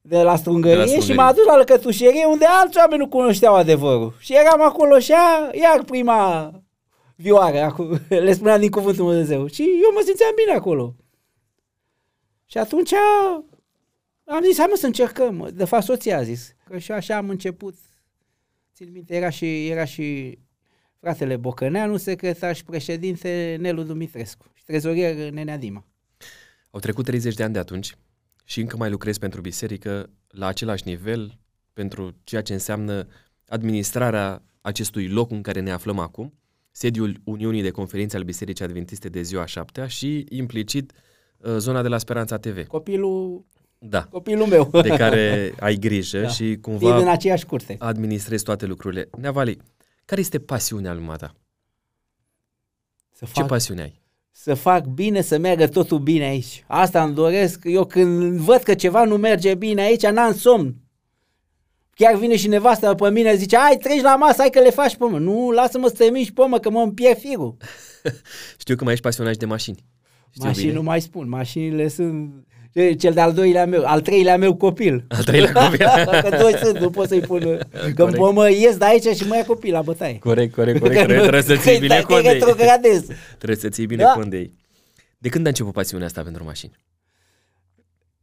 de 0.01 0.23
la 0.23 0.37
strungărie, 0.37 0.77
de 0.77 0.81
la 0.81 0.87
strungărie. 0.87 1.01
și 1.01 1.13
m-a 1.13 1.33
dus 1.33 1.45
la 1.45 1.57
lăcătușerie 1.57 2.25
unde 2.25 2.45
alți 2.45 2.79
oameni 2.79 3.01
nu 3.01 3.09
cunoșteau 3.09 3.55
adevărul. 3.55 4.15
Și 4.19 4.35
eram 4.35 4.63
acolo 4.63 4.99
și 4.99 5.13
a, 5.13 5.51
iar 5.53 5.85
prima 5.85 6.51
vioară, 7.17 7.77
le 8.09 8.33
spuneam 8.33 8.61
din 8.61 8.71
cuvântul 8.71 9.07
Dumnezeu. 9.07 9.47
Și 9.47 9.63
eu 9.63 9.91
mă 9.95 10.03
simțeam 10.05 10.33
bine 10.37 10.57
acolo. 10.57 10.95
Și 12.47 12.59
atunci 12.59 12.93
am 14.25 14.43
zis, 14.43 14.59
hai 14.59 14.67
mă 14.71 14.77
să 14.77 14.87
încercăm. 14.87 15.49
De 15.55 15.65
fapt, 15.65 15.85
soția 15.85 16.19
a 16.19 16.23
zis. 16.23 16.55
Că 16.65 16.79
și 16.79 16.93
așa 16.93 17.17
am 17.17 17.29
început. 17.29 17.75
Țin 18.75 18.91
minte, 18.93 19.15
era 19.15 19.29
și, 19.29 19.69
era 19.69 19.85
și 19.85 20.39
fratele 21.05 21.37
Bocăneanu, 21.37 21.97
secretar 21.97 22.55
și 22.55 22.65
președinte 22.65 23.57
Nelu 23.61 23.83
Dumitrescu 23.83 24.45
și 24.55 24.65
trezorier 24.65 25.31
Nenea 25.31 25.59
Dima. 25.59 25.85
Au 26.71 26.81
trecut 26.81 27.05
30 27.05 27.35
de 27.35 27.43
ani 27.43 27.53
de 27.53 27.59
atunci 27.59 27.97
și 28.45 28.61
încă 28.61 28.77
mai 28.77 28.91
lucrezi 28.91 29.19
pentru 29.19 29.41
biserică 29.41 30.11
la 30.29 30.47
același 30.47 30.83
nivel 30.87 31.39
pentru 31.73 32.15
ceea 32.25 32.43
ce 32.43 32.53
înseamnă 32.53 33.07
administrarea 33.49 34.43
acestui 34.61 35.09
loc 35.09 35.31
în 35.31 35.43
care 35.43 35.61
ne 35.61 35.71
aflăm 35.71 35.99
acum, 35.99 36.33
sediul 36.71 37.21
Uniunii 37.25 37.63
de 37.63 37.71
Conferințe 37.71 38.17
al 38.17 38.23
Bisericii 38.23 38.65
Adventiste 38.65 39.09
de 39.09 39.23
ziua 39.23 39.47
7 39.47 39.87
și 39.87 40.27
implicit 40.29 40.93
uh, 41.37 41.57
zona 41.57 41.83
de 41.83 41.89
la 41.89 41.99
Speranța 41.99 42.37
TV. 42.37 42.67
Copilul 42.67 43.45
da. 43.79 44.03
Copilul 44.05 44.47
meu. 44.47 44.69
De 44.83 44.89
care 44.89 45.55
ai 45.61 45.75
grijă 45.75 46.21
da. 46.27 46.29
și 46.29 46.59
cumva 46.61 46.97
e 46.97 46.99
din 46.99 47.09
aceeași 47.09 47.47
curte. 47.47 47.77
administrezi 47.79 48.45
toate 48.45 48.67
lucrurile. 48.67 49.09
Neavali, 49.19 49.59
care 50.05 50.21
este 50.21 50.41
pasiunea 50.41 50.93
lui 50.93 51.17
ta? 51.19 51.35
Să 53.13 53.27
fac, 53.27 53.35
Ce 53.35 53.49
pasiune 53.49 53.83
ai? 53.83 54.03
Să 54.31 54.55
fac 54.55 54.85
bine, 54.85 55.21
să 55.21 55.39
meargă 55.39 55.67
totul 55.67 55.99
bine 55.99 56.25
aici. 56.25 56.65
Asta 56.67 57.03
îmi 57.03 57.15
doresc. 57.15 57.61
Eu 57.65 57.85
când 57.85 58.39
văd 58.39 58.63
că 58.63 58.75
ceva 58.75 59.05
nu 59.05 59.17
merge 59.17 59.55
bine 59.55 59.83
aici, 59.83 60.07
n-am 60.07 60.35
somn. 60.35 60.77
Chiar 61.91 62.15
vine 62.15 62.37
și 62.37 62.49
nevasta 62.49 62.95
pe 62.95 63.11
mine, 63.11 63.35
zice, 63.35 63.57
ai, 63.57 63.77
treci 63.77 64.01
la 64.01 64.17
masă, 64.17 64.35
hai 64.39 64.51
că 64.51 64.61
le 64.61 64.71
faci 64.71 64.97
pe 64.97 65.05
mă. 65.05 65.19
Nu, 65.19 65.51
lasă-mă 65.51 65.89
să 65.89 65.95
te 65.95 66.11
miști 66.11 66.33
pe 66.33 66.47
mă, 66.47 66.59
că 66.59 66.71
mă 66.71 66.81
împierd 66.81 67.19
firul. 67.19 67.57
Știu 68.63 68.77
că 68.77 68.85
mai 68.85 68.93
ești 68.93 69.05
pasionat 69.05 69.37
de 69.37 69.47
mașini. 69.47 69.85
Știu 70.31 70.47
Mașini 70.47 70.67
bine. 70.67 70.77
nu 70.77 70.83
mai 70.83 71.01
spun, 71.01 71.29
mașinile 71.29 71.89
sunt 71.89 72.47
cel 72.99 73.13
de-al 73.13 73.33
doilea 73.33 73.67
meu, 73.67 73.85
al 73.85 74.01
treilea 74.01 74.37
meu 74.37 74.55
copil. 74.55 75.05
Al 75.09 75.25
treilea 75.25 75.53
copil. 75.53 75.87
că 76.31 76.37
doi 76.41 76.55
sunt, 76.63 76.79
nu 76.79 76.91
pot 76.91 77.09
să-i 77.09 77.21
pun. 77.21 77.59
Că 77.95 78.11
mă, 78.17 78.33
mă 78.33 78.51
ies 78.51 78.77
de 78.77 78.85
aici 78.85 79.17
și 79.17 79.27
mă 79.27 79.37
ia 79.37 79.45
copil 79.45 79.73
la 79.73 79.83
bătaie. 79.83 80.19
Corect, 80.19 80.55
corect, 80.55 80.79
corect. 80.79 80.97
Trebuie, 80.97 81.19
trebuie 81.19 81.43
să 81.43 81.57
ții 81.57 81.79
bine 81.79 82.01
cont 82.01 82.23
de 82.23 82.29
ei. 82.29 82.39
Trebuie 83.37 83.57
să 83.57 83.69
ții 83.69 83.87
bine 83.87 84.03
da. 84.03 84.13
cont 84.13 84.31
de 84.31 84.37
ei. 84.37 84.55
De 85.19 85.29
când 85.29 85.47
a 85.47 85.49
început 85.49 85.73
pasiunea 85.73 86.07
asta 86.07 86.23
pentru 86.23 86.45
mașini? 86.45 86.73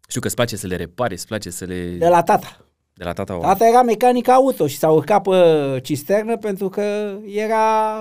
Știu 0.07 0.21
că 0.21 0.27
îți 0.27 0.35
place 0.35 0.55
să 0.55 0.67
le 0.67 0.75
repari, 0.75 1.13
îți 1.13 1.27
place 1.27 1.49
să 1.49 1.65
le... 1.65 1.89
De 1.89 2.07
la 2.07 2.23
tata. 2.23 2.65
De 2.93 3.03
la 3.03 3.13
tata? 3.13 3.37
Tata 3.37 3.67
era 3.67 3.81
mecanic 3.81 4.27
auto 4.27 4.67
și 4.67 4.77
s-a 4.77 4.89
urcat 4.89 5.21
pe 5.21 5.79
cisternă 5.83 6.37
pentru 6.37 6.69
că 6.69 7.15
era 7.25 7.99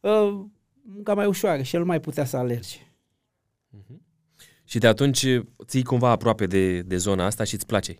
uh, 0.00 0.40
munca 0.82 1.14
mai 1.14 1.26
ușoară 1.26 1.62
și 1.62 1.74
el 1.74 1.80
nu 1.80 1.86
mai 1.86 2.00
putea 2.00 2.24
să 2.24 2.36
alerge. 2.36 2.76
Uh-huh. 2.76 4.09
Și 4.70 4.78
de 4.78 4.86
atunci 4.86 5.26
ții 5.64 5.82
cumva 5.82 6.10
aproape 6.10 6.46
de, 6.46 6.82
de 6.82 6.96
zona 6.96 7.24
asta 7.24 7.44
și 7.44 7.54
îți 7.54 7.66
place. 7.66 7.96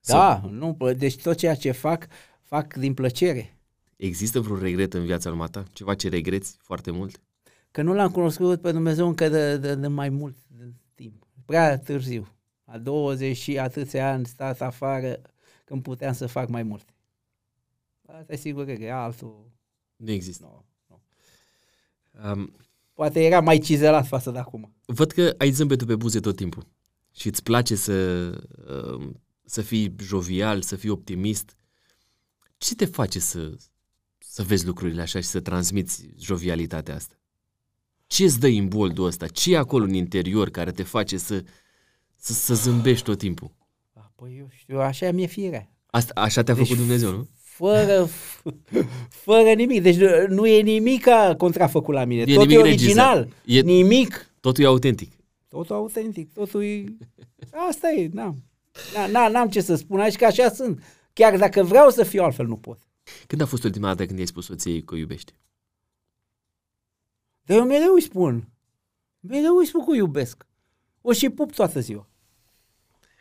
Da, 0.00 0.40
Sau... 0.42 0.50
nu, 0.50 0.92
deci 0.92 1.22
tot 1.22 1.36
ceea 1.36 1.54
ce 1.54 1.70
fac, 1.70 2.06
fac 2.42 2.74
din 2.74 2.94
plăcere. 2.94 3.58
Există 3.96 4.40
vreun 4.40 4.58
regret 4.58 4.94
în 4.94 5.04
viața 5.04 5.30
lui 5.30 5.48
ta? 5.48 5.64
Ceva 5.72 5.94
ce 5.94 6.08
regreți 6.08 6.56
foarte 6.60 6.90
mult? 6.90 7.20
Că 7.70 7.82
nu 7.82 7.94
l-am 7.94 8.10
cunoscut 8.10 8.60
pe 8.60 8.72
Dumnezeu 8.72 9.06
încă 9.06 9.28
de, 9.28 9.56
de, 9.56 9.74
de 9.74 9.86
mai 9.86 10.08
mult 10.08 10.36
de 10.46 10.72
timp. 10.94 11.26
Prea 11.44 11.78
târziu. 11.78 12.28
A 12.64 12.78
20 12.78 13.36
și 13.36 13.58
atâția 13.58 14.12
ani 14.12 14.26
stat 14.26 14.60
afară 14.60 15.20
când 15.64 15.82
puteam 15.82 16.12
să 16.12 16.26
fac 16.26 16.48
mai 16.48 16.62
multe. 16.62 16.94
Asta 18.06 18.32
e 18.32 18.36
sigur 18.36 18.64
că 18.64 18.72
e 18.72 18.92
altul. 18.92 19.50
Nu 19.96 20.10
există. 20.10 20.44
Nu, 20.44 20.64
nu. 20.86 21.00
Um, 22.30 22.52
Poate 22.98 23.24
era 23.24 23.40
mai 23.40 23.58
cizelat 23.58 24.06
față 24.06 24.30
de 24.30 24.38
acum. 24.38 24.74
Văd 24.84 25.10
că 25.10 25.34
ai 25.38 25.50
zâmbetul 25.50 25.86
pe 25.86 25.96
buze 25.96 26.20
tot 26.20 26.36
timpul 26.36 26.66
și 27.14 27.26
îți 27.26 27.42
place 27.42 27.74
să, 27.74 27.94
uh, 28.96 29.10
să 29.44 29.62
fii 29.62 29.94
jovial, 30.00 30.62
să 30.62 30.76
fii 30.76 30.88
optimist. 30.88 31.56
Ce 32.56 32.74
te 32.74 32.84
face 32.84 33.18
să, 33.18 33.56
să 34.18 34.42
vezi 34.42 34.66
lucrurile 34.66 35.00
așa 35.00 35.20
și 35.20 35.26
să 35.26 35.40
transmiți 35.40 36.08
jovialitatea 36.18 36.94
asta? 36.94 37.14
Ce 38.06 38.24
îți 38.24 38.40
dă 38.40 38.46
imboldul 38.46 39.06
ăsta? 39.06 39.26
Ce 39.26 39.52
e 39.52 39.56
acolo 39.58 39.84
în 39.84 39.94
interior 39.94 40.50
care 40.50 40.72
te 40.72 40.82
face 40.82 41.16
să, 41.16 41.44
să, 42.16 42.32
să 42.32 42.54
zâmbești 42.54 43.04
tot 43.04 43.18
timpul? 43.18 43.50
Păi 44.14 44.36
eu 44.38 44.48
știu, 44.50 44.80
așa 44.80 45.10
mi-e 45.10 45.26
firea. 45.26 45.72
Asta, 45.86 46.20
așa 46.20 46.42
te-a 46.42 46.54
deci, 46.54 46.66
făcut 46.66 46.78
Dumnezeu, 46.78 47.10
nu? 47.10 47.28
Fără, 47.58 48.08
fără 49.24 49.52
nimic. 49.52 49.82
Deci 49.82 49.96
nu 50.28 50.46
e 50.46 50.60
nimic 50.60 51.06
contrafăcut 51.36 51.94
la 51.94 52.04
mine. 52.04 52.22
E 52.26 52.34
Totul 52.34 52.50
e 52.50 52.58
original. 52.58 53.28
E, 53.44 53.60
nimic. 53.60 54.30
Totul 54.40 54.64
e 54.64 54.66
autentic. 54.66 55.12
Totul 55.48 55.76
autentic. 55.76 56.32
Totul 56.32 56.62
e... 56.62 56.84
Asta 57.68 57.90
e, 57.90 58.08
n-am. 58.12 58.44
N-am 59.10 59.48
ce 59.48 59.60
să 59.60 59.74
spun 59.74 60.00
aici 60.00 60.16
că 60.16 60.24
așa 60.24 60.48
sunt. 60.48 60.82
Chiar 61.12 61.38
dacă 61.38 61.62
vreau 61.62 61.90
să 61.90 62.02
fiu 62.02 62.22
altfel, 62.22 62.46
nu 62.46 62.56
pot. 62.56 62.78
Când 63.26 63.40
a 63.40 63.46
fost 63.46 63.64
ultima 63.64 63.86
dată 63.86 64.06
când 64.06 64.18
i-ai 64.18 64.26
spus 64.26 64.44
soției 64.44 64.82
că 64.82 64.94
o 64.94 64.96
iubești? 64.96 65.32
Dar 67.42 67.56
eu 67.56 67.64
mereu 67.64 67.92
îi 67.94 68.02
spun. 68.02 68.48
Mereu 69.20 69.56
îi 69.56 69.66
spun 69.66 69.84
că 69.84 69.90
o 69.90 69.94
iubesc. 69.94 70.46
O 71.00 71.12
și 71.12 71.28
pup 71.28 71.52
toată 71.52 71.80
ziua. 71.80 72.08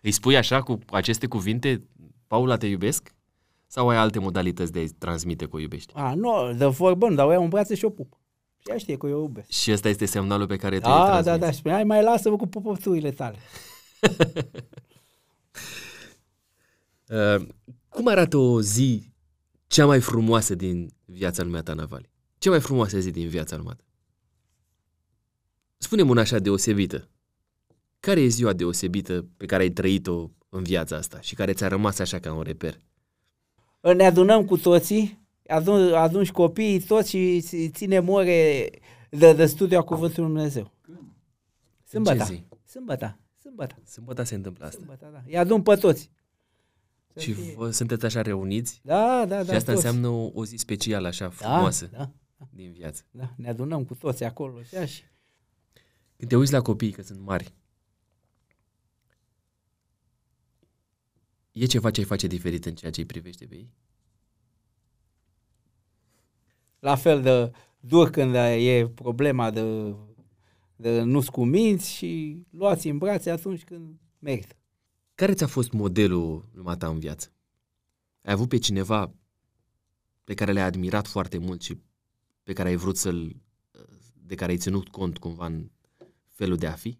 Îi 0.01 0.11
spui 0.11 0.37
așa 0.37 0.61
cu 0.61 0.79
aceste 0.89 1.27
cuvinte, 1.27 1.83
Paula, 2.27 2.57
te 2.57 2.67
iubesc? 2.67 3.15
Sau 3.77 3.89
ai 3.89 3.97
alte 3.97 4.19
modalități 4.19 4.71
de 4.71 4.79
a-i 4.79 4.87
transmite 4.87 5.47
că 5.47 5.55
o 5.55 5.59
iubești? 5.59 5.93
A, 5.95 6.13
nu, 6.13 6.53
de 6.53 6.65
vorbă, 6.65 7.13
dar 7.13 7.25
o 7.25 7.31
iau 7.31 7.43
în 7.43 7.49
brațe 7.49 7.75
și 7.75 7.85
o 7.85 7.89
pup. 7.89 8.17
Și 8.57 8.69
ea 8.69 8.77
știe 8.77 8.97
că 8.97 9.07
eu 9.07 9.17
o 9.17 9.21
iubesc. 9.21 9.49
Și 9.49 9.71
ăsta 9.71 9.89
este 9.89 10.05
semnalul 10.05 10.47
pe 10.47 10.55
care 10.55 10.79
te-ai 10.79 10.93
Da, 10.93 11.21
da, 11.21 11.37
da, 11.37 11.51
și 11.51 11.61
hai 11.63 11.83
mai 11.83 12.03
lasă-mă 12.03 12.35
cu 12.35 12.47
pupăturile 12.47 13.11
tale. 13.11 13.37
uh, 17.37 17.47
cum 17.89 18.07
arată 18.07 18.37
o 18.37 18.61
zi 18.61 19.11
cea 19.67 19.85
mai 19.85 19.99
frumoasă 19.99 20.55
din 20.55 20.89
viața 21.05 21.43
lui 21.43 21.63
ta, 21.63 21.73
Navali? 21.73 22.09
Cea 22.37 22.49
mai 22.49 22.59
frumoasă 22.59 22.99
zi 22.99 23.11
din 23.11 23.27
viața 23.27 23.55
lui 23.55 23.65
ta? 23.65 23.83
Spune-mi 25.77 26.09
una 26.09 26.21
așa 26.21 26.39
deosebită. 26.39 27.09
Care 27.99 28.21
e 28.21 28.27
ziua 28.27 28.53
deosebită 28.53 29.25
pe 29.37 29.45
care 29.45 29.63
ai 29.63 29.69
trăit-o 29.69 30.29
în 30.49 30.63
viața 30.63 30.95
asta 30.95 31.21
și 31.21 31.35
care 31.35 31.53
ți-a 31.53 31.67
rămas 31.67 31.99
așa 31.99 32.19
ca 32.19 32.33
un 32.33 32.41
reper? 32.41 32.81
Ne 33.81 34.05
adunăm 34.05 34.45
cu 34.45 34.57
toții, 34.57 35.27
adun, 35.47 35.93
adun 35.93 36.23
și 36.23 36.31
copiii 36.31 36.79
toți 36.79 37.09
și 37.09 37.41
ținem 37.69 38.09
ore 38.09 38.69
de, 39.09 39.33
de 39.33 39.45
studiu 39.45 39.77
a 39.77 39.83
Cuvântului 39.83 40.29
Dumnezeu. 40.29 40.71
Sâmbătă. 41.83 42.23
Sâmbătă. 42.65 43.19
Sâmbătă. 43.39 43.81
Sâmbătă 43.85 44.23
se 44.23 44.35
întâmplă 44.35 44.65
asta. 44.65 44.77
Sâmbătă, 44.77 45.09
da. 45.13 45.23
Îi 45.25 45.37
adun 45.37 45.61
pe 45.61 45.75
toți. 45.75 46.11
și 47.17 47.33
vă 47.33 47.71
sunteți 47.71 48.05
așa 48.05 48.21
reuniți? 48.21 48.81
Da, 48.83 49.25
da, 49.25 49.43
da. 49.43 49.43
Și 49.43 49.51
asta 49.51 49.73
toți. 49.73 49.85
înseamnă 49.85 50.07
o, 50.07 50.31
o 50.33 50.45
zi 50.45 50.55
specială, 50.55 51.07
așa, 51.07 51.25
da, 51.25 51.31
frumoasă 51.31 51.89
da, 51.91 51.97
da. 52.37 52.47
din 52.49 52.71
viață. 52.71 53.03
Da, 53.11 53.33
ne 53.35 53.49
adunăm 53.49 53.85
cu 53.85 53.95
toți 53.95 54.23
acolo. 54.23 54.63
Și 54.63 54.75
așa. 54.75 55.03
Când 56.17 56.29
te 56.29 56.35
uiți 56.35 56.51
la 56.51 56.61
copii, 56.61 56.91
că 56.91 57.01
sunt 57.01 57.19
mari, 57.19 57.53
E 61.59 61.65
ceva 61.65 61.91
ce 61.91 61.99
ai 61.99 62.05
face 62.05 62.27
diferit 62.27 62.65
în 62.65 62.75
ceea 62.75 62.91
ce 62.91 62.99
îi 62.99 63.05
privește 63.05 63.45
pe 63.45 63.55
ei? 63.55 63.71
La 66.79 66.95
fel 66.95 67.21
de 67.21 67.51
dur 67.79 68.09
când 68.09 68.35
e 68.35 68.91
problema 68.95 69.51
de, 69.51 69.95
de 70.75 71.01
nu-ți 71.01 71.31
cuminți 71.31 71.91
și 71.91 72.41
luați 72.49 72.87
în 72.87 72.97
brațe 72.97 73.29
atunci 73.29 73.63
când 73.63 73.99
merită. 74.19 74.55
Care 75.15 75.33
ți-a 75.33 75.47
fost 75.47 75.71
modelul 75.71 76.49
lumea 76.53 76.75
ta 76.75 76.87
în 76.87 76.99
viață? 76.99 77.31
Ai 78.21 78.33
avut 78.33 78.49
pe 78.49 78.57
cineva 78.57 79.13
pe 80.23 80.33
care 80.33 80.51
l-ai 80.51 80.63
admirat 80.63 81.07
foarte 81.07 81.37
mult 81.37 81.61
și 81.61 81.77
pe 82.43 82.53
care 82.53 82.69
ai 82.69 82.75
vrut 82.75 82.97
să-l, 82.97 83.35
de 84.13 84.35
care 84.35 84.51
ai 84.51 84.57
ținut 84.57 84.89
cont 84.89 85.17
cumva 85.17 85.45
în 85.45 85.71
felul 86.27 86.57
de 86.57 86.67
a 86.67 86.71
fi? 86.71 86.99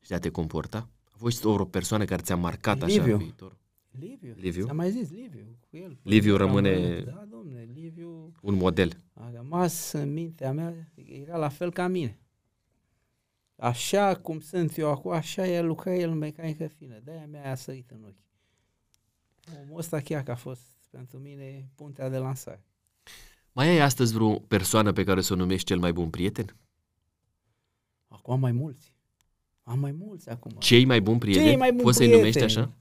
și 0.00 0.08
de 0.08 0.14
a 0.14 0.18
te 0.18 0.30
comporta? 0.30 0.88
A 1.04 1.16
fost 1.16 1.44
o 1.44 1.64
persoană 1.64 2.04
care 2.04 2.22
ți-a 2.22 2.36
marcat 2.36 2.82
așa 2.82 2.94
Liviu. 2.94 3.16
viitor? 3.16 3.59
Liviu. 3.98 4.34
Liviu? 4.38 4.64
Ți-am 4.64 4.76
mai 4.76 4.90
zis, 4.90 5.10
Liviu. 5.10 5.58
Cu 5.70 5.76
el. 5.76 5.98
Liviu 6.02 6.32
Am 6.32 6.38
rămâne- 6.38 6.88
văzut. 6.88 7.04
Da, 7.04 7.26
domne, 7.30 7.68
Liviu 7.74 8.32
Un 8.42 8.54
model. 8.54 8.96
a 9.12 9.30
rămas 9.34 9.92
în 9.92 10.12
mintea 10.12 10.52
mea, 10.52 10.92
era 10.94 11.36
la 11.36 11.48
fel 11.48 11.72
ca 11.72 11.86
mine. 11.86 12.18
Așa 13.56 14.16
cum 14.16 14.40
sunt 14.40 14.76
eu 14.78 14.90
acum, 14.90 15.10
așa 15.10 15.46
el 15.46 15.66
lucra 15.66 15.94
el 15.94 16.10
în 16.10 16.18
mecanică 16.18 16.66
fină. 16.66 17.00
De-aia 17.04 17.26
mi-a 17.26 17.54
sărit 17.54 17.90
în 17.90 18.04
ochi. 18.04 18.14
Omul 19.62 19.78
ăsta 19.78 20.00
chiar 20.00 20.22
că 20.22 20.30
a 20.30 20.34
fost 20.34 20.62
pentru 20.90 21.18
mine 21.18 21.68
puntea 21.74 22.08
de 22.08 22.16
lansare. 22.18 22.64
Mai 23.52 23.68
ai 23.68 23.78
astăzi 23.80 24.12
vreo 24.14 24.38
persoană 24.38 24.92
pe 24.92 25.04
care 25.04 25.20
să 25.20 25.32
o 25.32 25.36
numești 25.36 25.66
cel 25.66 25.78
mai 25.78 25.92
bun 25.92 26.10
prieten? 26.10 26.56
Acum 28.08 28.34
am 28.34 28.40
mai 28.40 28.52
mulți. 28.52 28.94
Am 29.62 29.78
mai 29.78 29.92
mulți 29.92 30.28
acum. 30.28 30.52
Cei 30.58 30.84
mai 30.84 31.00
buni 31.00 31.18
prieteni? 31.18 31.46
Cei 31.46 31.56
mai 31.56 31.70
buni 31.70 31.82
Poți 31.82 31.96
să-i 31.96 32.06
prieteni. 32.08 32.32
numești 32.34 32.58
așa? 32.58 32.72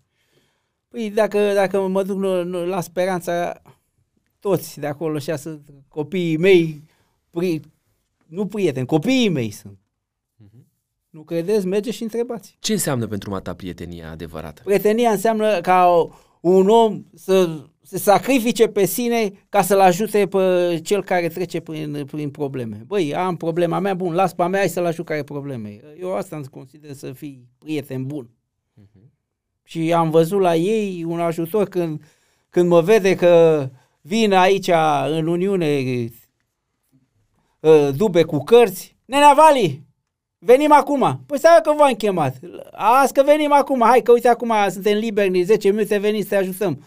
Păi 0.90 1.10
dacă, 1.10 1.54
dacă 1.54 1.88
mă 1.88 2.04
duc 2.04 2.22
la, 2.22 2.44
la 2.64 2.82
Speranța, 2.82 3.62
toți 4.40 4.80
de 4.80 4.88
acolo 4.88 5.20
și 5.20 5.38
sunt 5.38 5.70
copiii 5.88 6.38
mei, 6.38 6.84
pri, 7.30 7.62
nu 8.26 8.46
prieteni, 8.46 8.86
copiii 8.86 9.30
mei 9.30 9.52
sunt. 9.52 9.78
Mhm. 10.36 10.68
Nu 11.10 11.24
credeți? 11.24 11.66
Mergeți 11.66 11.96
și 11.96 12.04
întrebați. 12.04 12.58
Ce 12.60 12.74
înseamnă 12.74 13.08
pentru 13.08 13.30
mata 13.30 13.54
prietenia 13.54 14.12
adevărată? 14.12 14.62
Prietenia 14.66 15.12
înseamnă 15.12 15.62
ca 15.62 16.10
un 16.42 16.70
om 16.70 17.04
să 17.14 17.66
se 17.82 17.98
sacrifice 17.98 18.68
pe 18.68 18.86
sine 18.86 19.32
ca 19.50 19.62
să-l 19.62 19.80
ajute 19.80 20.28
pe 20.28 20.80
cel 20.84 21.04
care 21.04 21.28
trece 21.28 21.60
prin, 21.60 22.06
prin 22.12 22.30
probleme. 22.30 22.84
Băi, 22.88 23.16
am 23.16 23.38
problema 23.38 23.80
mea, 23.80 23.94
bun, 23.94 24.14
las 24.14 24.34
pe 24.34 24.42
a 24.42 24.48
mea, 24.48 24.60
hai 24.60 24.70
să-l 24.70 24.86
ajut 24.86 25.06
care 25.06 25.20
are 25.20 25.28
probleme. 25.28 25.80
Eu 26.00 26.14
asta 26.16 26.36
îmi 26.36 26.46
consider 26.46 26.94
să 26.94 27.12
fii 27.12 27.48
prieten 27.58 28.06
bun. 28.06 28.30
Și 29.70 29.94
am 29.94 30.10
văzut 30.10 30.40
la 30.40 30.56
ei 30.56 31.04
un 31.04 31.20
ajutor 31.20 31.68
când, 31.68 32.02
când 32.50 32.70
mă 32.70 32.82
vede 32.82 33.16
că 33.16 33.66
vin 34.02 34.34
aici 34.34 34.70
în 35.10 35.28
Uniune 35.28 35.84
uh, 37.60 37.90
dube 37.96 38.24
cu 38.24 38.44
cărți. 38.44 38.96
Nenea 39.06 39.34
Vali, 39.36 39.84
venim 40.40 40.72
acum. 40.72 41.22
Păi 41.26 41.38
stai 41.38 41.60
că 41.64 41.74
v-am 41.78 41.94
chemat. 41.94 42.36
Azi 42.72 43.14
că 43.14 43.24
venim 43.24 43.54
acum. 43.54 43.82
Hai 43.82 44.02
că 44.02 44.12
uite 44.12 44.28
acum 44.28 44.54
suntem 44.70 44.98
liberi, 44.98 45.40
în 45.40 45.46
10 45.46 45.70
minute 45.70 45.98
veniți 45.98 46.28
să 46.28 46.36
te 46.36 46.42
ajutăm. 46.42 46.84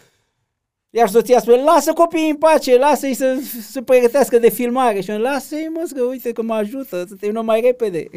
Iar 0.95 1.09
soția 1.09 1.39
spune, 1.39 1.63
lasă 1.63 1.93
copiii 1.93 2.29
în 2.29 2.37
pace, 2.37 2.77
lasă-i 2.77 3.13
să 3.13 3.41
se 3.61 3.81
pregătească 3.81 4.37
de 4.37 4.49
filmare. 4.49 5.01
Și 5.01 5.11
eu, 5.11 5.19
lasă-i 5.19 5.69
mă, 5.73 5.89
că 5.93 6.03
uite 6.03 6.31
că 6.31 6.41
mă 6.41 6.53
ajută, 6.53 7.05
să 7.05 7.15
terminăm 7.15 7.45
mai 7.45 7.61
repede. 7.61 8.07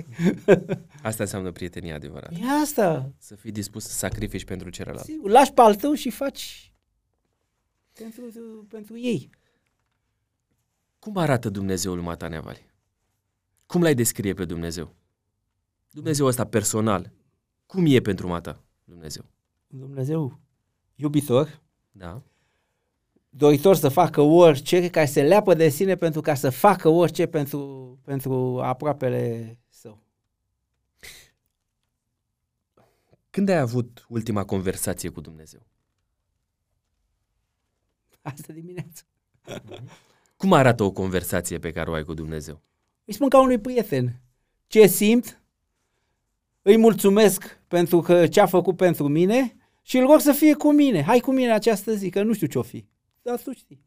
Asta 1.02 1.22
înseamnă 1.22 1.52
prietenia 1.52 1.94
adevărată. 1.94 2.34
E 2.40 2.60
asta. 2.62 3.12
Să 3.18 3.34
fii 3.34 3.50
dispus 3.50 3.84
să 3.84 3.92
sacrifici 3.92 4.44
pentru 4.44 4.70
celălalt. 4.70 5.04
Sigur, 5.04 5.30
lași 5.30 5.52
pe 5.52 5.60
al 5.60 5.74
tău 5.74 5.94
și 5.94 6.10
faci 6.10 6.72
pentru, 7.92 8.66
pentru 8.68 8.98
ei. 8.98 9.30
Cum 10.98 11.16
arată 11.16 11.48
Dumnezeul 11.48 12.00
Mata 12.00 12.28
Neavali? 12.28 12.66
Cum 13.66 13.82
l-ai 13.82 13.94
descrie 13.94 14.34
pe 14.34 14.44
Dumnezeu? 14.44 14.94
Dumnezeu 15.90 16.26
ăsta 16.26 16.46
personal. 16.46 17.12
Cum 17.66 17.84
e 17.86 18.00
pentru 18.00 18.28
Mata 18.28 18.62
Dumnezeu? 18.84 19.24
Dumnezeu 19.66 20.38
iubitor, 20.94 21.60
Da? 21.90 22.22
Doritor 23.36 23.76
să 23.76 23.88
facă 23.88 24.20
orice, 24.20 24.90
care 24.90 25.06
se 25.06 25.22
leapă 25.22 25.54
de 25.54 25.68
sine 25.68 25.94
pentru 25.94 26.20
ca 26.20 26.34
să 26.34 26.50
facă 26.50 26.88
orice 26.88 27.26
pentru, 27.26 27.98
pentru 28.04 28.60
aproapele 28.62 29.58
său. 29.68 30.02
Când 33.30 33.48
ai 33.48 33.58
avut 33.58 34.06
ultima 34.08 34.44
conversație 34.44 35.08
cu 35.08 35.20
Dumnezeu? 35.20 35.66
Asta 38.22 38.52
dimineață. 38.52 39.02
Cum 40.36 40.52
arată 40.52 40.82
o 40.82 40.90
conversație 40.90 41.58
pe 41.58 41.72
care 41.72 41.90
o 41.90 41.92
ai 41.92 42.04
cu 42.04 42.14
Dumnezeu? 42.14 42.62
Îi 43.04 43.12
spun 43.14 43.28
ca 43.28 43.40
unui 43.40 43.58
prieten 43.58 44.20
ce 44.66 44.86
simt, 44.86 45.42
îi 46.62 46.76
mulțumesc 46.76 47.60
pentru 47.68 48.00
că 48.00 48.26
ce 48.26 48.40
a 48.40 48.46
făcut 48.46 48.76
pentru 48.76 49.08
mine 49.08 49.56
și 49.82 49.98
îl 49.98 50.06
rog 50.06 50.20
să 50.20 50.32
fie 50.32 50.54
cu 50.54 50.72
mine. 50.72 51.02
Hai 51.02 51.20
cu 51.20 51.32
mine 51.32 51.52
această 51.52 51.94
zi, 51.94 52.10
că 52.10 52.22
nu 52.22 52.32
știu 52.32 52.46
ce-o 52.46 52.62
fi. 52.62 52.86
Dar 53.26 53.42
tu 53.42 53.52
știi. 53.52 53.84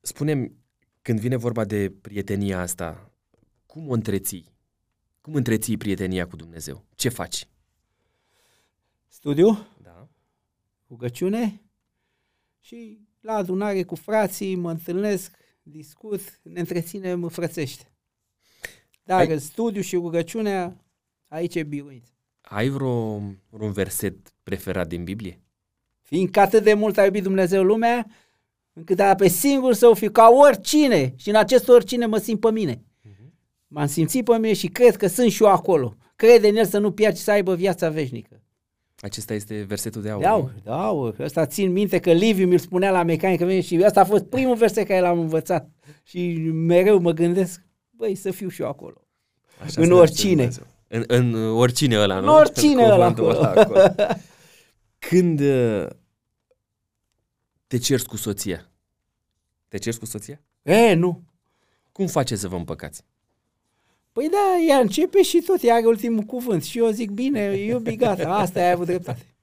Spune-mi, 0.00 0.52
când 1.02 1.20
vine 1.20 1.36
vorba 1.36 1.64
de 1.64 1.90
prietenia 1.90 2.60
asta, 2.60 3.12
cum 3.66 3.88
o 3.88 3.92
întreții? 3.92 4.56
Cum 5.20 5.34
întreții 5.34 5.76
prietenia 5.76 6.26
cu 6.26 6.36
Dumnezeu? 6.36 6.84
Ce 6.94 7.08
faci? 7.08 7.48
Studiu, 9.08 9.66
Da. 9.82 10.08
rugăciune 10.88 11.62
și 12.60 13.00
la 13.20 13.32
adunare 13.32 13.82
cu 13.84 13.94
frații 13.94 14.54
mă 14.54 14.70
întâlnesc, 14.70 15.36
discut, 15.62 16.40
ne 16.42 16.60
întreținem 16.60 17.28
frățește. 17.28 17.92
Dar 19.04 19.18
Ai- 19.20 19.30
Ai... 19.30 19.40
studiu 19.40 19.80
și 19.82 19.96
rugăciunea 19.96 20.84
aici 21.28 21.54
e 21.54 21.62
biruit. 21.62 22.06
Ai 22.40 22.68
vreo, 22.68 23.18
vreun 23.48 23.72
verset 23.72 24.34
preferat 24.42 24.88
din 24.88 25.04
Biblie? 25.04 25.42
Fiindcă 26.08 26.40
atât 26.40 26.62
de 26.62 26.74
mult 26.74 26.98
a 26.98 27.04
iubit 27.04 27.22
Dumnezeu 27.22 27.62
lumea, 27.62 28.06
încât 28.72 29.00
a 29.00 29.04
dat 29.04 29.16
pe 29.16 29.28
singur 29.28 29.72
său 29.74 29.94
fiu, 29.94 30.10
ca 30.10 30.28
oricine, 30.46 31.14
și 31.16 31.28
în 31.28 31.34
acest 31.34 31.68
oricine 31.68 32.06
mă 32.06 32.18
simt 32.18 32.40
pe 32.40 32.50
mine. 32.50 32.82
M-am 33.66 33.86
simțit 33.86 34.24
pe 34.24 34.34
mine 34.38 34.52
și 34.52 34.66
cred 34.66 34.96
că 34.96 35.06
sunt 35.06 35.30
și 35.30 35.42
eu 35.42 35.48
acolo. 35.48 35.96
Crede 36.16 36.48
în 36.48 36.56
el 36.56 36.64
să 36.66 36.78
nu 36.78 36.90
pierd 36.92 37.16
și 37.16 37.22
să 37.22 37.30
aibă 37.30 37.54
viața 37.54 37.88
veșnică. 37.88 38.42
Acesta 39.00 39.34
este 39.34 39.64
versetul 39.68 40.02
de 40.02 40.10
aur. 40.10 40.22
Da, 40.22 40.28
nu? 40.28 40.34
aur, 40.34 40.52
da, 40.64 40.84
aur. 40.84 41.14
Ăsta 41.20 41.46
țin 41.46 41.72
minte 41.72 41.98
că 41.98 42.12
Liviu 42.12 42.46
mi-l 42.46 42.58
spunea 42.58 42.90
la 42.90 43.02
mecanică 43.02 43.44
vine 43.44 43.60
și 43.60 43.80
ăsta 43.84 44.00
a 44.00 44.04
fost 44.04 44.24
primul 44.24 44.56
verset 44.56 44.86
care 44.86 45.00
l-am 45.00 45.18
învățat. 45.18 45.68
Și 46.02 46.36
mereu 46.52 46.98
mă 47.00 47.10
gândesc, 47.12 47.64
băi, 47.90 48.14
să 48.14 48.30
fiu 48.30 48.48
și 48.48 48.62
eu 48.62 48.68
acolo. 48.68 49.06
Așa 49.62 49.80
în 49.80 49.86
se 49.86 49.90
naște 49.90 49.94
oricine. 49.94 50.34
Dumnezeu. 50.34 50.66
În, 50.88 51.04
în 51.06 51.34
oricine 51.56 51.98
ăla, 51.98 52.18
În 52.18 52.24
nu? 52.24 52.34
oricine 52.34 52.82
ăla 52.84 53.12
Cuvântul 53.14 53.30
acolo. 53.30 53.50
ăla 53.50 53.60
acolo. 53.60 53.80
Când 55.08 55.40
uh, 55.40 55.86
te 57.66 57.78
cerți 57.78 58.06
cu 58.06 58.16
soția, 58.16 58.70
te 59.68 59.78
cerți 59.78 59.98
cu 59.98 60.04
soția? 60.04 60.40
E, 60.62 60.94
nu. 60.94 61.22
Cum 61.92 62.06
faceți 62.06 62.40
să 62.40 62.48
vă 62.48 62.56
împăcați? 62.56 63.04
Păi 64.12 64.28
da, 64.28 64.58
ea 64.68 64.78
începe 64.78 65.22
și 65.22 65.40
tot, 65.40 65.62
ea 65.62 65.74
are 65.74 65.86
ultimul 65.86 66.22
cuvânt. 66.22 66.62
Și 66.64 66.78
eu 66.78 66.90
zic, 66.90 67.10
bine, 67.10 67.56
iubi, 67.56 67.96
gata, 67.96 68.34
asta 68.34 68.60
ai 68.60 68.70
avut 68.70 68.86
dreptate. 68.86 69.34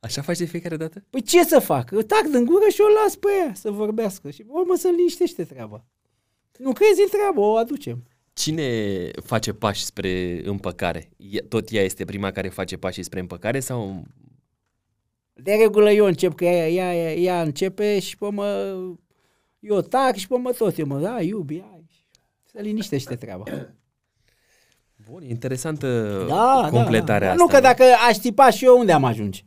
Așa 0.00 0.22
faci 0.22 0.38
de 0.38 0.44
fiecare 0.44 0.76
dată? 0.76 1.04
Păi 1.10 1.22
ce 1.22 1.44
să 1.44 1.58
fac? 1.58 1.90
Eu 1.90 2.00
tac 2.00 2.22
din 2.22 2.44
gură 2.44 2.68
și 2.68 2.80
o 2.80 3.02
las 3.02 3.16
pe 3.16 3.28
ea 3.46 3.54
să 3.54 3.70
vorbească. 3.70 4.30
Și 4.30 4.42
pe 4.42 4.50
urmă 4.52 4.74
să 4.76 4.88
liniștește 4.88 5.44
treaba. 5.44 5.84
Nu 6.58 6.72
crezi 6.72 7.00
în 7.00 7.08
treabă, 7.08 7.40
o 7.40 7.56
aducem. 7.56 8.02
Cine 8.32 9.10
face 9.24 9.52
pași 9.52 9.84
spre 9.84 10.42
împăcare? 10.44 11.08
E- 11.16 11.40
Tot 11.40 11.70
ea 11.70 11.82
este 11.82 12.04
prima 12.04 12.30
care 12.30 12.48
face 12.48 12.76
pașii 12.76 13.02
spre 13.02 13.20
împăcare 13.20 13.60
sau 13.60 14.04
De 15.42 15.54
regulă 15.54 15.90
eu 15.90 16.06
încep, 16.06 16.34
că 16.34 16.44
ea, 16.44 16.68
ea, 16.68 16.94
ea, 16.94 17.12
ea 17.14 17.42
începe 17.42 17.98
și 17.98 18.16
pe 18.16 18.30
mă, 18.30 18.76
eu 19.60 19.80
tac 19.80 20.14
și 20.14 20.26
pe 20.28 20.36
mă 20.36 20.50
tot. 20.52 20.78
Eu 20.78 20.86
mă, 20.86 21.00
da, 21.00 21.22
iubi, 21.22 21.60
hai. 21.60 21.84
Să 22.44 22.60
liniștește 22.60 23.14
treaba. 23.16 23.44
Bun, 25.10 25.22
e 25.22 25.28
interesantă 25.28 26.24
Da, 26.28 26.68
completarea 26.70 27.18
da, 27.18 27.24
da. 27.24 27.30
asta. 27.30 27.42
Nu 27.44 27.46
că 27.46 27.60
dacă 27.60 27.84
aș 28.08 28.16
tipa 28.16 28.50
și 28.50 28.64
eu, 28.64 28.78
unde 28.78 28.92
am 28.92 29.04
ajunge? 29.04 29.40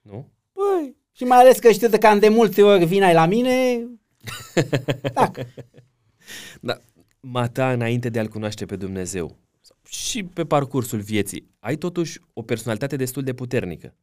Nu? 0.00 0.28
Păi, 0.52 0.96
și 1.12 1.24
mai 1.24 1.38
ales 1.38 1.58
că 1.58 1.70
știu 1.70 1.88
că 1.88 2.06
am 2.06 2.18
de 2.18 2.28
multe 2.28 2.62
ori 2.62 2.84
vin 2.84 3.02
ai 3.02 3.14
la 3.14 3.26
mine, 3.26 3.86
tac. 5.14 5.38
Da, 6.60 6.78
Mata, 7.20 7.72
înainte 7.72 8.08
de 8.08 8.18
a-L 8.18 8.28
cunoaște 8.28 8.66
pe 8.66 8.76
Dumnezeu 8.76 9.36
și 9.88 10.24
pe 10.24 10.44
parcursul 10.44 11.00
vieții, 11.00 11.50
ai 11.58 11.76
totuși 11.76 12.20
o 12.32 12.42
personalitate 12.42 12.96
destul 12.96 13.22
de 13.22 13.32
puternică. 13.34 13.94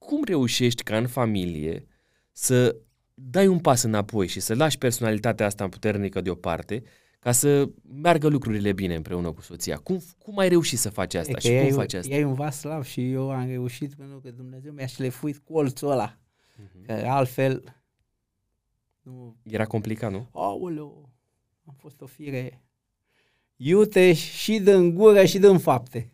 Cum 0.00 0.24
reușești 0.24 0.82
ca 0.82 0.96
în 0.96 1.06
familie 1.06 1.86
să 2.32 2.76
dai 3.14 3.46
un 3.46 3.58
pas 3.58 3.82
înapoi 3.82 4.26
și 4.26 4.40
să 4.40 4.54
lași 4.54 4.78
personalitatea 4.78 5.46
asta 5.46 5.68
puternică 5.68 6.20
deoparte 6.20 6.82
ca 7.18 7.32
să 7.32 7.68
meargă 7.92 8.28
lucrurile 8.28 8.72
bine 8.72 8.94
împreună 8.94 9.32
cu 9.32 9.40
soția? 9.40 9.76
Cum, 9.76 10.00
cum 10.18 10.38
ai 10.38 10.48
reușit 10.48 10.78
să 10.78 10.90
faci 10.90 11.14
asta 11.14 11.30
E 11.30 11.34
că 11.34 11.40
și 11.40 11.48
ea 11.48 11.60
cum 11.60 11.68
e- 11.68 11.72
faci 11.72 11.94
asta? 11.94 12.12
Ea 12.14 12.18
e 12.20 12.24
un 12.24 12.34
vas 12.34 12.58
slav 12.58 12.84
și 12.84 13.10
eu 13.12 13.30
am 13.30 13.46
reușit 13.46 13.94
pentru 13.94 14.18
că 14.20 14.30
Dumnezeu 14.30 14.72
mi-a 14.72 14.86
șlefuit 14.86 15.38
colțul 15.38 15.90
ăla. 15.90 16.18
Că 16.86 16.92
altfel, 16.92 17.82
nu, 19.02 19.36
Era 19.42 19.66
complicat, 19.66 20.10
nu? 20.10 20.28
aoleu, 20.32 21.12
am 21.66 21.74
fost 21.78 22.00
o 22.00 22.06
fire 22.06 22.62
iute 23.56 24.12
și 24.12 24.58
din 24.58 24.94
gură 24.94 25.24
și 25.24 25.38
din 25.38 25.58
fapte. 25.58 26.12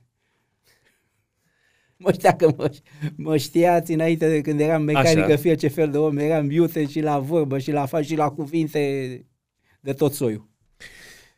Mă 2.05 2.13
știa 2.13 2.37
că 2.37 2.53
mă, 2.57 2.73
mă 3.17 3.37
știați 3.37 3.93
înainte 3.93 4.29
de 4.29 4.41
când 4.41 4.61
eram 4.61 4.83
mecanică, 4.83 5.25
Așa. 5.25 5.37
fie 5.37 5.55
ce 5.55 5.69
fel 5.69 5.91
de 5.91 5.99
om, 5.99 6.19
eram 6.19 6.51
iute 6.51 6.87
și 6.87 7.01
la 7.01 7.19
vorbă 7.19 7.59
și 7.59 7.71
la 7.71 7.87
fac 7.87 8.03
și 8.03 8.17
la 8.17 8.31
cuvinte 8.31 8.81
de 9.81 9.93
tot 9.93 10.13
soiul. 10.13 10.49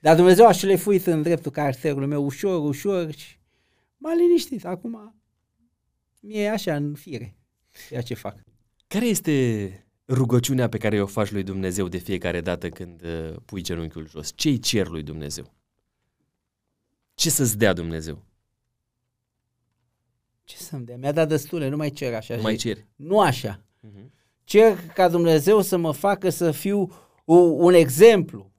Dar 0.00 0.16
Dumnezeu 0.16 0.46
a 0.46 0.52
șlefuit 0.52 1.06
în 1.06 1.22
dreptul 1.22 1.50
caracterului 1.50 2.08
meu 2.08 2.24
ușor, 2.24 2.68
ușor 2.68 3.12
și 3.12 3.36
m-a 3.96 4.14
liniștit. 4.14 4.64
Acum 4.64 5.14
mie 6.20 6.42
e 6.42 6.50
așa 6.50 6.74
în 6.74 6.94
fire 6.94 7.36
ceea 7.88 8.02
ce 8.02 8.14
fac. 8.14 8.38
Care 8.86 9.06
este 9.06 9.86
rugăciunea 10.08 10.68
pe 10.68 10.78
care 10.78 11.02
o 11.02 11.06
faci 11.06 11.30
lui 11.30 11.42
Dumnezeu 11.42 11.88
de 11.88 11.98
fiecare 11.98 12.40
dată 12.40 12.68
când 12.68 13.02
uh, 13.02 13.36
pui 13.44 13.62
genunchiul 13.62 14.08
jos? 14.08 14.32
Ce-i 14.34 14.58
cer 14.58 14.86
lui 14.86 15.02
Dumnezeu? 15.02 15.54
Ce 17.14 17.30
să-ți 17.30 17.58
dea 17.58 17.72
Dumnezeu? 17.72 18.27
Ce 20.48 20.56
să-mi 20.56 20.84
dea? 20.84 20.96
Mi-a 20.96 21.12
dat 21.12 21.28
destule, 21.28 21.68
nu 21.68 21.76
mai 21.76 21.90
cer 21.90 22.14
așa. 22.14 22.36
Nu 22.36 22.42
mai 22.42 22.56
ceri. 22.56 22.86
Nu 22.96 23.20
așa. 23.20 23.62
Uh-huh. 23.86 24.08
Cer 24.44 24.78
ca 24.94 25.08
Dumnezeu 25.08 25.60
să 25.60 25.76
mă 25.76 25.92
facă 25.92 26.30
să 26.30 26.50
fiu 26.50 26.88
un 27.24 27.74
exemplu, 27.74 28.52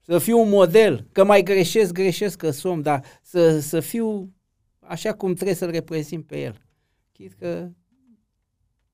să 0.00 0.18
fiu 0.18 0.38
un 0.38 0.48
model, 0.48 1.08
că 1.12 1.24
mai 1.24 1.42
greșesc, 1.42 1.92
greșesc 1.92 2.38
că 2.38 2.50
som, 2.50 2.80
dar 2.80 3.04
să, 3.22 3.60
să 3.60 3.80
fiu 3.80 4.34
așa 4.78 5.14
cum 5.14 5.34
trebuie 5.34 5.56
să-L 5.56 5.70
reprezint 5.70 6.26
pe 6.26 6.40
El. 6.40 6.66
Chit 7.12 7.32
că 7.32 7.70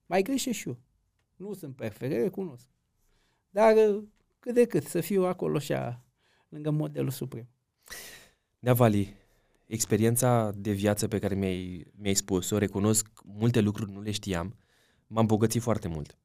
mai 0.07 0.23
greșesc 0.23 0.59
și 0.59 0.69
eu. 0.69 0.79
Nu 1.37 1.53
sunt 1.53 1.77
perfect, 1.77 2.13
recunosc. 2.13 2.67
Dar 3.51 3.75
cât 4.39 4.55
de 4.55 4.67
cât 4.67 4.85
să 4.85 5.01
fiu 5.01 5.25
acolo 5.25 5.57
așa, 5.57 6.05
lângă 6.49 6.71
modelul 6.71 7.11
suprem. 7.11 7.49
Neavali, 8.59 9.15
experiența 9.71 10.51
de 10.55 10.73
viață 10.73 11.09
pe 11.09 11.19
care 11.19 11.35
mi-ai, 11.35 11.87
mi-ai 11.97 12.15
spus-o, 12.15 12.59
recunosc, 12.59 13.07
multe 13.25 13.61
lucruri 13.61 13.93
nu 13.93 14.01
le 14.01 14.11
știam, 14.11 14.57
m-am 15.07 15.27
bogățit 15.27 15.63
foarte 15.63 15.89
mult. 15.89 16.19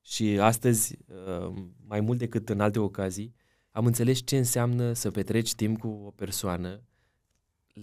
Și 0.00 0.38
astăzi, 0.40 0.98
uh, 1.06 1.52
mai 1.86 2.00
mult 2.00 2.18
decât 2.18 2.48
în 2.48 2.60
alte 2.60 2.78
ocazii, 2.78 3.34
am 3.70 3.86
înțeles 3.86 4.20
ce 4.24 4.36
înseamnă 4.36 4.92
să 4.92 5.10
petreci 5.10 5.54
timp 5.54 5.78
cu 5.78 5.88
o 5.88 6.10
persoană 6.10 6.82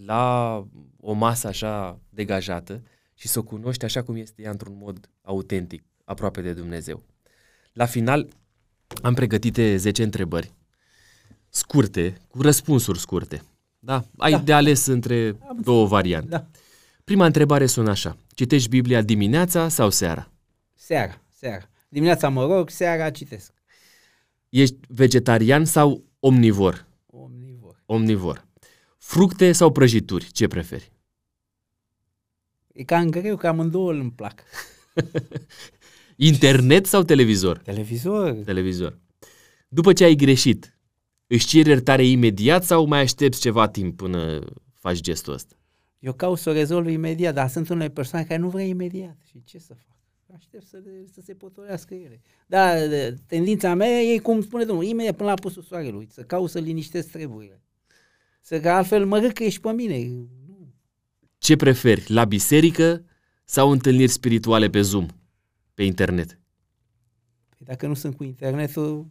la 0.05 0.66
o 0.97 1.14
masă 1.14 1.47
așa 1.47 2.01
degajată 2.10 2.84
și 3.14 3.28
să 3.28 3.39
o 3.39 3.43
cunoști 3.43 3.86
așa 3.86 4.03
cum 4.03 4.16
este 4.16 4.41
ea 4.41 4.51
într-un 4.51 4.78
mod 4.78 5.10
autentic, 5.22 5.84
aproape 6.03 6.41
de 6.41 6.53
Dumnezeu. 6.53 7.03
La 7.74 7.86
final 7.86 8.28
am 9.01 9.14
pregătit 9.14 9.55
10 9.55 10.03
întrebări 10.03 10.53
scurte, 11.49 12.18
cu 12.28 12.41
răspunsuri 12.41 12.99
scurte. 12.99 13.41
Da? 13.88 14.06
Ai 14.18 14.32
da. 14.32 14.38
de 14.38 14.54
ales 14.54 14.86
între 14.86 15.38
am 15.48 15.60
două 15.62 15.86
variante. 15.86 16.28
Da. 16.28 16.48
Prima 17.04 17.26
întrebare 17.26 17.66
sună 17.66 17.90
așa. 17.90 18.18
Citești 18.30 18.70
Biblia 18.70 19.02
dimineața 19.02 19.68
sau 19.68 19.90
seara? 19.90 20.32
Seara, 20.74 21.22
seara. 21.30 21.70
Dimineața 21.90 22.30
mă 22.30 22.46
rog, 22.46 22.70
seara 22.70 23.10
citesc. 23.10 23.54
Ești 24.50 24.78
vegetarian 24.88 25.66
sau 25.66 26.04
omnivor? 26.20 26.88
Omnivor. 27.06 27.82
Omnivor. 27.86 28.48
Fructe 28.98 29.52
sau 29.52 29.72
prăjituri? 29.72 30.32
Ce 30.32 30.48
preferi? 30.48 30.92
E 32.74 32.84
cam 32.84 33.10
greu, 33.10 33.36
că 33.36 33.48
amândouă 33.48 33.92
îmi 33.92 34.12
plac. 34.12 34.44
Internet 36.16 36.86
sau 36.86 37.04
televizor? 37.04 37.58
Televizor. 37.58 38.32
Televizor. 38.32 39.00
După 39.68 39.94
ce 39.94 40.04
ai 40.04 40.16
greșit, 40.16 40.77
își 41.28 41.48
ceri 41.48 41.70
iertare 41.70 42.06
imediat 42.06 42.64
sau 42.64 42.86
mai 42.86 43.00
aștepți 43.00 43.40
ceva 43.40 43.68
timp 43.68 43.98
până 43.98 44.40
faci 44.74 45.02
gestul 45.02 45.34
ăsta? 45.34 45.56
Eu 46.00 46.14
caut 46.14 46.38
să 46.38 46.50
o 46.50 46.54
rezolv 46.54 46.88
imediat, 46.88 47.34
dar 47.34 47.50
sunt 47.50 47.70
unele 47.70 47.90
persoane 47.90 48.26
care 48.26 48.40
nu 48.40 48.50
vrea 48.50 48.66
imediat. 48.66 49.18
Și 49.30 49.44
ce 49.44 49.58
să 49.60 49.74
fac? 49.74 49.96
Aștept 50.36 50.68
să, 50.68 50.78
să 51.14 51.22
se 51.22 51.34
potolească 51.34 51.94
ele. 51.94 52.22
Dar 52.48 52.78
tendința 53.26 53.74
mea 53.74 54.02
e, 54.02 54.18
cum 54.18 54.42
spune 54.42 54.64
domnul, 54.64 54.86
imediat 54.86 55.16
până 55.16 55.30
la 55.30 55.36
pusul 55.36 55.62
soarelui, 55.62 56.08
să 56.12 56.22
caut 56.22 56.50
să 56.50 56.60
liniștesc 56.60 57.10
treburile. 57.10 57.62
Să 58.42 58.60
că 58.60 58.70
altfel 58.70 59.06
mă 59.06 59.20
râcă 59.20 59.44
ești 59.44 59.62
pe 59.62 59.72
mine. 59.72 60.28
Ce 61.38 61.56
preferi, 61.56 62.12
la 62.12 62.26
biserică 62.26 63.06
sau 63.46 63.72
întâlniri 63.72 64.12
spirituale 64.12 64.70
pe 64.70 64.82
Zoom, 64.82 65.06
pe 65.74 65.84
internet? 65.84 66.40
Păi 67.50 67.66
dacă 67.66 67.88
nu 67.88 67.94
sunt 67.94 68.16
cu 68.16 68.24
internetul, 68.24 69.08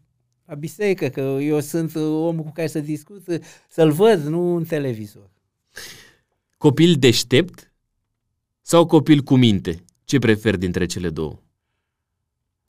la 0.46 0.54
biserică, 0.54 1.08
că 1.08 1.20
eu 1.20 1.60
sunt 1.60 1.94
omul 1.94 2.42
cu 2.42 2.52
care 2.52 2.66
să 2.66 2.80
discut, 2.80 3.26
să-l 3.68 3.92
văd, 3.92 4.20
nu 4.20 4.54
în 4.54 4.64
televizor. 4.64 5.30
Copil 6.56 6.94
deștept 6.94 7.72
sau 8.60 8.86
copil 8.86 9.20
cu 9.20 9.36
minte? 9.36 9.84
Ce 10.04 10.18
preferi 10.18 10.58
dintre 10.58 10.86
cele 10.86 11.10
două? 11.10 11.42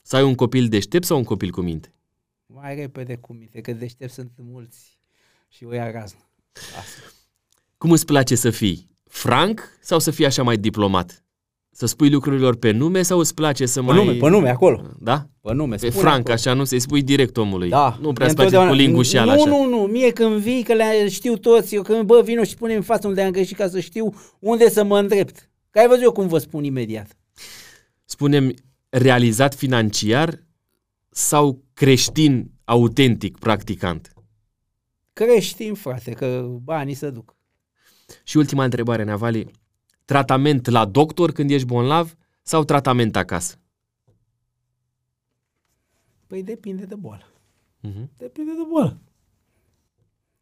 Să 0.03 0.15
ai 0.15 0.23
un 0.23 0.35
copil 0.35 0.67
deștept 0.67 1.05
sau 1.05 1.17
un 1.17 1.23
copil 1.23 1.51
cu 1.51 1.61
minte? 1.61 1.93
Mai 2.45 2.75
repede 2.75 3.15
cu 3.15 3.33
minte, 3.33 3.61
că 3.61 3.71
deștept 3.71 4.11
sunt 4.11 4.31
mulți 4.35 4.99
și 5.47 5.63
o 5.63 5.73
ia 5.73 5.91
raznă. 5.91 6.29
Asta. 6.53 7.01
Cum 7.77 7.91
îți 7.91 8.05
place 8.05 8.35
să 8.35 8.49
fii? 8.49 8.89
Franc 9.03 9.61
sau 9.81 9.99
să 9.99 10.11
fii 10.11 10.25
așa 10.25 10.43
mai 10.43 10.57
diplomat? 10.57 11.23
Să 11.79 11.85
spui 11.85 12.09
lucrurilor 12.09 12.55
pe 12.55 12.71
nume 12.71 13.01
sau 13.01 13.19
îți 13.19 13.33
place 13.33 13.65
să 13.65 13.79
pe 13.79 13.85
mai... 13.85 13.95
nume, 13.95 14.13
pe 14.13 14.29
nume, 14.29 14.49
acolo. 14.49 14.81
Da? 14.99 15.27
Pe 15.41 15.53
nume, 15.53 15.75
Pe 15.75 15.89
franc, 15.89 16.19
acolo. 16.19 16.33
așa, 16.33 16.53
nu 16.53 16.63
să-i 16.63 16.79
spui 16.79 17.01
direct 17.01 17.37
omului. 17.37 17.69
Da. 17.69 17.97
Nu 18.01 18.13
prea 18.13 18.27
îți 18.27 18.35
place 18.35 18.55
cu 18.67 18.73
lingușeala 18.73 19.33
Nu, 19.35 19.41
așa. 19.41 19.49
nu, 19.49 19.65
nu, 19.69 19.77
mie 19.77 20.11
când 20.11 20.35
vii, 20.35 20.63
că 20.63 20.73
le 20.73 21.09
știu 21.09 21.37
toți, 21.37 21.75
eu 21.75 21.81
când 21.81 22.01
bă, 22.01 22.21
vino 22.23 22.43
și 22.43 22.55
pune 22.55 22.75
în 22.75 22.81
față 22.81 23.07
unde 23.07 23.21
am 23.21 23.31
greșit 23.31 23.57
ca 23.57 23.69
să 23.69 23.79
știu 23.79 24.13
unde 24.39 24.69
să 24.69 24.83
mă 24.83 24.99
îndrept. 24.99 25.49
Că 25.69 25.79
ai 25.79 25.87
văzut 25.87 26.03
eu 26.03 26.11
cum 26.11 26.27
vă 26.27 26.37
spun 26.37 26.63
imediat. 26.63 27.17
Spunem 28.05 28.53
realizat 28.89 29.55
financiar 29.55 30.43
sau 31.09 31.63
creștin 31.73 32.51
autentic 32.63 33.37
practicant? 33.37 34.13
Creștin, 35.13 35.73
frate, 35.73 36.11
că 36.11 36.45
banii 36.63 36.93
se 36.93 37.09
duc. 37.09 37.35
Și 38.23 38.37
ultima 38.37 38.63
întrebare, 38.63 39.03
Neavali. 39.03 39.51
Tratament 40.07 40.67
la 40.67 40.85
doctor 40.85 41.31
când 41.31 41.49
ești 41.51 41.67
bolnav 41.67 42.15
sau 42.41 42.63
tratament 42.63 43.15
acasă? 43.15 43.59
Păi 46.27 46.43
depinde 46.43 46.85
de 46.85 46.95
boală. 46.95 47.25
Uh-huh. 47.87 48.07
Depinde 48.17 48.51
de 48.51 48.63
boală. 48.69 48.99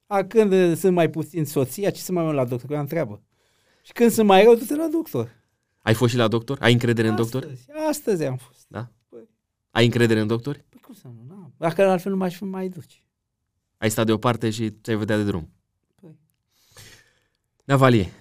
A, 0.07 0.23
când 0.23 0.51
uh, 0.51 0.77
sunt 0.77 0.93
mai 0.93 1.09
puțin 1.09 1.45
soția, 1.45 1.89
ce 1.89 2.01
să 2.01 2.11
mai 2.11 2.23
merg 2.23 2.35
la 2.35 2.45
doctor? 2.45 2.67
Că 2.67 2.73
eu 2.73 2.79
am 2.79 2.85
treabă. 2.85 3.21
Și 3.83 3.91
când 3.91 4.11
sunt 4.11 4.27
mai 4.27 4.43
rău, 4.43 4.55
du-te 4.55 4.75
la 4.75 4.87
doctor. 4.87 5.43
Ai 5.81 5.93
fost 5.93 6.11
și 6.11 6.17
la 6.17 6.27
doctor? 6.27 6.57
Ai 6.61 6.71
încredere 6.73 7.07
în 7.07 7.13
astăzi, 7.13 7.31
doctor? 7.31 7.53
Astăzi 7.89 8.23
am 8.23 8.37
fost. 8.37 8.65
Da? 8.67 8.91
Păi. 9.09 9.29
Ai 9.71 9.85
încredere 9.85 10.19
în 10.19 10.27
doctori? 10.27 10.65
Păi 10.69 10.79
cum 10.79 10.93
să 10.93 11.07
nu? 11.07 11.25
N-am. 11.27 11.53
Dacă 11.57 11.89
altfel 11.89 12.11
nu 12.11 12.17
m-aș 12.17 12.35
fi 12.35 12.43
mai 12.43 12.69
duci. 12.69 13.03
Ai 13.77 13.89
stat 13.89 14.05
deoparte 14.05 14.49
și 14.49 14.71
ți-ai 14.71 14.95
vedea 14.95 15.17
de 15.17 15.23
drum. 15.23 15.49
Păi. 15.95 16.19
Navalie, 17.63 18.11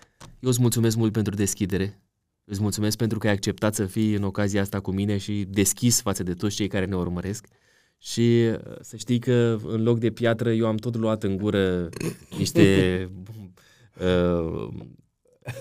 eu 0.45 0.51
îți 0.51 0.61
mulțumesc 0.61 0.97
mult 0.97 1.13
pentru 1.13 1.35
deschidere. 1.35 2.01
Îți 2.45 2.61
mulțumesc 2.61 2.97
pentru 2.97 3.19
că 3.19 3.27
ai 3.27 3.33
acceptat 3.33 3.75
să 3.75 3.87
fii 3.87 4.15
în 4.15 4.23
ocazia 4.23 4.61
asta 4.61 4.81
cu 4.81 4.91
mine 4.91 5.17
și 5.19 5.47
deschis 5.49 6.01
față 6.01 6.23
de 6.23 6.35
toți 6.35 6.55
cei 6.55 6.69
care 6.69 6.85
ne 6.85 6.97
urmăresc. 6.97 7.47
Și 7.99 8.49
uh, 8.51 8.77
să 8.81 8.97
știi 8.97 9.19
că 9.19 9.59
în 9.67 9.83
loc 9.83 9.99
de 9.99 10.11
piatră 10.11 10.53
eu 10.53 10.67
am 10.67 10.77
tot 10.77 10.97
luat 10.97 11.23
în 11.23 11.37
gură 11.37 11.89
niște 12.39 13.09
uh, 14.01 14.69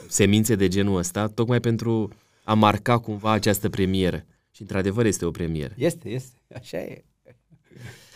semințe 0.07 0.55
de 0.55 0.67
genul 0.67 0.97
ăsta, 0.97 1.27
tocmai 1.27 1.59
pentru 1.59 2.09
a 2.43 2.53
marca 2.53 2.99
cumva 2.99 3.31
această 3.31 3.69
premieră. 3.69 4.25
Și 4.51 4.61
într-adevăr 4.61 5.05
este 5.05 5.25
o 5.25 5.31
premieră. 5.31 5.73
Este, 5.77 6.09
este. 6.09 6.37
Așa 6.55 6.77
e. 6.77 7.05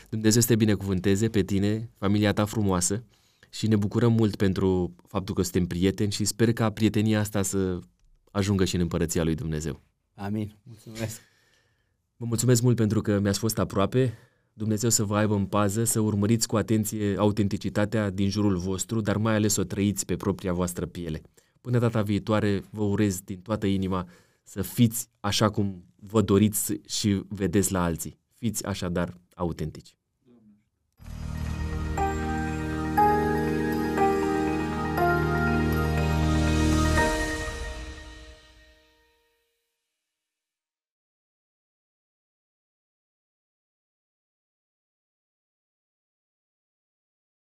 Dumnezeu 0.09 0.41
să 0.41 0.47
te 0.47 0.55
binecuvânteze 0.55 1.29
pe 1.29 1.43
tine, 1.43 1.89
familia 1.97 2.33
ta 2.33 2.45
frumoasă 2.45 3.03
și 3.57 3.67
ne 3.67 3.75
bucurăm 3.75 4.13
mult 4.13 4.35
pentru 4.35 4.95
faptul 5.07 5.35
că 5.35 5.41
suntem 5.41 5.65
prieteni 5.65 6.11
și 6.11 6.25
sper 6.25 6.53
ca 6.53 6.69
prietenia 6.69 7.19
asta 7.19 7.41
să 7.41 7.79
ajungă 8.31 8.65
și 8.65 8.75
în 8.75 8.81
împărăția 8.81 9.23
lui 9.23 9.35
Dumnezeu. 9.35 9.81
Amin. 10.13 10.55
Mulțumesc. 10.63 11.21
Vă 12.15 12.25
mulțumesc 12.25 12.61
mult 12.61 12.75
pentru 12.75 13.01
că 13.01 13.19
mi-ați 13.19 13.39
fost 13.39 13.59
aproape. 13.59 14.17
Dumnezeu 14.53 14.89
să 14.89 15.03
vă 15.03 15.17
aibă 15.17 15.35
în 15.35 15.45
pază, 15.45 15.83
să 15.83 15.99
urmăriți 15.99 16.47
cu 16.47 16.57
atenție 16.57 17.17
autenticitatea 17.17 18.09
din 18.09 18.29
jurul 18.29 18.57
vostru, 18.57 19.01
dar 19.01 19.17
mai 19.17 19.33
ales 19.33 19.53
să 19.53 19.61
o 19.61 19.63
trăiți 19.63 20.05
pe 20.05 20.15
propria 20.15 20.53
voastră 20.53 20.85
piele. 20.85 21.21
Până 21.61 21.79
data 21.79 22.01
viitoare, 22.01 22.63
vă 22.69 22.83
urez 22.83 23.19
din 23.19 23.41
toată 23.41 23.65
inima 23.65 24.07
să 24.43 24.61
fiți 24.61 25.09
așa 25.19 25.49
cum 25.49 25.83
vă 25.95 26.21
doriți 26.21 26.73
și 26.87 27.21
vedeți 27.27 27.71
la 27.71 27.83
alții. 27.83 28.19
Fiți 28.33 28.65
așadar 28.65 29.17
autentici. 29.35 29.97